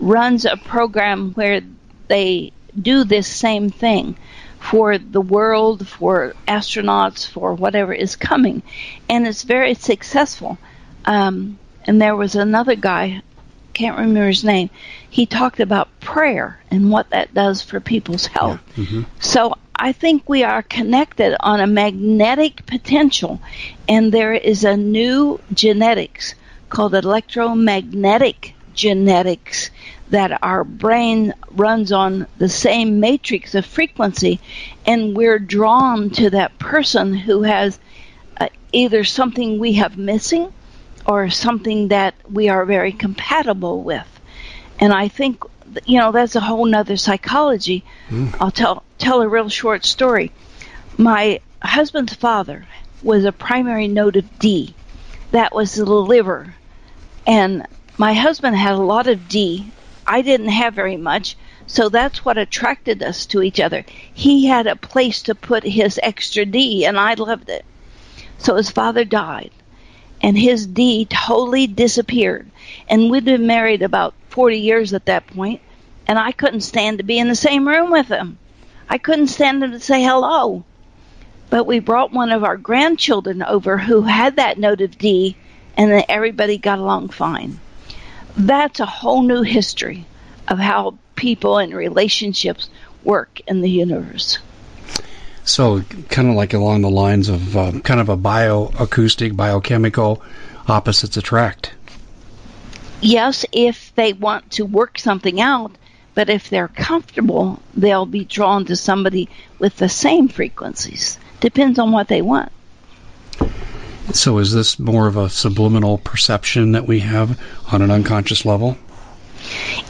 runs 0.00 0.44
a 0.44 0.56
program 0.56 1.32
where 1.32 1.62
they 2.08 2.52
do 2.80 3.04
this 3.04 3.26
same 3.26 3.70
thing 3.70 4.16
for 4.58 4.98
the 4.98 5.20
world, 5.20 5.86
for 5.86 6.34
astronauts, 6.46 7.26
for 7.26 7.54
whatever 7.54 7.92
is 7.92 8.16
coming. 8.16 8.62
And 9.08 9.26
it's 9.26 9.42
very 9.42 9.74
successful. 9.74 10.58
Um, 11.04 11.58
and 11.84 12.00
there 12.00 12.16
was 12.16 12.34
another 12.34 12.74
guy, 12.74 13.22
can't 13.72 13.96
remember 13.96 14.26
his 14.26 14.44
name, 14.44 14.70
he 15.08 15.24
talked 15.26 15.60
about 15.60 15.88
prayer 16.00 16.60
and 16.70 16.90
what 16.90 17.10
that 17.10 17.32
does 17.32 17.62
for 17.62 17.80
people's 17.80 18.26
health. 18.26 18.60
hmm 18.74 19.02
So 19.20 19.54
I 19.74 19.92
think 19.92 20.28
we 20.28 20.42
are 20.42 20.62
connected 20.62 21.36
on 21.40 21.60
a 21.60 21.66
magnetic 21.66 22.66
potential, 22.66 23.40
and 23.88 24.12
there 24.12 24.34
is 24.34 24.64
a 24.64 24.76
new 24.76 25.40
genetics 25.54 26.34
called 26.68 26.94
electromagnetic 26.94 28.54
genetics 28.78 29.70
that 30.10 30.42
our 30.42 30.62
brain 30.62 31.34
runs 31.50 31.90
on 31.92 32.26
the 32.38 32.48
same 32.48 33.00
matrix 33.00 33.54
of 33.54 33.66
frequency, 33.66 34.40
and 34.86 35.16
we're 35.16 35.40
drawn 35.40 36.10
to 36.10 36.30
that 36.30 36.58
person 36.58 37.12
who 37.12 37.42
has 37.42 37.78
uh, 38.40 38.48
either 38.72 39.02
something 39.04 39.58
we 39.58 39.74
have 39.74 39.98
missing 39.98 40.50
or 41.04 41.28
something 41.28 41.88
that 41.88 42.14
we 42.30 42.48
are 42.48 42.64
very 42.64 42.92
compatible 42.92 43.82
with. 43.82 44.06
And 44.78 44.92
I 44.92 45.08
think, 45.08 45.42
you 45.84 45.98
know, 45.98 46.12
that's 46.12 46.36
a 46.36 46.40
whole 46.40 46.64
nother 46.64 46.96
psychology. 46.96 47.84
Mm. 48.08 48.36
I'll 48.40 48.52
tell 48.52 48.84
tell 48.98 49.20
a 49.20 49.28
real 49.28 49.48
short 49.48 49.84
story. 49.84 50.30
My 50.96 51.40
husband's 51.60 52.14
father 52.14 52.66
was 53.02 53.24
a 53.24 53.32
primary 53.32 53.88
node 53.88 54.16
of 54.16 54.38
D. 54.38 54.74
That 55.32 55.52
was 55.52 55.74
the 55.74 55.84
liver. 55.84 56.54
And 57.26 57.66
my 57.98 58.14
husband 58.14 58.56
had 58.56 58.74
a 58.74 58.78
lot 58.78 59.06
of 59.06 59.28
D 59.28 59.70
I 60.10 60.22
didn't 60.22 60.48
have 60.48 60.72
very 60.72 60.96
much, 60.96 61.36
so 61.66 61.90
that's 61.90 62.24
what 62.24 62.38
attracted 62.38 63.02
us 63.02 63.26
to 63.26 63.42
each 63.42 63.60
other. 63.60 63.84
He 64.14 64.46
had 64.46 64.66
a 64.66 64.74
place 64.74 65.20
to 65.24 65.34
put 65.34 65.64
his 65.64 66.00
extra 66.02 66.46
D, 66.46 66.86
and 66.86 66.98
I 66.98 67.12
loved 67.12 67.50
it. 67.50 67.62
So 68.38 68.54
his 68.54 68.70
father 68.70 69.04
died, 69.04 69.50
and 70.22 70.38
his 70.38 70.66
D 70.66 71.04
totally 71.04 71.66
disappeared. 71.66 72.50
And 72.88 73.10
we'd 73.10 73.26
been 73.26 73.46
married 73.46 73.82
about 73.82 74.14
40 74.30 74.58
years 74.58 74.94
at 74.94 75.04
that 75.04 75.26
point, 75.26 75.60
and 76.06 76.18
I 76.18 76.32
couldn't 76.32 76.62
stand 76.62 76.96
to 76.98 77.04
be 77.04 77.18
in 77.18 77.28
the 77.28 77.34
same 77.34 77.68
room 77.68 77.90
with 77.90 78.08
him. 78.08 78.38
I 78.88 78.96
couldn't 78.96 79.26
stand 79.26 79.62
him 79.62 79.72
to 79.72 79.80
say 79.80 80.02
hello. 80.02 80.64
But 81.50 81.66
we 81.66 81.80
brought 81.80 82.12
one 82.12 82.32
of 82.32 82.44
our 82.44 82.56
grandchildren 82.56 83.42
over 83.42 83.76
who 83.76 84.00
had 84.00 84.36
that 84.36 84.56
note 84.56 84.80
of 84.80 84.96
D, 84.96 85.36
and 85.76 85.90
then 85.90 86.04
everybody 86.08 86.56
got 86.56 86.78
along 86.78 87.10
fine 87.10 87.60
that's 88.38 88.80
a 88.80 88.86
whole 88.86 89.22
new 89.22 89.42
history 89.42 90.06
of 90.46 90.58
how 90.58 90.98
people 91.16 91.58
and 91.58 91.74
relationships 91.74 92.70
work 93.04 93.40
in 93.46 93.60
the 93.60 93.70
universe. 93.70 94.38
So, 95.44 95.82
kind 96.10 96.28
of 96.28 96.34
like 96.34 96.52
along 96.52 96.82
the 96.82 96.90
lines 96.90 97.28
of 97.28 97.56
um, 97.56 97.80
kind 97.80 98.00
of 98.00 98.08
a 98.08 98.16
bioacoustic, 98.16 99.34
biochemical 99.34 100.22
opposites 100.66 101.16
attract. 101.16 101.72
Yes, 103.00 103.46
if 103.52 103.94
they 103.94 104.12
want 104.12 104.52
to 104.52 104.66
work 104.66 104.98
something 104.98 105.40
out, 105.40 105.72
but 106.14 106.28
if 106.28 106.50
they're 106.50 106.68
comfortable, 106.68 107.62
they'll 107.74 108.06
be 108.06 108.24
drawn 108.24 108.66
to 108.66 108.76
somebody 108.76 109.28
with 109.58 109.76
the 109.76 109.88
same 109.88 110.28
frequencies. 110.28 111.18
Depends 111.40 111.78
on 111.78 111.92
what 111.92 112.08
they 112.08 112.22
want. 112.22 112.52
So 114.12 114.38
is 114.38 114.52
this 114.52 114.78
more 114.78 115.06
of 115.06 115.16
a 115.16 115.28
subliminal 115.28 115.98
perception 115.98 116.72
that 116.72 116.86
we 116.86 117.00
have 117.00 117.38
on 117.72 117.82
an 117.82 117.90
unconscious 117.90 118.44
level? 118.44 118.76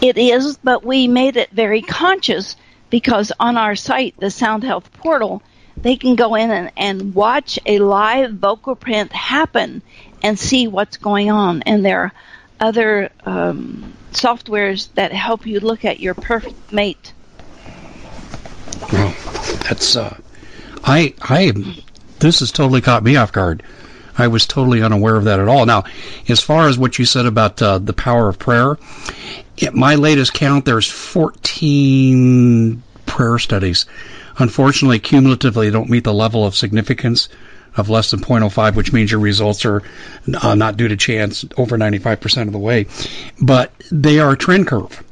It 0.01 0.19
is, 0.19 0.59
but 0.59 0.85
we 0.85 1.09
made 1.09 1.37
it 1.37 1.51
very 1.51 1.83
conscious 1.83 2.57
because 2.91 3.33
on 3.39 3.57
our 3.57 3.77
site, 3.77 4.15
the 4.19 4.31
Sound 4.31 4.65
Health 4.65 4.93
Portal, 4.93 5.43
they 5.77 5.97
can 5.97 6.17
go 6.17 6.35
in 6.35 6.51
and, 6.51 6.73
and 6.77 7.15
watch 7.15 7.59
a 7.67 7.79
live 7.79 8.35
vocal 8.35 8.75
print 8.75 9.13
happen 9.13 9.83
and 10.23 10.39
see 10.39 10.67
what's 10.67 10.97
going 10.97 11.31
on. 11.31 11.63
And 11.63 11.85
there 11.85 12.01
are 12.01 12.13
other 12.61 13.11
um, 13.25 13.93
softwares 14.13 14.93
that 14.95 15.13
help 15.13 15.47
you 15.47 15.61
look 15.61 15.85
at 15.85 16.01
your 16.01 16.15
perfect 16.15 16.73
mate. 16.73 17.13
Well, 18.93 19.15
that's 19.69 19.97
uh, 19.97 20.17
I 20.85 21.15
I 21.21 21.53
this 22.19 22.41
has 22.41 22.53
totally 22.53 22.81
caught 22.81 23.03
me 23.03 23.17
off 23.17 23.33
guard. 23.33 23.63
I 24.19 24.27
was 24.29 24.47
totally 24.47 24.83
unaware 24.83 25.17
of 25.17 25.25
that 25.25 25.41
at 25.41 25.49
all. 25.49 25.65
Now, 25.65 25.85
as 26.29 26.41
far 26.41 26.69
as 26.69 26.77
what 26.77 26.99
you 26.99 27.05
said 27.05 27.25
about 27.25 27.63
uh, 27.63 27.79
the 27.79 27.93
power 27.93 28.29
of 28.29 28.39
prayer, 28.39 28.77
at 29.63 29.75
my 29.75 29.95
latest 29.95 30.35
count, 30.35 30.65
there's 30.65 30.91
14 30.91 32.83
prayer 33.07 33.39
studies. 33.39 33.87
Unfortunately, 34.39 34.99
cumulatively, 34.99 35.67
they 35.67 35.73
don't 35.73 35.91
meet 35.91 36.05
the 36.05 36.13
level 36.13 36.45
of 36.45 36.55
significance 36.55 37.29
of 37.77 37.89
less 37.89 38.11
than 38.11 38.21
0.05, 38.21 38.75
which 38.75 38.93
means 38.93 39.11
your 39.11 39.21
results 39.21 39.65
are 39.65 39.83
uh, 40.43 40.55
not 40.55 40.77
due 40.77 40.89
to 40.89 40.97
chance 40.97 41.45
over 41.57 41.79
95% 41.79 42.47
of 42.47 42.53
the 42.53 42.59
way. 42.59 42.87
But 43.41 43.73
they 43.91 44.19
are 44.19 44.33
a 44.33 44.37
trend 44.37 44.67
curve. 44.67 45.03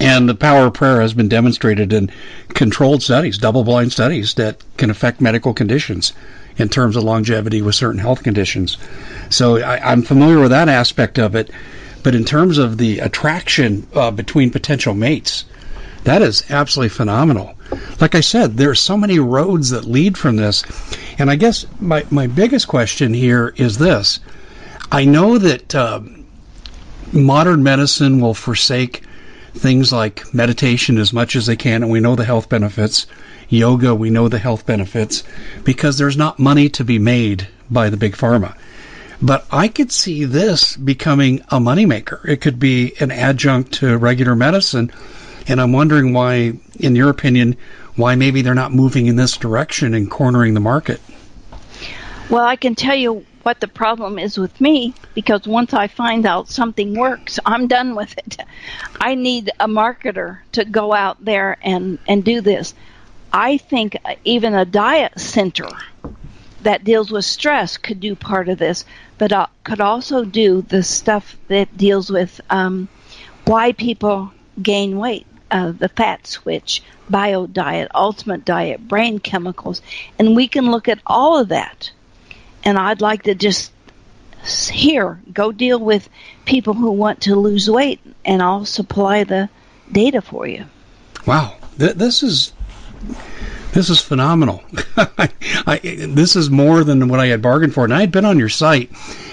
And 0.00 0.28
the 0.28 0.34
power 0.34 0.66
of 0.66 0.74
prayer 0.74 1.00
has 1.00 1.14
been 1.14 1.28
demonstrated 1.28 1.92
in 1.92 2.10
controlled 2.48 3.02
studies, 3.02 3.38
double 3.38 3.62
blind 3.62 3.92
studies 3.92 4.34
that 4.34 4.56
can 4.76 4.90
affect 4.90 5.20
medical 5.20 5.54
conditions 5.54 6.12
in 6.56 6.68
terms 6.68 6.96
of 6.96 7.04
longevity 7.04 7.62
with 7.62 7.74
certain 7.74 8.00
health 8.00 8.22
conditions. 8.22 8.76
So 9.30 9.58
I, 9.58 9.92
am 9.92 10.02
familiar 10.02 10.40
with 10.40 10.50
that 10.50 10.68
aspect 10.68 11.18
of 11.18 11.34
it. 11.34 11.50
But 12.02 12.14
in 12.16 12.24
terms 12.24 12.58
of 12.58 12.78
the 12.78 12.98
attraction 12.98 13.86
uh, 13.94 14.10
between 14.10 14.50
potential 14.50 14.92
mates, 14.92 15.44
that 16.04 16.20
is 16.20 16.42
absolutely 16.50 16.88
phenomenal. 16.88 17.54
Like 18.00 18.16
I 18.16 18.20
said, 18.20 18.56
there 18.56 18.70
are 18.70 18.74
so 18.74 18.96
many 18.96 19.20
roads 19.20 19.70
that 19.70 19.84
lead 19.84 20.18
from 20.18 20.36
this. 20.36 20.64
And 21.18 21.30
I 21.30 21.36
guess 21.36 21.64
my, 21.80 22.04
my 22.10 22.26
biggest 22.26 22.66
question 22.66 23.14
here 23.14 23.54
is 23.56 23.78
this 23.78 24.18
I 24.90 25.04
know 25.04 25.38
that 25.38 25.74
uh, 25.74 26.00
modern 27.12 27.62
medicine 27.62 28.20
will 28.20 28.34
forsake 28.34 29.04
things 29.54 29.92
like 29.92 30.32
meditation 30.34 30.98
as 30.98 31.12
much 31.12 31.36
as 31.36 31.46
they 31.46 31.56
can, 31.56 31.82
and 31.82 31.92
we 31.92 32.00
know 32.00 32.16
the 32.16 32.24
health 32.24 32.48
benefits 32.48 33.06
yoga, 33.52 33.94
we 33.94 34.10
know 34.10 34.28
the 34.28 34.38
health 34.38 34.66
benefits 34.66 35.22
because 35.62 35.98
there's 35.98 36.16
not 36.16 36.38
money 36.38 36.68
to 36.70 36.84
be 36.84 36.98
made 36.98 37.46
by 37.70 37.90
the 37.90 37.96
big 37.96 38.16
pharma. 38.16 38.56
But 39.20 39.46
I 39.52 39.68
could 39.68 39.92
see 39.92 40.24
this 40.24 40.76
becoming 40.76 41.40
a 41.50 41.60
moneymaker. 41.60 42.26
It 42.26 42.40
could 42.40 42.58
be 42.58 42.94
an 42.98 43.12
adjunct 43.12 43.74
to 43.74 43.96
regular 43.96 44.34
medicine. 44.34 44.90
And 45.46 45.60
I'm 45.60 45.72
wondering 45.72 46.12
why, 46.12 46.54
in 46.80 46.96
your 46.96 47.10
opinion, 47.10 47.56
why 47.94 48.16
maybe 48.16 48.42
they're 48.42 48.54
not 48.54 48.72
moving 48.72 49.06
in 49.06 49.16
this 49.16 49.36
direction 49.36 49.94
and 49.94 50.10
cornering 50.10 50.54
the 50.54 50.60
market. 50.60 51.00
Well, 52.30 52.44
I 52.44 52.56
can 52.56 52.74
tell 52.74 52.96
you 52.96 53.24
what 53.44 53.60
the 53.60 53.68
problem 53.68 54.18
is 54.18 54.38
with 54.38 54.60
me 54.60 54.94
because 55.14 55.46
once 55.46 55.74
I 55.74 55.88
find 55.88 56.26
out 56.26 56.48
something 56.48 56.98
works, 56.98 57.38
I'm 57.44 57.66
done 57.66 57.94
with 57.94 58.16
it. 58.18 58.38
I 59.00 59.14
need 59.14 59.50
a 59.60 59.68
marketer 59.68 60.38
to 60.52 60.64
go 60.64 60.92
out 60.92 61.24
there 61.24 61.56
and, 61.62 61.98
and 62.06 62.24
do 62.24 62.40
this. 62.40 62.74
I 63.32 63.56
think 63.56 63.96
even 64.24 64.54
a 64.54 64.64
diet 64.64 65.18
center 65.18 65.68
that 66.62 66.84
deals 66.84 67.10
with 67.10 67.24
stress 67.24 67.76
could 67.76 68.00
do 68.00 68.14
part 68.14 68.48
of 68.48 68.58
this, 68.58 68.84
but 69.18 69.32
uh, 69.32 69.46
could 69.64 69.80
also 69.80 70.24
do 70.24 70.62
the 70.62 70.82
stuff 70.82 71.36
that 71.48 71.76
deals 71.76 72.10
with 72.10 72.40
um, 72.50 72.88
why 73.44 73.72
people 73.72 74.32
gain 74.60 74.98
weight, 74.98 75.26
uh, 75.50 75.72
the 75.72 75.88
fat 75.88 76.26
switch, 76.26 76.82
bio 77.10 77.46
diet, 77.46 77.90
ultimate 77.94 78.44
diet, 78.44 78.86
brain 78.86 79.18
chemicals, 79.18 79.82
and 80.18 80.36
we 80.36 80.46
can 80.46 80.70
look 80.70 80.88
at 80.88 81.00
all 81.06 81.38
of 81.38 81.48
that. 81.48 81.90
And 82.64 82.78
I'd 82.78 83.00
like 83.00 83.22
to 83.24 83.34
just 83.34 83.72
here 84.70 85.20
go 85.32 85.52
deal 85.52 85.78
with 85.78 86.08
people 86.44 86.74
who 86.74 86.90
want 86.92 87.22
to 87.22 87.36
lose 87.36 87.70
weight, 87.70 88.00
and 88.24 88.42
I'll 88.42 88.64
supply 88.64 89.24
the 89.24 89.48
data 89.90 90.20
for 90.20 90.46
you. 90.46 90.64
Wow, 91.26 91.56
Th- 91.78 91.94
this 91.94 92.22
is 92.22 92.52
this 93.72 93.88
is 93.88 94.00
phenomenal. 94.00 94.62
I, 94.96 95.80
this 95.82 96.36
is 96.36 96.50
more 96.50 96.84
than 96.84 97.08
what 97.08 97.20
I 97.20 97.28
had 97.28 97.40
bargained 97.40 97.72
for. 97.72 97.84
And 97.84 97.94
I 97.94 98.00
had 98.00 98.12
been 98.12 98.26
on 98.26 98.38
your 98.38 98.50
site 98.50 98.90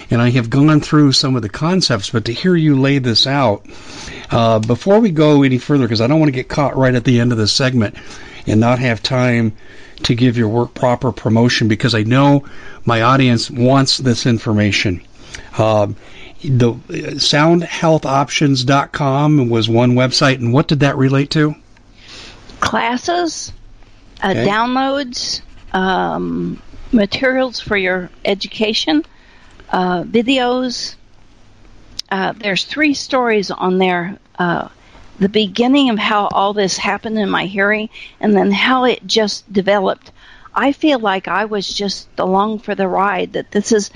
and 0.10 0.22
I 0.22 0.30
have 0.30 0.50
gone 0.50 0.80
through 0.80 1.12
some 1.12 1.36
of 1.36 1.42
the 1.42 1.50
concepts, 1.50 2.10
but 2.10 2.26
to 2.26 2.34
hear 2.34 2.56
you 2.56 2.80
lay 2.80 3.00
this 3.00 3.28
out, 3.28 3.66
uh, 4.32 4.60
before 4.60 5.00
we 5.02 5.12
go 5.12 5.44
any 5.44 5.58
further, 5.58 5.84
because 5.84 6.00
I 6.00 6.08
don't 6.08 6.20
want 6.20 6.30
to 6.30 6.36
get 6.36 6.48
caught 6.48 6.78
right 6.78 6.96
at 6.96 7.04
the 7.04 7.20
end 7.20 7.34
of 7.34 7.38
this 7.38 7.52
segment 7.52 7.98
and 8.48 8.60
not 8.60 8.80
have 8.80 9.04
time 9.04 9.56
to 10.04 10.16
give 10.16 10.38
your 10.38 10.48
work 10.48 10.74
proper 10.74 11.12
promotion, 11.12 11.68
because 11.68 11.94
I 11.94 12.04
know 12.04 12.46
my 12.86 13.02
audience 13.02 13.52
wants 13.52 13.98
this 13.98 14.26
information. 14.26 15.06
Uh, 15.58 15.88
the 16.42 16.74
soundhealthoptions.com 16.74 19.50
was 19.50 19.68
one 19.68 19.92
website, 19.94 20.36
and 20.36 20.54
what 20.54 20.70
did 20.70 20.80
that 20.80 20.96
relate 20.98 21.32
to? 21.32 21.54
Classes, 22.62 23.52
uh, 24.24 24.30
okay. 24.30 24.46
downloads, 24.46 25.42
um, 25.74 26.62
materials 26.92 27.60
for 27.60 27.76
your 27.76 28.10
education, 28.24 29.04
uh, 29.70 30.04
videos. 30.04 30.96
Uh, 32.10 32.34
there's 32.34 32.66
three 32.66 32.94
stories 32.94 33.50
on 33.52 33.78
there. 33.78 34.18
The 35.20 35.30
beginning 35.30 35.90
of 35.90 36.00
how 36.00 36.28
all 36.28 36.54
this 36.54 36.78
happened 36.78 37.20
in 37.20 37.30
my 37.30 37.46
hearing, 37.46 37.90
and 38.20 38.36
then 38.36 38.52
how 38.52 38.86
it 38.86 39.06
just 39.06 39.52
developed. 39.52 40.12
I 40.56 40.72
feel 40.72 41.00
like 41.00 41.28
I 41.28 41.46
was 41.46 41.68
just 41.68 42.08
along 42.18 42.60
for 42.60 42.74
the 42.74 42.88
ride. 42.88 43.34
That 43.34 43.52
this 43.52 43.72
is 43.72 43.92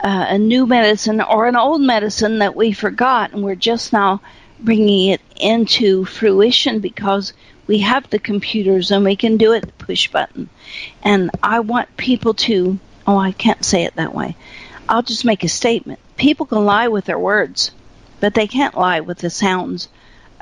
uh, 0.00 0.26
a 0.28 0.38
new 0.38 0.66
medicine 0.66 1.20
or 1.20 1.46
an 1.46 1.56
old 1.56 1.80
medicine 1.80 2.40
that 2.40 2.56
we 2.56 2.72
forgot, 2.72 3.32
and 3.32 3.42
we're 3.42 3.54
just 3.54 3.92
now 3.92 4.20
bringing 4.60 5.12
it 5.12 5.20
into 5.36 6.04
fruition 6.04 6.80
because 6.80 7.32
we 7.66 7.78
have 7.78 8.08
the 8.10 8.18
computers 8.18 8.90
and 8.90 9.04
we 9.04 9.16
can 9.16 9.36
do 9.36 9.52
it 9.52 9.78
push 9.78 10.08
button. 10.08 10.48
And 11.02 11.30
I 11.42 11.60
want 11.60 11.96
people 11.96 12.34
to, 12.34 12.78
oh, 13.06 13.16
I 13.16 13.32
can't 13.32 13.64
say 13.64 13.84
it 13.84 13.96
that 13.96 14.14
way. 14.14 14.36
I'll 14.88 15.02
just 15.02 15.24
make 15.24 15.44
a 15.44 15.48
statement. 15.48 16.00
People 16.16 16.46
can 16.46 16.64
lie 16.64 16.88
with 16.88 17.04
their 17.04 17.18
words, 17.18 17.70
but 18.20 18.34
they 18.34 18.46
can't 18.46 18.76
lie 18.76 19.00
with 19.00 19.18
the 19.18 19.30
sounds 19.30 19.88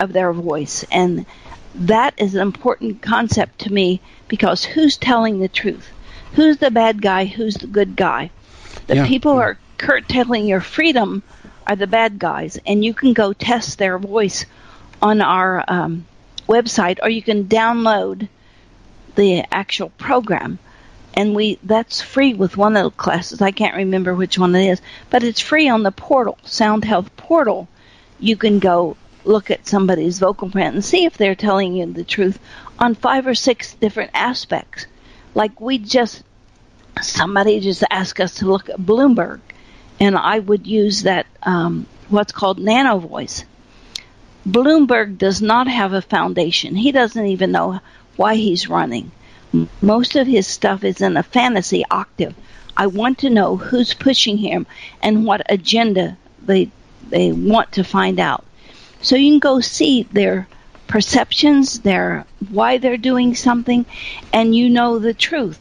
of 0.03 0.13
their 0.13 0.33
voice. 0.33 0.85
And 0.91 1.27
that 1.75 2.15
is 2.19 2.35
an 2.35 2.43
important 2.43 3.03
concept 3.03 3.61
to 3.61 3.73
me 3.73 4.01
because 4.29 4.65
who's 4.65 4.97
telling 4.97 5.39
the 5.41 5.49
truth? 5.49 5.89
Who's 6.35 6.59
the 6.59 6.71
bad 6.71 7.01
guy? 7.03 7.25
Who's 7.27 7.55
the 7.57 7.67
good 7.67 7.97
guy? 7.97 8.31
The 8.87 8.97
Yeah. 8.97 9.07
people 9.07 9.33
who 9.35 9.39
are 9.41 9.59
curtailing 9.79 10.47
your 10.47 10.61
freedom 10.61 11.23
are 11.67 11.77
the 11.77 11.87
bad 11.87 12.19
guys, 12.19 12.59
and 12.67 12.85
you 12.85 12.95
can 12.95 13.13
go 13.13 13.33
test 13.33 13.79
their 13.79 13.99
voice 13.99 14.45
on 15.01 15.21
our 15.21 15.65
um, 15.69 16.07
website, 16.49 16.99
or 17.03 17.09
you 17.09 17.23
can 17.23 17.45
download 17.45 18.29
the 19.15 19.45
actual 19.53 19.91
program. 19.99 20.59
And 21.15 21.35
we 21.35 21.59
that's 21.63 22.01
free 22.01 22.33
with 22.35 22.57
one 22.57 22.77
of 22.77 22.85
the 22.85 22.91
classes. 22.91 23.43
I 23.43 23.51
can't 23.51 23.77
remember 23.77 24.15
which 24.15 24.39
one 24.39 24.55
it 24.55 24.69
is, 24.71 24.81
but 25.11 25.23
it's 25.23 25.41
free 25.41 25.69
on 25.69 25.83
the 25.83 25.93
portal, 25.93 26.39
Sound 26.45 26.85
Health 26.85 27.15
portal. 27.17 27.69
You 28.19 28.37
can 28.37 28.59
go 28.61 28.97
look 29.25 29.51
at 29.51 29.67
somebody's 29.67 30.19
vocal 30.19 30.51
print 30.51 30.75
and 30.75 30.85
see 30.85 31.05
if 31.05 31.17
they're 31.17 31.35
telling 31.35 31.75
you 31.75 31.87
the 31.87 32.05
truth 32.05 32.39
on 32.79 32.95
five 32.95 33.27
or 33.27 33.35
six 33.35 33.75
different 33.75 34.11
aspects. 34.15 34.87
Like 35.35 35.61
we 35.61 35.79
just 35.79 36.23
somebody 37.01 37.61
just 37.61 37.85
asked 37.91 38.21
us 38.21 38.35
to 38.37 38.47
look 38.47 38.69
at 38.69 38.79
Bloomberg, 38.79 39.41
and 39.99 40.17
I 40.17 40.39
would 40.39 40.67
use 40.67 41.03
that 41.03 41.27
um, 41.43 41.87
what's 42.09 42.33
called 42.33 42.59
nano 42.59 42.99
voice. 42.99 43.45
Bloomberg 44.47 45.19
does 45.19 45.41
not 45.41 45.69
have 45.69 45.93
a 45.93 46.03
foundation. 46.03 46.75
He 46.75 46.93
doesn't 46.93 47.27
even 47.27 47.53
know 47.53 47.81
why 48.17 48.35
he's 48.35 48.69
running. 48.69 49.13
Most 49.81 50.17
of 50.17 50.27
his 50.27 50.47
stuff 50.47 50.83
is 50.83 51.01
in 51.01 51.17
a 51.17 51.23
fantasy 51.23 51.85
octave. 51.91 52.35
I 52.77 52.87
want 52.87 53.19
to 53.19 53.31
know 53.31 53.57
who's 53.57 53.95
pushing 53.95 54.39
him 54.39 54.67
and 55.03 55.25
what 55.25 55.43
agenda 55.49 56.17
they 56.45 56.71
they 57.09 57.31
want 57.33 57.73
to 57.73 57.85
find 57.85 58.19
out. 58.19 58.45
So 59.03 59.17
you 59.17 59.33
can 59.33 59.39
go 59.41 59.61
see 59.61 60.05
their 60.05 60.49
perceptions, 60.87 61.81
their 61.81 62.25
why 62.51 62.79
they're 62.79 62.97
doing 62.97 63.35
something, 63.35 63.85
and 64.33 64.55
you 64.55 64.71
know 64.71 64.99
the 64.99 65.15
truth 65.15 65.61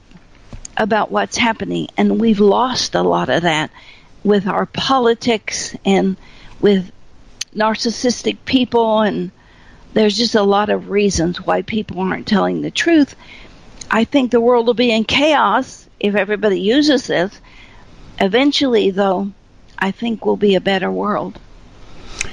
about 0.78 1.12
what's 1.12 1.38
happening. 1.38 1.88
And 1.98 2.20
we've 2.20 2.40
lost 2.40 2.96
a 2.96 3.02
lot 3.02 3.30
of 3.30 3.44
that 3.44 3.72
with 4.24 4.48
our 4.48 4.66
politics 4.66 5.76
and 5.84 6.18
with 6.60 6.92
narcissistic 7.56 8.38
people 8.46 9.02
and 9.02 9.32
there's 9.94 10.16
just 10.16 10.36
a 10.36 10.44
lot 10.44 10.70
of 10.70 10.90
reasons 10.90 11.42
why 11.42 11.64
people 11.64 12.00
aren't 12.00 12.28
telling 12.28 12.62
the 12.62 12.72
truth. 12.72 13.16
I 13.90 14.06
think 14.06 14.32
the 14.32 14.40
world 14.40 14.68
will 14.68 14.74
be 14.74 14.92
in 14.92 15.04
chaos 15.04 15.88
if 16.00 16.16
everybody 16.16 16.62
uses 16.62 17.08
this. 17.08 17.42
Eventually, 18.20 18.92
though, 18.92 19.32
I 19.78 19.92
think 19.92 20.26
we'll 20.26 20.38
be 20.38 20.56
a 20.56 20.62
better 20.62 20.90
world. 20.90 21.38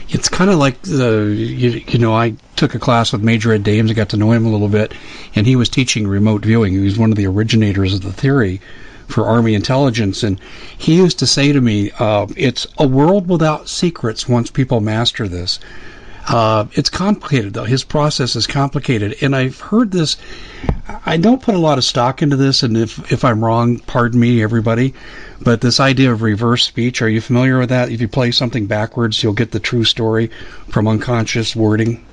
It's 0.09 0.29
kind 0.29 0.51
of 0.51 0.59
like 0.59 0.81
the 0.83 1.35
you, 1.37 1.83
you 1.87 1.99
know 1.99 2.14
I 2.14 2.35
took 2.57 2.74
a 2.74 2.79
class 2.79 3.12
with 3.12 3.22
Major 3.22 3.53
Ed 3.53 3.62
Dames. 3.62 3.91
I 3.91 3.95
got 3.95 4.09
to 4.11 4.16
know 4.16 4.33
him 4.33 4.47
a 4.47 4.51
little 4.51 4.68
bit, 4.68 4.93
and 5.35 5.47
he 5.47 5.57
was 5.57 5.68
teaching 5.68 6.07
remote 6.07 6.45
viewing. 6.45 6.72
He 6.72 6.81
was 6.81 6.99
one 6.99 7.11
of 7.11 7.16
the 7.16 7.26
originators 7.26 7.95
of 7.95 8.03
the 8.03 8.12
theory 8.12 8.61
for 9.07 9.26
Army 9.26 9.55
intelligence, 9.55 10.22
and 10.22 10.39
he 10.76 10.97
used 10.97 11.18
to 11.18 11.26
say 11.26 11.53
to 11.53 11.61
me, 11.61 11.91
uh, 11.99 12.26
"It's 12.37 12.66
a 12.79 12.87
world 12.87 13.29
without 13.29 13.68
secrets 13.68 14.29
once 14.29 14.51
people 14.51 14.81
master 14.81 15.29
this." 15.29 15.59
Uh, 16.29 16.66
it's 16.74 16.91
complicated 16.91 17.55
though. 17.55 17.64
His 17.64 17.85
process 17.85 18.37
is 18.37 18.47
complicated, 18.47 19.16
and 19.22 19.35
I've 19.35 19.61
heard 19.61 19.93
this. 19.93 20.18
I 21.07 21.16
don't 21.16 21.41
put 21.41 21.55
a 21.55 21.59
lot 21.59 21.79
of 21.79 21.85
stock 21.85 22.20
into 22.20 22.37
this, 22.37 22.62
and 22.62 22.76
if 22.76 23.11
if 23.11 23.24
I'm 23.24 23.43
wrong, 23.43 23.79
pardon 23.79 24.20
me, 24.20 24.43
everybody. 24.43 24.93
But 25.41 25.61
this 25.61 25.80
idea 25.80 26.12
of 26.12 26.22
reverse 26.22 26.64
speech, 26.64 27.01
are 27.01 27.09
you 27.09 27.20
familiar 27.20 27.59
with 27.59 27.68
that? 27.68 27.91
If 27.91 28.01
you 28.01 28.09
play 28.09 28.32
something 28.32 28.66
backwards, 28.66 29.22
you'll 29.22 29.32
get 29.34 29.53
the 29.53 29.61
true 29.61 29.84
story 29.84 30.30
from 30.68 30.89
unconscious 30.89 31.55
wording. 31.55 32.05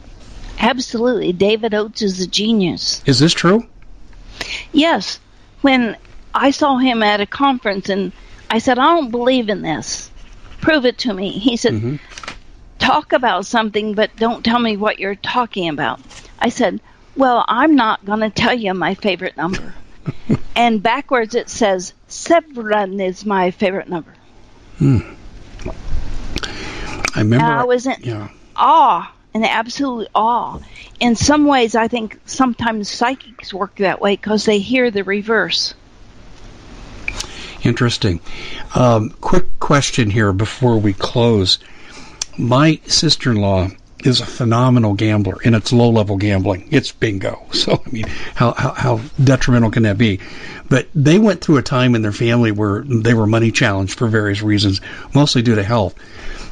Absolutely. 0.60 1.34
David 1.34 1.74
Oates 1.74 2.02
is 2.02 2.22
a 2.22 2.28
genius. 2.28 3.02
Is 3.06 3.20
this 3.20 3.34
true? 3.34 3.66
Yes. 4.72 5.20
When 5.62 5.98
I 6.34 6.52
saw 6.52 6.78
him 6.78 7.02
at 7.02 7.20
a 7.20 7.26
conference 7.26 7.90
and 7.90 8.12
I 8.50 8.60
said, 8.60 8.78
I 8.78 8.86
don't 8.86 9.12
believe 9.12 9.50
in 9.50 9.62
this. 9.64 10.12
Prove 10.62 10.86
it 10.86 10.98
to 11.00 11.14
me. 11.14 11.32
He 11.32 11.58
said, 11.58 11.74
Mhm. 11.74 12.00
talk 12.80 13.12
about 13.12 13.46
something, 13.46 13.94
but 13.94 14.16
don't 14.18 14.46
tell 14.46 14.60
me 14.60 14.78
what 14.78 15.00
you're 15.00 15.16
talking 15.16 15.68
about. 15.70 16.00
I 16.40 16.50
said, 16.50 16.80
well, 17.16 17.44
I'm 17.48 17.76
not 17.76 18.06
going 18.06 18.20
to 18.20 18.30
tell 18.30 18.54
you 18.54 18.74
my 18.74 18.94
favorite 18.94 19.38
number. 19.38 19.74
and 20.56 20.82
backwards 20.82 21.36
it 21.36 21.50
says, 21.50 21.94
seven 22.08 23.00
is 23.00 23.26
my 23.26 23.52
favorite 23.52 23.90
number. 23.90 24.14
I 27.16 27.20
remember. 27.20 27.46
And 27.46 27.54
I 27.54 27.64
was 27.64 27.88
in 27.88 27.96
yeah. 28.02 28.30
awe, 28.56 29.12
in 29.34 29.44
absolute 29.44 30.08
awe. 30.14 30.60
In 31.00 31.16
some 31.16 31.46
ways, 31.46 31.76
I 31.76 31.88
think 31.88 32.20
sometimes 32.26 32.90
psychics 32.90 33.54
work 33.54 33.76
that 33.78 34.02
way 34.02 34.16
because 34.16 34.46
they 34.46 34.60
hear 34.60 34.92
the 34.92 35.04
reverse. 35.04 35.74
Interesting. 37.64 38.20
Um, 38.76 39.10
quick 39.22 39.60
question 39.60 40.10
here 40.10 40.34
before 40.34 40.78
we 40.78 40.94
close. 40.94 41.58
My 42.38 42.80
sister 42.86 43.32
in 43.32 43.38
law 43.38 43.70
is 44.06 44.22
a 44.22 44.26
phenomenal 44.26 44.94
gambler 44.94 45.42
in 45.42 45.56
its 45.56 45.74
low 45.74 45.90
level 45.90 46.18
gambling. 46.18 46.68
It's 46.72 46.92
bingo. 46.92 47.42
So, 47.56 47.82
I 47.84 47.90
mean, 47.90 48.06
how, 48.36 48.54
how, 48.54 48.72
how, 48.72 49.02
detrimental 49.24 49.72
can 49.72 49.84
that 49.84 49.98
be? 49.98 50.20
But 50.70 50.88
they 50.94 51.18
went 51.18 51.42
through 51.42 51.58
a 51.58 51.64
time 51.64 51.96
in 51.96 52.02
their 52.02 52.12
family 52.12 52.52
where 52.52 52.84
they 52.84 53.14
were 53.14 53.26
money 53.26 53.52
challenged 53.52 53.98
for 53.98 54.08
various 54.08 54.42
reasons, 54.42 54.82
mostly 55.16 55.42
due 55.42 55.56
to 55.56 55.64
health. 55.64 55.96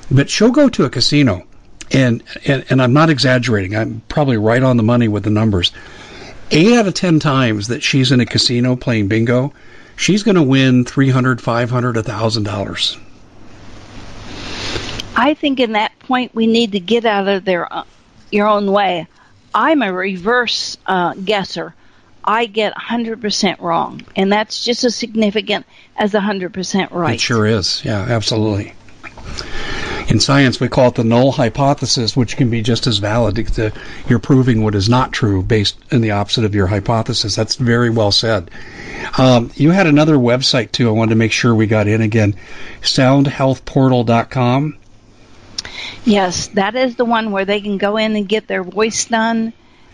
But 0.09 0.29
she'll 0.29 0.51
go 0.51 0.69
to 0.69 0.85
a 0.85 0.89
casino, 0.89 1.45
and, 1.91 2.23
and, 2.45 2.65
and 2.69 2.81
I'm 2.81 2.93
not 2.93 3.09
exaggerating, 3.09 3.75
I'm 3.75 4.01
probably 4.07 4.37
right 4.37 4.63
on 4.63 4.77
the 4.77 4.83
money 4.83 5.07
with 5.07 5.23
the 5.23 5.29
numbers. 5.29 5.71
Eight 6.49 6.73
out 6.73 6.87
of 6.87 6.93
10 6.93 7.19
times 7.19 7.67
that 7.67 7.83
she's 7.83 8.11
in 8.11 8.21
a 8.21 8.25
casino 8.25 8.75
playing 8.75 9.09
bingo, 9.09 9.53
she's 9.97 10.23
going 10.23 10.35
to 10.35 10.43
win 10.43 10.85
300 10.85 11.41
500 11.41 11.95
$1,000 11.97 12.99
I 15.15 15.35
think 15.35 15.59
in 15.59 15.73
that 15.73 15.97
point 15.99 16.33
we 16.33 16.47
need 16.47 16.71
to 16.73 16.79
get 16.79 17.05
out 17.05 17.27
of 17.27 17.45
their 17.45 17.71
uh, 17.71 17.83
your 18.31 18.47
own 18.47 18.71
way. 18.71 19.07
I'm 19.53 19.81
a 19.81 19.93
reverse 19.93 20.77
uh, 20.87 21.13
guesser. 21.13 21.75
I 22.25 22.45
get 22.45 22.73
100% 22.73 23.59
wrong, 23.59 24.01
and 24.15 24.31
that's 24.31 24.63
just 24.63 24.85
as 24.85 24.95
significant 24.95 25.65
as 25.97 26.13
100% 26.13 26.91
right. 26.91 27.15
It 27.15 27.19
sure 27.19 27.45
is. 27.45 27.83
Yeah, 27.83 27.99
absolutely. 27.99 28.73
In 30.07 30.19
science, 30.19 30.59
we 30.59 30.67
call 30.67 30.89
it 30.89 30.95
the 30.95 31.03
null 31.03 31.31
hypothesis, 31.31 32.15
which 32.15 32.37
can 32.37 32.49
be 32.49 32.61
just 32.61 32.87
as 32.87 32.97
valid. 32.97 33.59
Uh, 33.59 33.71
You're 34.07 34.19
proving 34.19 34.63
what 34.63 34.75
is 34.75 34.89
not 34.89 35.11
true 35.11 35.41
based 35.43 35.77
in 35.91 36.01
the 36.01 36.11
opposite 36.11 36.45
of 36.45 36.55
your 36.55 36.67
hypothesis. 36.67 37.35
That's 37.35 37.55
very 37.55 37.89
well 37.89 38.11
said. 38.11 38.51
Um, 39.17 39.51
you 39.55 39.71
had 39.71 39.87
another 39.87 40.15
website 40.15 40.71
too. 40.71 40.87
I 40.89 40.91
wanted 40.91 41.11
to 41.11 41.17
make 41.17 41.31
sure 41.31 41.55
we 41.55 41.67
got 41.67 41.87
in 41.87 42.01
again. 42.01 42.35
SoundHealthPortal.com. 42.81 44.77
Yes, 46.05 46.47
that 46.49 46.75
is 46.75 46.95
the 46.95 47.05
one 47.05 47.31
where 47.31 47.45
they 47.45 47.61
can 47.61 47.77
go 47.77 47.97
in 47.97 48.15
and 48.15 48.27
get 48.27 48.47
their 48.47 48.63
voice 48.63 49.05
done. 49.05 49.53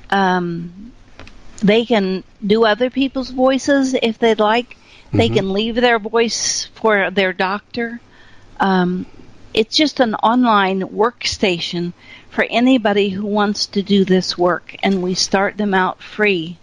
Um, 0.09 0.93
they 1.61 1.85
can 1.85 2.23
do 2.45 2.65
other 2.65 2.89
people's 2.89 3.29
voices 3.29 3.95
if 4.01 4.19
they'd 4.19 4.39
like. 4.39 4.77
They 5.15 5.29
Mhm. 5.29 5.33
can 5.33 5.53
leave 5.53 5.75
their 5.75 5.99
voice 5.99 6.65
for 6.75 7.09
their 7.11 7.33
doctor. 7.33 8.01
Um, 8.59 9.05
it's 9.53 9.75
just 9.75 9.99
an 9.99 10.15
online 10.15 10.81
workstation 10.81 11.93
for 12.29 12.45
anybody 12.49 13.09
who 13.09 13.25
wants 13.25 13.65
to 13.67 13.81
do 13.81 14.05
this 14.05 14.37
work, 14.37 14.75
and 14.83 15.01
we 15.01 15.13
start 15.15 15.57
them 15.57 15.73
out 15.73 16.01
free 16.01 16.57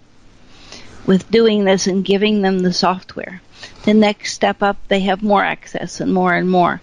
with 1.06 1.30
doing 1.30 1.64
this 1.64 1.86
and 1.86 2.04
giving 2.04 2.42
them 2.42 2.60
the 2.60 2.72
software. 2.72 3.40
The 3.84 3.94
next 3.94 4.32
step 4.34 4.62
up, 4.62 4.76
they 4.88 5.00
have 5.00 5.22
more 5.22 5.44
access 5.44 6.00
and 6.00 6.12
more 6.12 6.34
and 6.34 6.50
more 6.50 6.80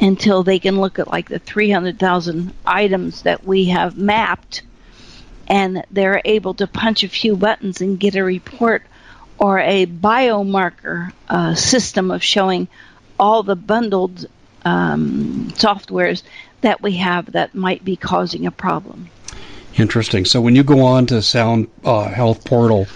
until 0.00 0.42
they 0.42 0.58
can 0.58 0.80
look 0.80 0.98
at 0.98 1.08
like 1.08 1.28
the 1.28 1.38
300,000 1.38 2.52
items 2.66 3.22
that 3.22 3.44
we 3.44 3.66
have 3.66 3.96
mapped 3.96 4.62
and 5.46 5.84
they're 5.90 6.22
able 6.24 6.54
to 6.54 6.66
punch 6.66 7.04
a 7.04 7.08
few 7.08 7.36
buttons 7.36 7.80
and 7.80 8.00
get 8.00 8.16
a 8.16 8.24
report 8.24 8.82
or 9.38 9.58
a 9.58 9.86
biomarker 9.86 11.12
uh, 11.28 11.54
system 11.54 12.10
of 12.10 12.22
showing 12.22 12.68
all 13.18 13.42
the 13.42 13.56
bundled 13.56 14.26
um, 14.64 15.50
softwares 15.54 16.22
that 16.62 16.80
we 16.80 16.96
have 16.96 17.32
that 17.32 17.54
might 17.54 17.84
be 17.84 17.96
causing 17.96 18.46
a 18.46 18.50
problem. 18.50 19.08
Interesting. 19.76 20.24
So 20.24 20.40
when 20.40 20.56
you 20.56 20.62
go 20.62 20.80
on 20.80 21.06
to 21.06 21.20
Sound 21.20 21.68
uh, 21.84 22.08
Health 22.08 22.44
Portal, 22.44 22.86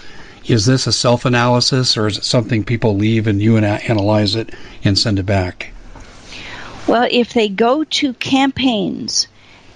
is 0.45 0.65
this 0.65 0.87
a 0.87 0.93
self-analysis 0.93 1.97
or 1.97 2.07
is 2.07 2.17
it 2.17 2.23
something 2.23 2.63
people 2.63 2.95
leave 2.95 3.27
and 3.27 3.41
you 3.41 3.57
analyze 3.57 4.35
it 4.35 4.53
and 4.83 4.97
send 4.97 5.19
it 5.19 5.25
back? 5.25 5.71
Well, 6.89 7.07
if 7.11 7.33
they 7.33 7.49
go 7.49 7.83
to 7.83 8.13
campaigns, 8.13 9.27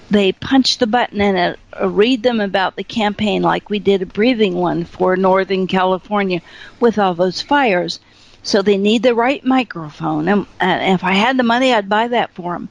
they 0.09 0.31
punch 0.31 0.79
the 0.79 0.87
button 0.87 1.21
and 1.21 1.37
uh, 1.37 1.83
uh, 1.83 1.87
read 1.87 2.23
them 2.23 2.39
about 2.41 2.75
the 2.75 2.83
campaign, 2.83 3.43
like 3.43 3.69
we 3.69 3.77
did 3.77 4.01
a 4.01 4.07
breathing 4.07 4.55
one 4.55 4.83
for 4.83 5.15
Northern 5.15 5.67
California 5.67 6.41
with 6.79 6.97
all 6.97 7.13
those 7.13 7.39
fires. 7.39 7.99
So 8.41 8.63
they 8.63 8.77
need 8.77 9.03
the 9.03 9.13
right 9.13 9.45
microphone, 9.45 10.27
and, 10.27 10.47
and 10.59 10.95
if 10.95 11.03
I 11.03 11.13
had 11.13 11.37
the 11.37 11.43
money, 11.43 11.71
I'd 11.71 11.87
buy 11.87 12.07
that 12.07 12.33
for 12.33 12.53
them. 12.53 12.67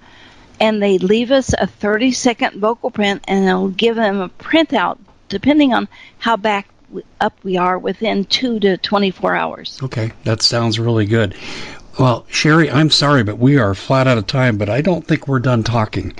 and 0.60 0.82
they 0.82 0.98
leave 0.98 1.30
us 1.30 1.54
a 1.56 1.66
30 1.66 2.10
second 2.12 2.56
vocal 2.60 2.90
print, 2.90 3.22
and 3.28 3.44
it'll 3.44 3.68
give 3.68 3.94
them 3.96 4.20
a 4.20 4.28
printout 4.28 4.98
depending 5.28 5.72
on 5.72 5.88
how 6.18 6.36
back 6.36 6.68
up 7.20 7.34
we 7.42 7.56
are 7.56 7.78
within 7.78 8.24
two 8.24 8.60
to 8.60 8.76
24 8.76 9.34
hours. 9.34 9.78
Okay, 9.82 10.12
that 10.24 10.42
sounds 10.42 10.78
really 10.78 11.06
good. 11.06 11.34
Well, 11.98 12.24
Sharry, 12.30 12.72
I'm 12.72 12.88
sorry, 12.90 13.22
but 13.22 13.38
we 13.38 13.58
are 13.58 13.74
flat 13.74 14.06
out 14.06 14.16
of 14.16 14.26
time, 14.26 14.56
but 14.56 14.70
I 14.70 14.80
don't 14.80 15.06
think 15.06 15.28
we're 15.28 15.40
done 15.40 15.62
talking, 15.62 16.14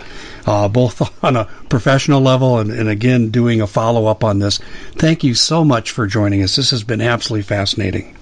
uh, 0.47 0.69
both 0.69 1.25
on 1.25 1.37
a 1.37 1.47
professional 1.71 2.21
level 2.21 2.59
and, 2.59 2.71
and 2.71 2.89
again 2.89 3.31
doing 3.31 3.61
a 3.61 3.67
follow 3.67 4.07
up 4.07 4.23
on 4.23 4.39
this. 4.39 4.59
Thank 4.97 5.25
you 5.25 5.35
so 5.35 5.65
much 5.65 5.91
for 5.91 6.07
joining 6.07 6.43
us. 6.43 6.57
This 6.57 6.71
has 6.71 6.85
been 6.85 7.01
absolutely 7.01 7.45
fascinating. 7.45 8.15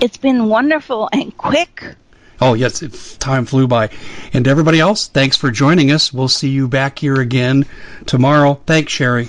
It's 0.00 0.16
been 0.16 0.46
wonderful 0.46 1.08
and 1.12 1.36
quick. 1.36 1.96
Oh, 2.40 2.54
yes, 2.54 2.82
it, 2.82 3.16
time 3.18 3.46
flew 3.46 3.66
by. 3.66 3.90
And 4.32 4.46
everybody 4.46 4.78
else, 4.78 5.08
thanks 5.08 5.36
for 5.36 5.50
joining 5.50 5.90
us. 5.90 6.12
We'll 6.12 6.28
see 6.28 6.50
you 6.50 6.68
back 6.68 7.00
here 7.00 7.20
again 7.20 7.66
tomorrow. 8.06 8.60
Thanks, 8.64 8.92
Sharry. 8.92 9.28